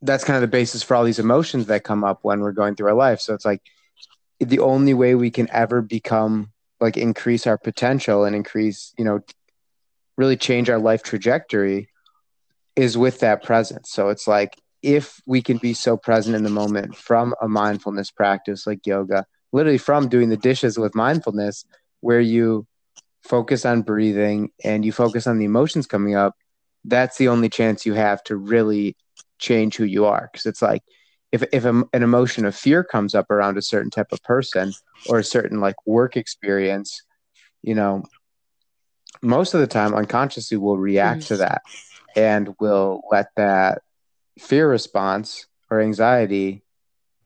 that's 0.00 0.22
kind 0.22 0.36
of 0.36 0.42
the 0.42 0.48
basis 0.48 0.84
for 0.84 0.94
all 0.94 1.02
these 1.02 1.18
emotions 1.18 1.66
that 1.66 1.82
come 1.82 2.04
up 2.04 2.20
when 2.22 2.40
we're 2.40 2.52
going 2.52 2.76
through 2.76 2.88
our 2.88 2.94
life. 2.94 3.20
So 3.20 3.34
it's 3.34 3.44
like 3.44 3.60
the 4.38 4.60
only 4.60 4.94
way 4.94 5.16
we 5.16 5.30
can 5.30 5.50
ever 5.50 5.82
become 5.82 6.52
like 6.80 6.96
increase 6.96 7.48
our 7.48 7.58
potential 7.58 8.24
and 8.24 8.34
increase 8.34 8.94
you 8.96 9.04
know 9.04 9.20
really 10.16 10.36
change 10.36 10.70
our 10.70 10.78
life 10.78 11.02
trajectory 11.02 11.88
is 12.76 12.96
with 12.96 13.18
that 13.20 13.42
presence. 13.42 13.90
So 13.90 14.08
it's 14.08 14.28
like 14.28 14.56
if 14.82 15.20
we 15.26 15.42
can 15.42 15.58
be 15.58 15.74
so 15.74 15.96
present 15.96 16.36
in 16.36 16.44
the 16.44 16.50
moment 16.50 16.96
from 16.96 17.34
a 17.42 17.48
mindfulness 17.48 18.12
practice 18.12 18.68
like 18.68 18.86
yoga 18.86 19.26
literally 19.52 19.78
from 19.78 20.08
doing 20.08 20.28
the 20.28 20.36
dishes 20.36 20.78
with 20.78 20.94
mindfulness 20.94 21.64
where 22.00 22.20
you 22.20 22.66
focus 23.22 23.64
on 23.64 23.82
breathing 23.82 24.50
and 24.64 24.84
you 24.84 24.92
focus 24.92 25.26
on 25.26 25.38
the 25.38 25.44
emotions 25.44 25.86
coming 25.86 26.14
up, 26.14 26.34
that's 26.84 27.18
the 27.18 27.28
only 27.28 27.48
chance 27.48 27.84
you 27.84 27.94
have 27.94 28.22
to 28.24 28.36
really 28.36 28.96
change 29.38 29.76
who 29.76 29.84
you 29.84 30.06
are. 30.06 30.28
Because 30.32 30.46
it's 30.46 30.62
like 30.62 30.82
if 31.32 31.42
if 31.52 31.64
a, 31.64 31.84
an 31.92 32.02
emotion 32.02 32.44
of 32.44 32.56
fear 32.56 32.82
comes 32.82 33.14
up 33.14 33.30
around 33.30 33.56
a 33.56 33.62
certain 33.62 33.90
type 33.90 34.12
of 34.12 34.22
person 34.22 34.72
or 35.08 35.18
a 35.18 35.24
certain 35.24 35.60
like 35.60 35.76
work 35.86 36.16
experience, 36.16 37.02
you 37.62 37.74
know, 37.74 38.02
most 39.22 39.54
of 39.54 39.60
the 39.60 39.66
time 39.66 39.94
unconsciously 39.94 40.56
we'll 40.56 40.78
react 40.78 41.26
to 41.28 41.36
that 41.38 41.62
and 42.16 42.54
we'll 42.58 43.02
let 43.10 43.28
that 43.36 43.82
fear 44.38 44.68
response 44.68 45.46
or 45.70 45.80
anxiety, 45.80 46.62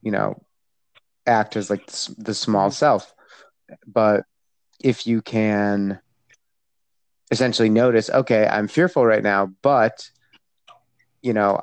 you 0.02 0.10
know, 0.10 0.42
act 1.26 1.56
as 1.56 1.70
like 1.70 1.86
the 2.18 2.34
small 2.34 2.70
self. 2.70 3.14
But 3.86 4.24
if 4.80 5.06
you 5.06 5.22
can 5.22 6.00
essentially 7.30 7.68
notice, 7.68 8.10
okay, 8.10 8.46
I'm 8.46 8.68
fearful 8.68 9.04
right 9.04 9.22
now, 9.22 9.52
but 9.62 10.10
you 11.22 11.32
know, 11.32 11.60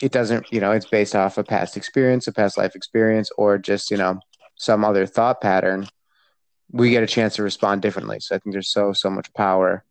it 0.00 0.12
doesn't, 0.12 0.46
you 0.52 0.60
know, 0.60 0.72
it's 0.72 0.86
based 0.86 1.16
off 1.16 1.38
a 1.38 1.44
past 1.44 1.76
experience, 1.76 2.26
a 2.26 2.32
past 2.32 2.58
life 2.58 2.76
experience, 2.76 3.30
or 3.36 3.58
just, 3.58 3.90
you 3.90 3.96
know, 3.96 4.20
some 4.56 4.84
other 4.84 5.06
thought 5.06 5.40
pattern, 5.40 5.88
we 6.70 6.90
get 6.90 7.02
a 7.02 7.06
chance 7.06 7.36
to 7.36 7.42
respond 7.42 7.82
differently. 7.82 8.20
So 8.20 8.34
I 8.36 8.38
think 8.38 8.52
there's 8.52 8.70
so, 8.70 8.92
so 8.92 9.08
much 9.08 9.32
power 9.32 9.84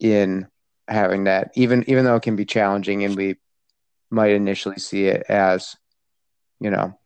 in 0.00 0.48
having 0.88 1.24
that, 1.24 1.52
even 1.54 1.84
even 1.88 2.04
though 2.04 2.16
it 2.16 2.22
can 2.22 2.36
be 2.36 2.44
challenging 2.44 3.04
and 3.04 3.16
we 3.16 3.36
might 4.10 4.32
initially 4.32 4.78
see 4.78 5.06
it 5.06 5.24
as, 5.28 5.76
you 6.60 6.70
know, 6.70 6.98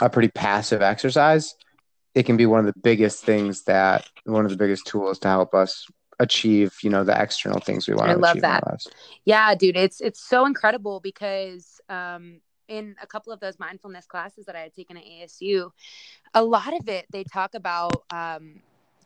a 0.00 0.08
pretty 0.08 0.28
passive 0.28 0.80
exercise 0.80 1.54
it 2.18 2.26
can 2.26 2.36
be 2.36 2.46
one 2.46 2.58
of 2.58 2.66
the 2.66 2.80
biggest 2.80 3.24
things 3.24 3.62
that 3.64 4.04
one 4.24 4.44
of 4.44 4.50
the 4.50 4.56
biggest 4.56 4.84
tools 4.86 5.20
to 5.20 5.28
help 5.28 5.54
us 5.54 5.86
achieve 6.18 6.76
you 6.82 6.90
know 6.90 7.04
the 7.04 7.22
external 7.22 7.60
things 7.60 7.86
we 7.86 7.94
want. 7.94 8.10
I 8.10 8.14
to 8.14 8.18
love 8.18 8.40
that. 8.40 8.64
Yeah, 9.24 9.54
dude, 9.54 9.76
it's 9.76 10.00
it's 10.00 10.20
so 10.20 10.44
incredible 10.44 10.98
because 10.98 11.80
um 11.88 12.40
in 12.66 12.96
a 13.00 13.06
couple 13.06 13.32
of 13.32 13.38
those 13.38 13.58
mindfulness 13.60 14.04
classes 14.06 14.46
that 14.46 14.56
I 14.56 14.60
had 14.60 14.74
taken 14.74 14.96
at 14.96 15.04
ASU, 15.04 15.70
a 16.34 16.42
lot 16.42 16.74
of 16.74 16.88
it 16.88 17.06
they 17.12 17.22
talk 17.22 17.54
about 17.54 18.02
um 18.10 18.62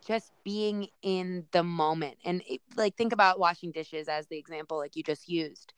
just 0.07 0.33
being 0.43 0.89
in 1.03 1.45
the 1.53 1.63
moment 1.63 2.17
and 2.25 2.43
it, 2.49 2.61
like 2.77 2.97
think 2.97 3.13
about 3.13 3.39
washing 3.39 3.71
dishes 3.71 4.09
as 4.09 4.27
the 4.29 4.39
example 4.39 4.77
like 4.79 4.97
you 4.97 5.03
just 5.03 5.29
used 5.29 5.75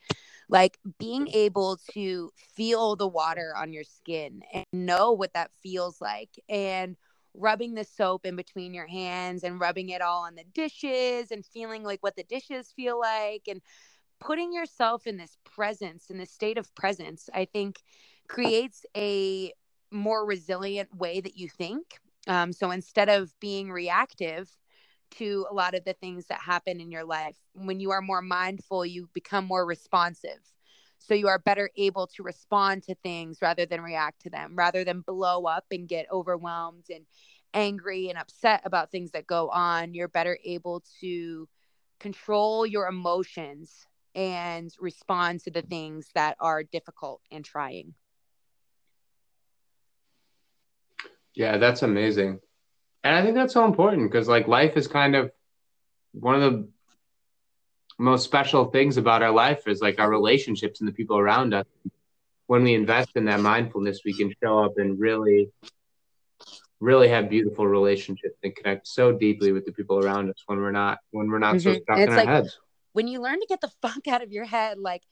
like 0.49 0.78
being 0.99 1.28
able 1.28 1.78
to 1.93 2.30
feel 2.57 2.97
the 2.97 3.07
water 3.07 3.53
on 3.55 3.72
your 3.72 3.85
skin 3.85 4.43
and 4.55 4.64
know 4.72 5.12
what 5.12 5.35
that 5.35 5.51
feels 5.62 6.01
like 6.01 6.30
and 6.49 6.97
rubbing 7.35 7.74
the 7.74 7.85
soap 7.85 8.24
in 8.24 8.37
between 8.37 8.74
your 8.74 8.87
hands 8.87 9.43
and 9.45 9.61
rubbing 9.61 9.91
it 9.91 10.01
all 10.01 10.24
on 10.24 10.35
the 10.35 10.45
dishes 10.55 11.30
and 11.30 11.45
feeling 11.45 11.82
like 11.82 12.03
what 12.03 12.16
the 12.16 12.24
dishes 12.24 12.72
feel 12.74 12.99
like 12.99 13.43
and 13.49 13.61
putting 14.20 14.53
yourself 14.53 15.07
in 15.07 15.16
this 15.16 15.37
presence 15.45 16.09
in 16.11 16.18
this 16.18 16.30
state 16.30 16.57
of 16.57 16.72
presence 16.74 17.28
i 17.35 17.45
think 17.45 17.82
creates 18.28 18.87
a 18.97 19.53
more 19.95 20.26
resilient 20.26 20.95
way 20.95 21.20
that 21.20 21.39
you 21.39 21.49
think. 21.49 21.99
Um, 22.26 22.53
so 22.53 22.70
instead 22.70 23.09
of 23.09 23.39
being 23.39 23.70
reactive 23.70 24.51
to 25.12 25.47
a 25.51 25.55
lot 25.55 25.74
of 25.74 25.85
the 25.85 25.93
things 25.93 26.26
that 26.26 26.41
happen 26.41 26.80
in 26.80 26.91
your 26.91 27.05
life 27.05 27.37
when 27.53 27.78
you 27.78 27.91
are 27.93 28.01
more 28.01 28.22
mindful 28.22 28.85
you 28.85 29.09
become 29.12 29.45
more 29.45 29.64
responsive 29.64 30.41
so 31.05 31.15
you 31.15 31.29
are 31.29 31.39
better 31.39 31.71
able 31.77 32.07
to 32.09 32.23
respond 32.23 32.83
to 32.85 32.95
things 32.95 33.39
rather 33.43 33.67
than 33.67 33.83
react 33.83 34.23
to 34.23 34.31
them 34.31 34.55
rather 34.57 34.85
than 34.85 35.01
blow 35.03 35.45
up 35.45 35.65
and 35.71 35.89
get 35.89 36.07
overwhelmed 36.11 36.87
and 36.91 37.05
angry 37.53 38.09
and 38.09 38.19
upset 38.19 38.63
about 38.65 38.91
things 38.91 39.13
that 39.13 39.27
go 39.27 39.49
on. 39.51 39.95
You're 39.95 40.09
better 40.09 40.39
able 40.45 40.83
to 41.01 41.49
control 42.01 42.67
your 42.67 42.87
emotions 42.89 43.87
and 44.15 44.71
respond 44.81 45.41
to 45.41 45.51
the 45.51 45.63
things 45.63 46.11
that 46.15 46.37
are 46.41 46.63
difficult 46.63 47.21
and 47.31 47.45
trying. 47.45 47.95
Yeah 51.35 51.59
that's 51.59 51.83
amazing. 51.83 52.41
And 53.05 53.15
i 53.15 53.23
think 53.23 53.35
that's 53.35 53.55
so 53.55 53.65
important 53.65 54.11
because 54.11 54.29
like 54.29 54.49
life 54.49 54.77
is 54.77 54.87
kind 54.89 55.17
of 55.17 55.31
one 56.13 56.35
of 56.37 56.43
the 56.43 56.69
most 57.99 58.25
special 58.25 58.67
things 58.67 58.97
about 58.97 59.23
our 59.23 59.31
life 59.31 59.67
is 59.69 59.81
like 59.81 59.99
our 59.99 60.11
relationships 60.11 60.81
and 60.81 60.89
the 60.89 60.93
people 60.93 61.19
around 61.19 61.55
us. 61.55 61.67
When 62.47 62.63
we 62.63 62.75
invest 62.75 63.11
in 63.15 63.25
that 63.27 63.41
mindfulness, 63.41 64.01
we 64.05 64.13
can 64.13 64.33
show 64.43 64.59
up 64.59 64.73
and 64.77 64.99
really, 64.99 65.49
really 66.81 67.09
have 67.09 67.31
beautiful 67.31 67.67
relationships 67.67 68.37
and 68.43 68.55
connect 68.55 68.87
so 68.87 69.13
deeply 69.13 69.53
with 69.53 69.65
the 69.65 69.73
people 69.73 69.99
around 69.99 70.29
us 70.29 70.43
when 70.47 70.59
we're 70.59 70.73
not 70.73 70.99
when 71.11 71.31
we're 71.31 71.39
not 71.39 71.57
mm-hmm. 71.57 71.75
so 71.75 71.81
stuck 71.81 71.99
in 71.99 72.09
our 72.11 72.27
heads. 72.27 72.59
When 72.93 73.09
you 73.09 73.21
learn 73.23 73.41
to 73.41 73.47
get 73.49 73.61
the 73.61 73.73
fuck 73.83 74.07
out 74.09 74.23
of 74.23 74.31
your 74.31 74.45
head, 74.45 74.79
like 74.79 75.03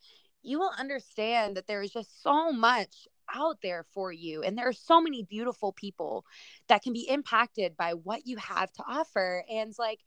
you 0.43 0.59
will 0.59 0.73
understand 0.79 1.57
that 1.57 1.67
there 1.67 1.83
is 1.83 1.93
just 1.93 2.23
so 2.23 2.53
much 2.53 3.07
out 3.35 3.59
there 3.63 3.85
for 3.95 4.13
you. 4.13 4.43
And 4.43 4.57
there 4.57 4.69
are 4.69 4.73
so 4.73 5.01
many 5.01 5.23
beautiful 5.23 5.73
people 5.73 6.25
that 6.69 6.83
can 6.83 6.93
be 6.93 7.09
impacted 7.09 7.77
by 7.77 7.95
what 7.95 8.27
you 8.27 8.37
have 8.37 8.73
to 8.73 8.83
offer. 8.87 9.45
And 9.51 9.73
like, 9.79 10.01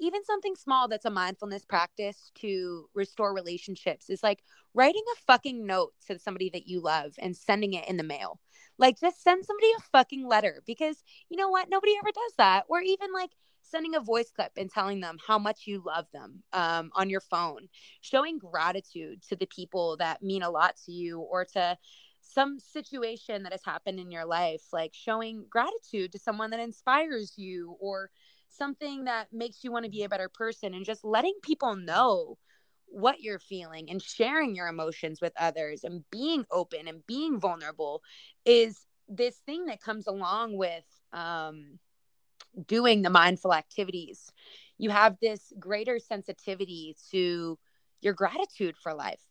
even 0.00 0.24
something 0.24 0.54
small 0.56 0.88
that's 0.88 1.04
a 1.04 1.10
mindfulness 1.10 1.64
practice 1.64 2.32
to 2.36 2.88
restore 2.94 3.34
relationships 3.34 4.10
is 4.10 4.22
like 4.22 4.42
writing 4.74 5.02
a 5.12 5.20
fucking 5.26 5.66
note 5.66 5.92
to 6.06 6.18
somebody 6.18 6.50
that 6.50 6.66
you 6.66 6.80
love 6.80 7.12
and 7.18 7.36
sending 7.36 7.74
it 7.74 7.88
in 7.88 7.96
the 7.96 8.02
mail. 8.02 8.40
Like, 8.78 8.98
just 8.98 9.22
send 9.22 9.44
somebody 9.44 9.68
a 9.76 9.82
fucking 9.92 10.26
letter 10.26 10.62
because 10.66 11.02
you 11.28 11.36
know 11.36 11.50
what? 11.50 11.68
Nobody 11.68 11.92
ever 11.98 12.10
does 12.12 12.32
that. 12.38 12.64
Or 12.68 12.80
even 12.80 13.12
like, 13.12 13.30
sending 13.62 13.94
a 13.94 14.00
voice 14.00 14.30
clip 14.34 14.52
and 14.56 14.70
telling 14.70 15.00
them 15.00 15.16
how 15.24 15.38
much 15.38 15.66
you 15.66 15.82
love 15.86 16.06
them 16.12 16.42
um, 16.52 16.90
on 16.94 17.08
your 17.08 17.20
phone, 17.20 17.68
showing 18.00 18.38
gratitude 18.38 19.22
to 19.28 19.36
the 19.36 19.46
people 19.46 19.96
that 19.98 20.22
mean 20.22 20.42
a 20.42 20.50
lot 20.50 20.76
to 20.84 20.92
you 20.92 21.20
or 21.20 21.44
to 21.44 21.76
some 22.20 22.58
situation 22.58 23.42
that 23.42 23.52
has 23.52 23.64
happened 23.64 23.98
in 23.98 24.10
your 24.10 24.24
life, 24.24 24.62
like 24.72 24.92
showing 24.94 25.46
gratitude 25.48 26.12
to 26.12 26.18
someone 26.18 26.50
that 26.50 26.60
inspires 26.60 27.34
you 27.36 27.76
or 27.80 28.10
something 28.50 29.04
that 29.04 29.28
makes 29.32 29.64
you 29.64 29.72
want 29.72 29.84
to 29.84 29.90
be 29.90 30.02
a 30.02 30.08
better 30.08 30.28
person 30.28 30.74
and 30.74 30.84
just 30.84 31.04
letting 31.04 31.34
people 31.42 31.76
know 31.76 32.38
what 32.86 33.20
you're 33.20 33.38
feeling 33.38 33.88
and 33.90 34.02
sharing 34.02 34.54
your 34.54 34.66
emotions 34.66 35.20
with 35.20 35.32
others 35.38 35.84
and 35.84 36.04
being 36.10 36.44
open 36.50 36.88
and 36.88 37.06
being 37.06 37.38
vulnerable 37.38 38.02
is 38.44 38.86
this 39.08 39.36
thing 39.38 39.66
that 39.66 39.80
comes 39.80 40.06
along 40.06 40.56
with 40.56 40.84
um, 41.12 41.78
doing 42.66 43.02
the 43.02 43.10
mindful 43.10 43.54
activities, 43.54 44.32
you 44.78 44.90
have 44.90 45.16
this 45.20 45.52
greater 45.58 45.98
sensitivity 45.98 46.96
to 47.10 47.58
your 48.00 48.14
gratitude 48.14 48.76
for 48.76 48.94
life. 48.94 49.22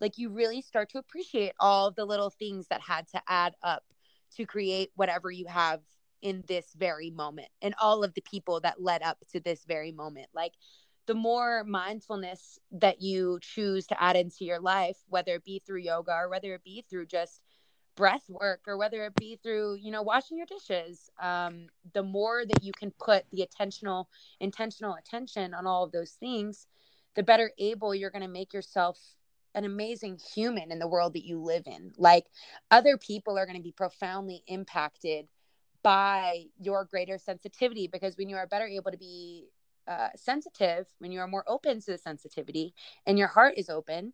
Like 0.00 0.18
you 0.18 0.30
really 0.30 0.60
start 0.60 0.90
to 0.90 0.98
appreciate 0.98 1.52
all 1.58 1.90
the 1.90 2.04
little 2.04 2.30
things 2.30 2.66
that 2.68 2.80
had 2.82 3.08
to 3.08 3.22
add 3.28 3.54
up 3.62 3.84
to 4.36 4.44
create 4.44 4.90
whatever 4.94 5.30
you 5.30 5.46
have 5.46 5.80
in 6.22 6.44
this 6.46 6.66
very 6.76 7.10
moment 7.10 7.48
and 7.62 7.74
all 7.80 8.04
of 8.04 8.14
the 8.14 8.22
people 8.22 8.60
that 8.60 8.82
led 8.82 9.02
up 9.02 9.18
to 9.32 9.40
this 9.40 9.64
very 9.64 9.92
moment. 9.92 10.28
Like 10.34 10.52
the 11.06 11.14
more 11.14 11.64
mindfulness 11.64 12.58
that 12.72 13.00
you 13.00 13.38
choose 13.40 13.86
to 13.88 14.02
add 14.02 14.16
into 14.16 14.44
your 14.44 14.60
life, 14.60 14.96
whether 15.08 15.34
it 15.34 15.44
be 15.44 15.62
through 15.64 15.80
yoga 15.80 16.12
or 16.12 16.28
whether 16.28 16.54
it 16.54 16.64
be 16.64 16.84
through 16.88 17.06
just 17.06 17.42
breath 17.96 18.24
work 18.28 18.60
or 18.66 18.76
whether 18.76 19.04
it 19.04 19.14
be 19.16 19.36
through 19.42 19.74
you 19.80 19.90
know 19.90 20.02
washing 20.02 20.36
your 20.36 20.46
dishes 20.46 21.10
um, 21.20 21.66
the 21.94 22.02
more 22.02 22.44
that 22.46 22.62
you 22.62 22.70
can 22.72 22.92
put 23.00 23.24
the 23.32 23.40
intentional 23.42 24.08
intentional 24.38 24.94
attention 24.94 25.54
on 25.54 25.66
all 25.66 25.82
of 25.82 25.92
those 25.92 26.12
things 26.12 26.66
the 27.16 27.22
better 27.22 27.50
able 27.58 27.94
you're 27.94 28.10
going 28.10 28.22
to 28.22 28.28
make 28.28 28.52
yourself 28.52 28.98
an 29.54 29.64
amazing 29.64 30.18
human 30.34 30.70
in 30.70 30.78
the 30.78 30.86
world 30.86 31.14
that 31.14 31.24
you 31.24 31.38
live 31.40 31.62
in 31.66 31.90
like 31.96 32.26
other 32.70 32.98
people 32.98 33.38
are 33.38 33.46
going 33.46 33.56
to 33.56 33.62
be 33.62 33.72
profoundly 33.72 34.42
impacted 34.46 35.26
by 35.86 36.44
your 36.60 36.84
greater 36.84 37.16
sensitivity 37.16 37.86
because 37.86 38.16
when 38.16 38.28
you 38.28 38.36
are 38.36 38.46
better 38.46 38.66
able 38.66 38.90
to 38.90 38.98
be 38.98 39.46
uh, 39.86 40.08
sensitive 40.16 40.86
when 40.98 41.12
you 41.12 41.20
are 41.20 41.28
more 41.28 41.44
open 41.46 41.80
to 41.80 41.92
the 41.92 41.98
sensitivity 41.98 42.74
and 43.06 43.18
your 43.18 43.28
heart 43.28 43.54
is 43.56 43.70
open 43.70 44.12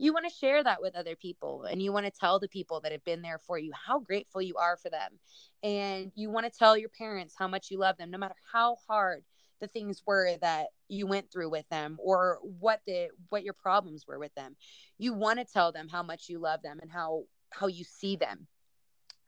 you 0.00 0.14
want 0.14 0.26
to 0.26 0.34
share 0.34 0.64
that 0.64 0.80
with 0.80 0.96
other 0.96 1.14
people 1.14 1.64
and 1.64 1.82
you 1.82 1.92
want 1.92 2.06
to 2.06 2.10
tell 2.10 2.40
the 2.40 2.48
people 2.48 2.80
that 2.80 2.90
have 2.90 3.04
been 3.04 3.20
there 3.20 3.38
for 3.38 3.58
you 3.58 3.70
how 3.74 4.00
grateful 4.00 4.40
you 4.40 4.56
are 4.56 4.78
for 4.78 4.88
them. 4.88 5.18
And 5.62 6.10
you 6.14 6.30
want 6.30 6.50
to 6.50 6.58
tell 6.58 6.74
your 6.74 6.88
parents 6.88 7.34
how 7.38 7.46
much 7.48 7.70
you 7.70 7.78
love 7.78 7.98
them 7.98 8.10
no 8.10 8.16
matter 8.16 8.34
how 8.50 8.76
hard 8.88 9.24
the 9.60 9.66
things 9.66 10.02
were 10.06 10.38
that 10.40 10.68
you 10.88 11.06
went 11.06 11.30
through 11.30 11.50
with 11.50 11.68
them 11.68 11.98
or 12.00 12.38
what 12.42 12.80
the 12.86 13.08
what 13.28 13.44
your 13.44 13.52
problems 13.52 14.06
were 14.08 14.18
with 14.18 14.34
them. 14.34 14.56
You 14.96 15.12
want 15.12 15.38
to 15.38 15.44
tell 15.44 15.70
them 15.70 15.86
how 15.86 16.02
much 16.02 16.30
you 16.30 16.38
love 16.38 16.62
them 16.62 16.78
and 16.80 16.90
how 16.90 17.24
how 17.50 17.66
you 17.66 17.84
see 17.84 18.16
them. 18.16 18.46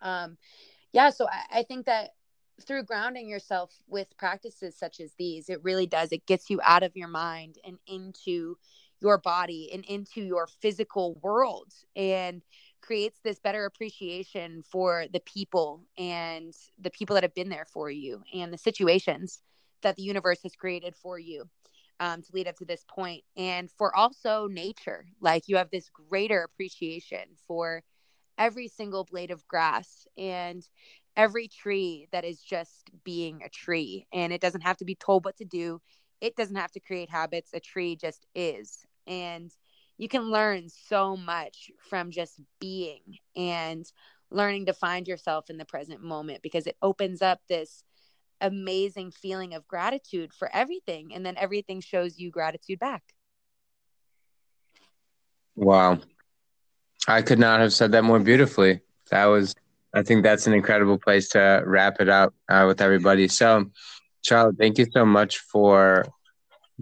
Um 0.01 0.39
yeah 0.93 1.11
so 1.11 1.27
I, 1.29 1.61
I 1.61 1.63
think 1.63 1.87
that 1.87 2.11
through 2.67 2.85
grounding 2.85 3.29
yourself 3.29 3.73
with 3.89 4.17
practices 4.17 4.77
such 4.77 5.01
as 5.01 5.13
these 5.19 5.49
it 5.49 5.63
really 5.63 5.87
does 5.87 6.13
it 6.13 6.27
gets 6.27 6.51
you 6.51 6.61
out 6.65 6.83
of 6.83 6.97
your 6.97 7.09
mind 7.09 7.59
and 7.67 7.79
into 7.87 8.57
your 9.01 9.19
body 9.19 9.71
and 9.73 9.85
into 9.87 10.23
your 10.23 10.47
physical 10.47 11.19
world 11.23 11.73
and 11.97 12.43
creates 12.81 13.21
this 13.23 13.39
better 13.41 13.65
appreciation 13.65 14.63
for 14.63 15.07
the 15.13 15.21
people 15.21 15.83
and 15.99 16.55
the 16.81 16.91
people 16.91 17.15
that 17.15 17.25
have 17.25 17.35
been 17.35 17.49
there 17.49 17.67
for 17.73 17.91
you 17.91 18.23
and 18.33 18.53
the 18.53 18.59
situations 18.59 19.41
that 19.83 19.97
the 19.97 20.03
universe 20.03 20.41
has 20.43 20.55
created 20.55 20.95
for 20.95 21.19
you 21.19 21.45
um, 22.01 22.23
to 22.23 22.29
lead 22.33 22.49
up 22.49 22.57
to 22.57 22.65
this 22.65 22.85
point. 22.89 23.23
And 23.37 23.71
for 23.71 23.95
also 23.95 24.49
nature 24.49 25.05
like 25.21 25.45
you 25.49 25.57
have 25.57 25.71
this 25.71 25.89
greater 25.89 26.43
appreciation 26.43 27.21
for 27.47 27.83
every 28.43 28.67
single 28.67 29.05
blade 29.05 29.31
of 29.31 29.47
grass 29.47 30.05
and 30.19 30.67
every 31.17 31.47
tree 31.47 32.09
that 32.11 32.25
is 32.25 32.41
just 32.41 32.91
being 33.05 33.41
a 33.45 33.49
tree. 33.49 34.05
And 34.13 34.33
it 34.33 34.41
doesn't 34.41 34.63
have 34.63 34.77
to 34.79 34.85
be 34.85 34.97
told 34.97 35.25
what 35.25 35.37
to 35.37 35.45
do. 35.45 35.81
It 36.21 36.35
doesn't 36.35 36.57
have 36.57 36.73
to 36.73 36.81
create 36.81 37.09
habits. 37.09 37.55
A 37.55 37.61
tree 37.61 37.95
just 37.95 38.27
is. 38.35 38.85
And 39.07 39.53
you 39.97 40.09
can 40.09 40.33
learn 40.33 40.69
so 40.69 41.17
much 41.17 41.71
from 41.79 42.11
just 42.11 42.41
being 42.59 43.19
and 43.37 43.87
learning 44.29 44.67
to 44.67 44.73
find 44.73 45.07
yourself 45.07 45.49
in 45.49 45.57
the 45.57 45.65
present 45.65 46.03
moment 46.03 46.43
because 46.43 46.67
it 46.67 46.77
opens 46.83 47.23
up 47.23 47.43
this 47.49 47.85
amazing 48.41 49.13
feeling 49.13 49.55
of 49.55 49.69
gratitude 49.69 50.33
for 50.35 50.51
everything. 50.53 51.15
And 51.15 51.25
then 51.25 51.37
everything 51.37 51.81
shows 51.81 52.19
you 52.19 52.33
gratitude 52.33 52.81
back. 52.81 53.05
Wow 55.55 56.01
i 57.09 57.23
could 57.23 57.39
not 57.39 57.61
have 57.61 57.73
said 57.73 57.93
that 57.93 58.05
more 58.05 58.21
beautifully 58.21 58.81
that 59.11 59.27
was 59.27 59.55
i 59.95 60.03
think 60.03 60.23
that's 60.23 60.47
an 60.47 60.53
incredible 60.53 60.99
place 60.99 61.29
to 61.29 61.63
wrap 61.67 62.01
it 62.01 62.09
up 62.09 62.35
uh, 62.49 62.65
with 62.67 62.81
everybody 62.81 63.29
so 63.29 63.65
charlotte 64.23 64.57
thank 64.59 64.79
you 64.79 64.87
so 64.93 65.05
much 65.05 65.39
for 65.39 66.07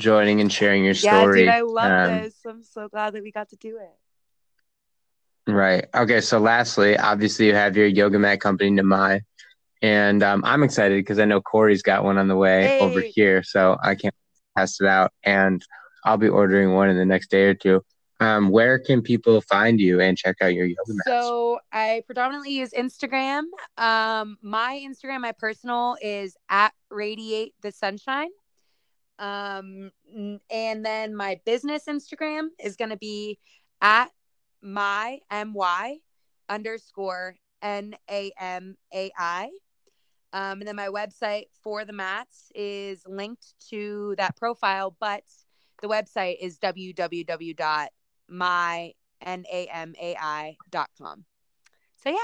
joining 0.01 0.41
and 0.41 0.53
sharing 0.53 0.85
your 0.85 0.95
story. 0.95 1.45
Yeah, 1.45 1.45
dude, 1.45 1.55
I 1.55 1.61
love 1.61 2.09
um, 2.11 2.23
this. 2.23 2.35
I'm 2.47 2.65
so 2.65 2.89
glad 2.89 3.13
that 3.13 3.23
we 3.23 3.31
got 3.31 3.51
to 3.51 3.57
do 3.57 3.79
it. 3.79 5.51
Right. 5.51 5.87
Okay. 5.95 6.21
So, 6.21 6.39
lastly, 6.39 6.97
obviously, 6.97 7.47
you 7.47 7.55
have 7.55 7.77
your 7.77 7.87
yoga 7.87 8.19
mat 8.19 8.41
company, 8.41 8.71
Namai, 8.71 9.21
and 9.83 10.23
um, 10.23 10.43
I'm 10.45 10.63
excited 10.63 10.99
because 10.99 11.19
I 11.19 11.25
know 11.25 11.41
Corey's 11.41 11.83
got 11.83 12.05
one 12.05 12.19
on 12.19 12.29
the 12.29 12.37
way 12.37 12.63
hey. 12.63 12.81
over 12.81 13.01
here, 13.01 13.43
so 13.43 13.77
I 13.83 13.95
can't 13.95 14.15
test 14.57 14.81
it 14.81 14.87
out, 14.87 15.13
and 15.23 15.65
I'll 16.05 16.19
be 16.19 16.29
ordering 16.29 16.75
one 16.75 16.89
in 16.89 16.97
the 16.97 17.05
next 17.05 17.31
day 17.31 17.45
or 17.45 17.55
two. 17.55 17.85
Um, 18.21 18.51
where 18.51 18.79
can 18.79 19.01
people 19.01 19.41
find 19.41 19.81
you 19.81 20.01
and 20.01 20.17
check 20.17 20.37
out 20.43 20.53
your 20.55 20.67
yoga 20.67 20.83
mats? 20.89 21.03
So 21.07 21.59
I 21.73 22.03
predominantly 22.05 22.53
use 22.53 22.71
Instagram. 22.71 23.45
Um, 23.79 24.37
my 24.43 24.79
Instagram, 24.87 25.23
my 25.23 25.33
personal, 25.33 25.97
is 26.03 26.37
at 26.51 26.75
radiate 26.91 27.55
the 27.63 27.73
sunshine. 27.73 28.29
Um, 29.19 29.91
and 30.51 30.85
then 30.85 31.17
my 31.17 31.41
business 31.47 31.85
Instagram 31.89 32.49
is 32.63 32.77
going 32.77 32.91
to 32.91 32.97
be 32.97 33.39
at 33.81 34.11
my 34.63 35.21
my 35.31 35.97
underscore 36.49 37.37
n 37.63 37.95
a 38.11 38.33
m 38.39 38.77
a 38.95 39.11
i. 39.19 39.51
Um, 40.33 40.61
and 40.61 40.69
then 40.69 40.77
my 40.77 40.89
website 40.89 41.47
for 41.63 41.85
the 41.85 41.93
mats 41.93 42.53
is 42.55 43.03
linked 43.07 43.55
to 43.71 44.15
that 44.19 44.37
profile, 44.37 44.95
but 45.01 45.25
the 45.83 45.89
website 45.89 46.37
is 46.41 46.59
www.mynamai.com. 48.31 51.25
So 52.03 52.11
yeah. 52.11 52.17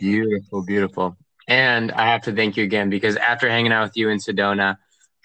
beautiful, 0.00 0.64
beautiful. 0.64 1.16
And 1.48 1.90
I 1.92 2.08
have 2.08 2.22
to 2.22 2.32
thank 2.32 2.56
you 2.56 2.64
again 2.64 2.90
because 2.90 3.14
after 3.16 3.48
hanging 3.48 3.72
out 3.72 3.84
with 3.84 3.96
you 3.96 4.10
in 4.10 4.18
Sedona, 4.18 4.76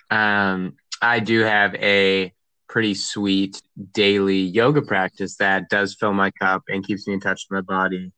um, 0.09 0.77
I 1.01 1.19
do 1.19 1.41
have 1.41 1.75
a 1.75 2.33
pretty 2.67 2.95
sweet 2.95 3.61
daily 3.93 4.39
yoga 4.39 4.81
practice 4.81 5.35
that 5.37 5.69
does 5.69 5.93
fill 5.93 6.13
my 6.13 6.31
cup 6.31 6.63
and 6.67 6.85
keeps 6.85 7.07
me 7.07 7.13
in 7.13 7.19
touch 7.19 7.45
with 7.49 7.57
my 7.57 7.61
body. 7.61 8.11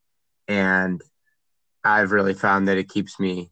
And 0.47 1.01
I've 1.83 2.11
really 2.11 2.33
found 2.33 2.69
that 2.69 2.77
it 2.77 2.89
keeps 2.89 3.19
me 3.19 3.51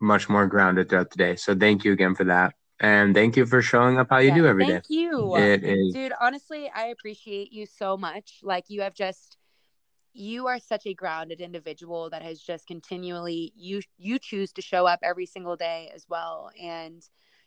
much 0.00 0.28
more 0.28 0.46
grounded 0.46 0.88
throughout 0.88 1.10
the 1.10 1.16
day. 1.16 1.34
So 1.36 1.56
thank 1.56 1.84
you 1.84 1.92
again 1.92 2.14
for 2.14 2.24
that. 2.24 2.54
And 2.84 3.14
thank 3.14 3.36
you 3.36 3.46
for 3.46 3.62
showing 3.62 3.98
up 3.98 4.08
how 4.10 4.18
you 4.18 4.28
yeah, 4.28 4.34
do 4.34 4.46
every 4.46 4.66
thank 4.66 4.84
day. 4.84 4.94
you. 4.94 5.36
It 5.36 5.64
is 5.64 5.94
dude, 5.94 6.12
honestly, 6.20 6.70
I 6.74 6.88
appreciate 6.88 7.50
you 7.50 7.64
so 7.64 7.96
much. 7.96 8.40
Like 8.42 8.64
you 8.68 8.82
have 8.82 8.94
just 8.94 9.38
you 10.12 10.46
are 10.46 10.58
such 10.58 10.86
a 10.86 10.94
grounded 10.94 11.40
individual 11.40 12.10
that 12.10 12.22
has 12.22 12.40
just 12.40 12.66
continually 12.66 13.52
you 13.56 13.80
you 13.96 14.18
choose 14.18 14.52
to 14.52 14.62
show 14.62 14.86
up 14.86 15.00
every 15.02 15.26
single 15.26 15.56
day 15.56 15.90
as 15.94 16.06
well 16.08 16.50
and 16.62 17.02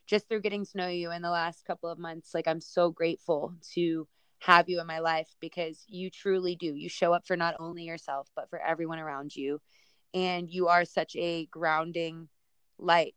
just 0.07 0.27
through 0.27 0.41
getting 0.41 0.65
to 0.65 0.77
know 0.77 0.88
you 0.88 1.11
in 1.11 1.22
the 1.22 1.30
last 1.30 1.65
couple 1.65 1.89
of 1.89 1.97
months 1.97 2.34
like 2.34 2.45
i'm 2.45 2.59
so 2.59 2.89
grateful 2.91 3.53
to 3.73 4.05
have 4.39 4.68
you 4.68 4.81
in 4.81 4.85
my 4.85 4.99
life 4.99 5.30
because 5.39 5.85
you 5.88 6.09
truly 6.09 6.55
do 6.57 6.76
you 6.76 6.89
show 6.89 7.14
up 7.14 7.26
for 7.26 7.38
not 7.38 7.55
only 7.57 7.84
yourself 7.84 8.27
but 8.35 8.49
for 8.49 8.59
everyone 8.61 8.99
around 8.99 9.34
you 9.34 9.61
and 10.14 10.49
you 10.49 10.68
are 10.68 10.84
such 10.84 11.15
a 11.15 11.45
grounding 11.45 12.27
light 12.77 13.15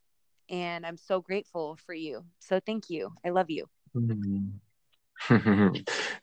and 0.51 0.85
i'm 0.85 0.97
so 0.97 1.21
grateful 1.21 1.79
for 1.87 1.95
you 1.95 2.23
so 2.39 2.61
thank 2.61 2.91
you 2.91 3.11
i 3.25 3.31
love 3.31 3.49
you 3.49 3.67
mm-hmm. 3.97 4.47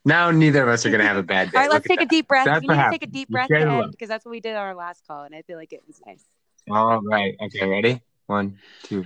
now 0.05 0.31
neither 0.31 0.63
of 0.63 0.69
us 0.69 0.85
are 0.85 0.89
gonna 0.89 1.03
have 1.03 1.17
a 1.17 1.23
bad 1.23 1.51
day. 1.51 1.57
All 1.57 1.63
right, 1.63 1.71
let's 1.71 1.87
take 1.87 2.01
a 2.01 2.05
deep 2.05 2.27
breath. 2.27 2.45
That's 2.45 2.63
you 2.63 2.69
need 2.69 2.83
to 2.83 2.89
take 2.89 3.03
a 3.03 3.07
deep 3.07 3.29
breath 3.29 3.47
share 3.47 3.59
to 3.59 3.65
the 3.65 3.71
end 3.71 3.81
love. 3.81 3.91
because 3.91 4.09
that's 4.09 4.25
what 4.25 4.31
we 4.31 4.39
did 4.39 4.55
on 4.55 4.63
our 4.63 4.73
last 4.75 5.05
call, 5.07 5.23
and 5.23 5.35
I 5.35 5.43
feel 5.43 5.57
like 5.57 5.71
it 5.71 5.83
was 5.85 6.01
nice. 6.05 6.25
All 6.69 6.99
right. 7.01 7.35
Okay. 7.39 7.67
Ready? 7.67 8.01
One, 8.25 8.57
two. 8.83 9.05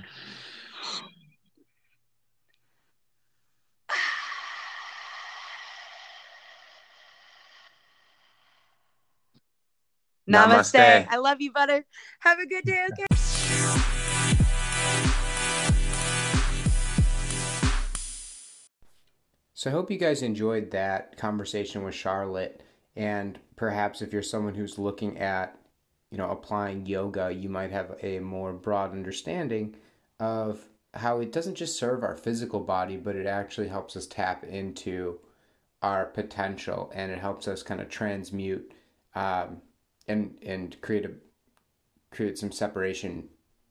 Namaste. 10.28 10.74
Namaste. 10.74 11.06
I 11.10 11.16
love 11.18 11.40
you, 11.40 11.52
butter. 11.52 11.84
Have 12.20 12.38
a 12.38 12.46
good 12.46 12.64
day. 12.64 12.86
Okay. 12.92 13.04
So 19.62 19.70
I 19.70 19.74
hope 19.74 19.92
you 19.92 19.96
guys 19.96 20.22
enjoyed 20.22 20.72
that 20.72 21.16
conversation 21.16 21.84
with 21.84 21.94
Charlotte. 21.94 22.64
And 22.96 23.38
perhaps 23.54 24.02
if 24.02 24.12
you're 24.12 24.20
someone 24.20 24.56
who's 24.56 24.76
looking 24.76 25.18
at, 25.18 25.56
you 26.10 26.18
know, 26.18 26.30
applying 26.30 26.84
yoga, 26.84 27.30
you 27.30 27.48
might 27.48 27.70
have 27.70 27.94
a 28.02 28.18
more 28.18 28.52
broad 28.52 28.90
understanding 28.90 29.76
of 30.18 30.68
how 30.94 31.20
it 31.20 31.30
doesn't 31.30 31.54
just 31.54 31.78
serve 31.78 32.02
our 32.02 32.16
physical 32.16 32.58
body, 32.58 32.96
but 32.96 33.14
it 33.14 33.24
actually 33.28 33.68
helps 33.68 33.96
us 33.96 34.08
tap 34.08 34.42
into 34.42 35.20
our 35.80 36.06
potential 36.06 36.90
and 36.92 37.12
it 37.12 37.20
helps 37.20 37.46
us 37.46 37.62
kind 37.62 37.80
of 37.80 37.88
transmute 37.88 38.72
um, 39.14 39.62
and 40.08 40.34
and 40.44 40.80
create 40.80 41.04
a 41.04 41.12
create 42.10 42.36
some 42.36 42.50
separation 42.50 43.28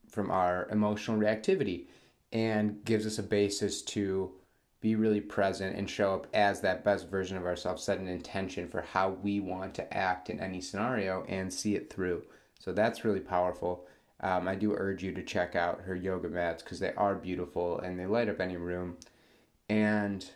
from 0.07 0.31
our 0.31 0.69
emotional 0.69 1.19
reactivity 1.19 1.88
and 2.31 2.81
gives 2.85 3.05
us 3.05 3.19
a 3.19 3.23
basis 3.23 3.81
to 3.81 4.31
be 4.81 4.95
really 4.95 5.21
present 5.21 5.75
and 5.75 5.89
show 5.89 6.15
up 6.15 6.27
as 6.33 6.59
that 6.61 6.83
best 6.83 7.07
version 7.07 7.37
of 7.37 7.45
ourselves, 7.45 7.83
set 7.83 7.99
an 7.99 8.07
intention 8.07 8.67
for 8.67 8.81
how 8.81 9.09
we 9.09 9.39
want 9.39 9.75
to 9.75 9.93
act 9.93 10.29
in 10.29 10.39
any 10.39 10.59
scenario 10.59 11.23
and 11.29 11.53
see 11.53 11.75
it 11.75 11.93
through. 11.93 12.23
So 12.59 12.73
that's 12.73 13.05
really 13.05 13.19
powerful. 13.19 13.85
Um, 14.21 14.47
I 14.47 14.55
do 14.55 14.73
urge 14.73 15.03
you 15.03 15.13
to 15.13 15.23
check 15.23 15.55
out 15.55 15.81
her 15.81 15.95
yoga 15.95 16.29
mats 16.29 16.63
because 16.63 16.79
they 16.79 16.93
are 16.93 17.15
beautiful 17.15 17.79
and 17.79 17.99
they 17.99 18.07
light 18.07 18.29
up 18.29 18.39
any 18.39 18.57
room. 18.57 18.97
And 19.69 20.27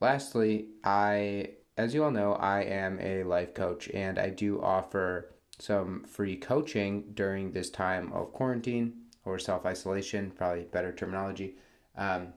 lastly, 0.00 0.68
I, 0.84 1.52
as 1.76 1.94
you 1.94 2.04
all 2.04 2.10
know, 2.10 2.34
I 2.34 2.62
am 2.62 2.98
a 3.00 3.24
life 3.24 3.54
coach 3.54 3.88
and 3.90 4.18
I 4.18 4.28
do 4.28 4.60
offer 4.62 5.32
some 5.58 6.04
free 6.04 6.36
coaching 6.36 7.12
during 7.14 7.52
this 7.52 7.70
time 7.70 8.12
of 8.12 8.32
quarantine 8.32 8.94
or 9.24 9.38
self 9.38 9.64
isolation, 9.64 10.30
probably 10.30 10.64
better 10.64 10.92
terminology. 10.92 11.56
Um, 11.96 12.34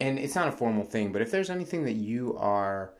and 0.00 0.18
it's 0.18 0.34
not 0.34 0.48
a 0.48 0.52
formal 0.52 0.84
thing, 0.84 1.12
but 1.12 1.22
if 1.22 1.30
there's 1.30 1.50
anything 1.50 1.84
that 1.84 1.94
you 1.94 2.36
are, 2.38 2.94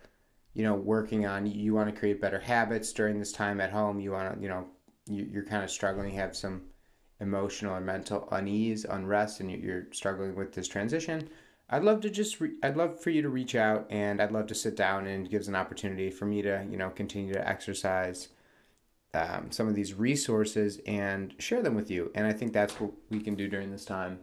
you 0.54 0.62
know, 0.62 0.74
working 0.74 1.26
on, 1.26 1.46
you 1.46 1.74
want 1.74 1.92
to 1.92 1.98
create 1.98 2.20
better 2.20 2.38
habits 2.38 2.92
during 2.92 3.18
this 3.18 3.32
time 3.32 3.60
at 3.60 3.70
home, 3.70 4.00
you 4.00 4.12
want 4.12 4.34
to, 4.34 4.42
you 4.42 4.48
know, 4.48 4.66
you, 5.08 5.28
you're 5.30 5.44
kind 5.44 5.64
of 5.64 5.70
struggling, 5.70 6.12
you 6.12 6.20
have 6.20 6.36
some 6.36 6.62
emotional 7.20 7.74
and 7.76 7.86
mental 7.86 8.28
unease, 8.32 8.84
unrest, 8.84 9.40
and 9.40 9.50
you're 9.50 9.86
struggling 9.92 10.34
with 10.34 10.52
this 10.52 10.68
transition, 10.68 11.28
I'd 11.68 11.84
love 11.84 12.00
to 12.00 12.10
just, 12.10 12.40
re- 12.40 12.56
I'd 12.62 12.76
love 12.76 13.00
for 13.00 13.10
you 13.10 13.22
to 13.22 13.28
reach 13.28 13.54
out 13.54 13.86
and 13.90 14.20
I'd 14.20 14.32
love 14.32 14.48
to 14.48 14.54
sit 14.54 14.76
down 14.76 15.06
and 15.06 15.30
gives 15.30 15.48
an 15.48 15.54
opportunity 15.54 16.10
for 16.10 16.26
me 16.26 16.42
to, 16.42 16.66
you 16.68 16.76
know, 16.76 16.90
continue 16.90 17.32
to 17.32 17.48
exercise 17.48 18.28
um, 19.14 19.50
some 19.50 19.68
of 19.68 19.74
these 19.74 19.94
resources 19.94 20.80
and 20.86 21.34
share 21.38 21.62
them 21.62 21.74
with 21.74 21.90
you. 21.90 22.10
And 22.14 22.26
I 22.26 22.32
think 22.32 22.52
that's 22.52 22.80
what 22.80 22.92
we 23.08 23.20
can 23.20 23.36
do 23.36 23.48
during 23.48 23.70
this 23.70 23.84
time 23.84 24.18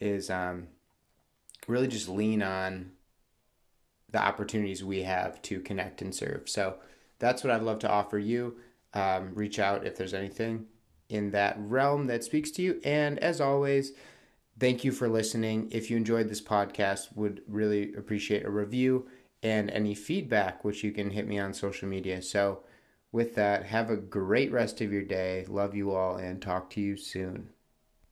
is, 0.00 0.30
um, 0.30 0.68
really 1.66 1.88
just 1.88 2.08
lean 2.08 2.42
on 2.42 2.92
the 4.10 4.22
opportunities 4.22 4.84
we 4.84 5.02
have 5.02 5.40
to 5.42 5.60
connect 5.60 6.02
and 6.02 6.14
serve. 6.14 6.48
So 6.48 6.76
that's 7.18 7.42
what 7.42 7.52
I'd 7.52 7.62
love 7.62 7.78
to 7.80 7.90
offer 7.90 8.18
you. 8.18 8.56
Um, 8.94 9.34
reach 9.34 9.58
out 9.58 9.86
if 9.86 9.96
there's 9.96 10.14
anything 10.14 10.66
in 11.08 11.30
that 11.30 11.56
realm 11.58 12.06
that 12.06 12.24
speaks 12.24 12.50
to 12.52 12.62
you. 12.62 12.80
And 12.84 13.18
as 13.18 13.40
always, 13.40 13.92
thank 14.58 14.84
you 14.84 14.92
for 14.92 15.08
listening. 15.08 15.68
If 15.70 15.90
you 15.90 15.96
enjoyed 15.96 16.28
this 16.28 16.42
podcast, 16.42 17.14
would 17.14 17.42
really 17.46 17.94
appreciate 17.94 18.44
a 18.44 18.50
review 18.50 19.08
and 19.42 19.70
any 19.70 19.94
feedback, 19.94 20.64
which 20.64 20.84
you 20.84 20.92
can 20.92 21.10
hit 21.10 21.26
me 21.26 21.38
on 21.38 21.54
social 21.54 21.88
media. 21.88 22.22
So 22.22 22.64
with 23.12 23.34
that, 23.34 23.66
have 23.66 23.90
a 23.90 23.96
great 23.96 24.52
rest 24.52 24.80
of 24.80 24.92
your 24.92 25.02
day. 25.02 25.44
Love 25.48 25.74
you 25.74 25.92
all 25.92 26.16
and 26.16 26.40
talk 26.40 26.70
to 26.70 26.80
you 26.80 26.96
soon. 26.96 27.50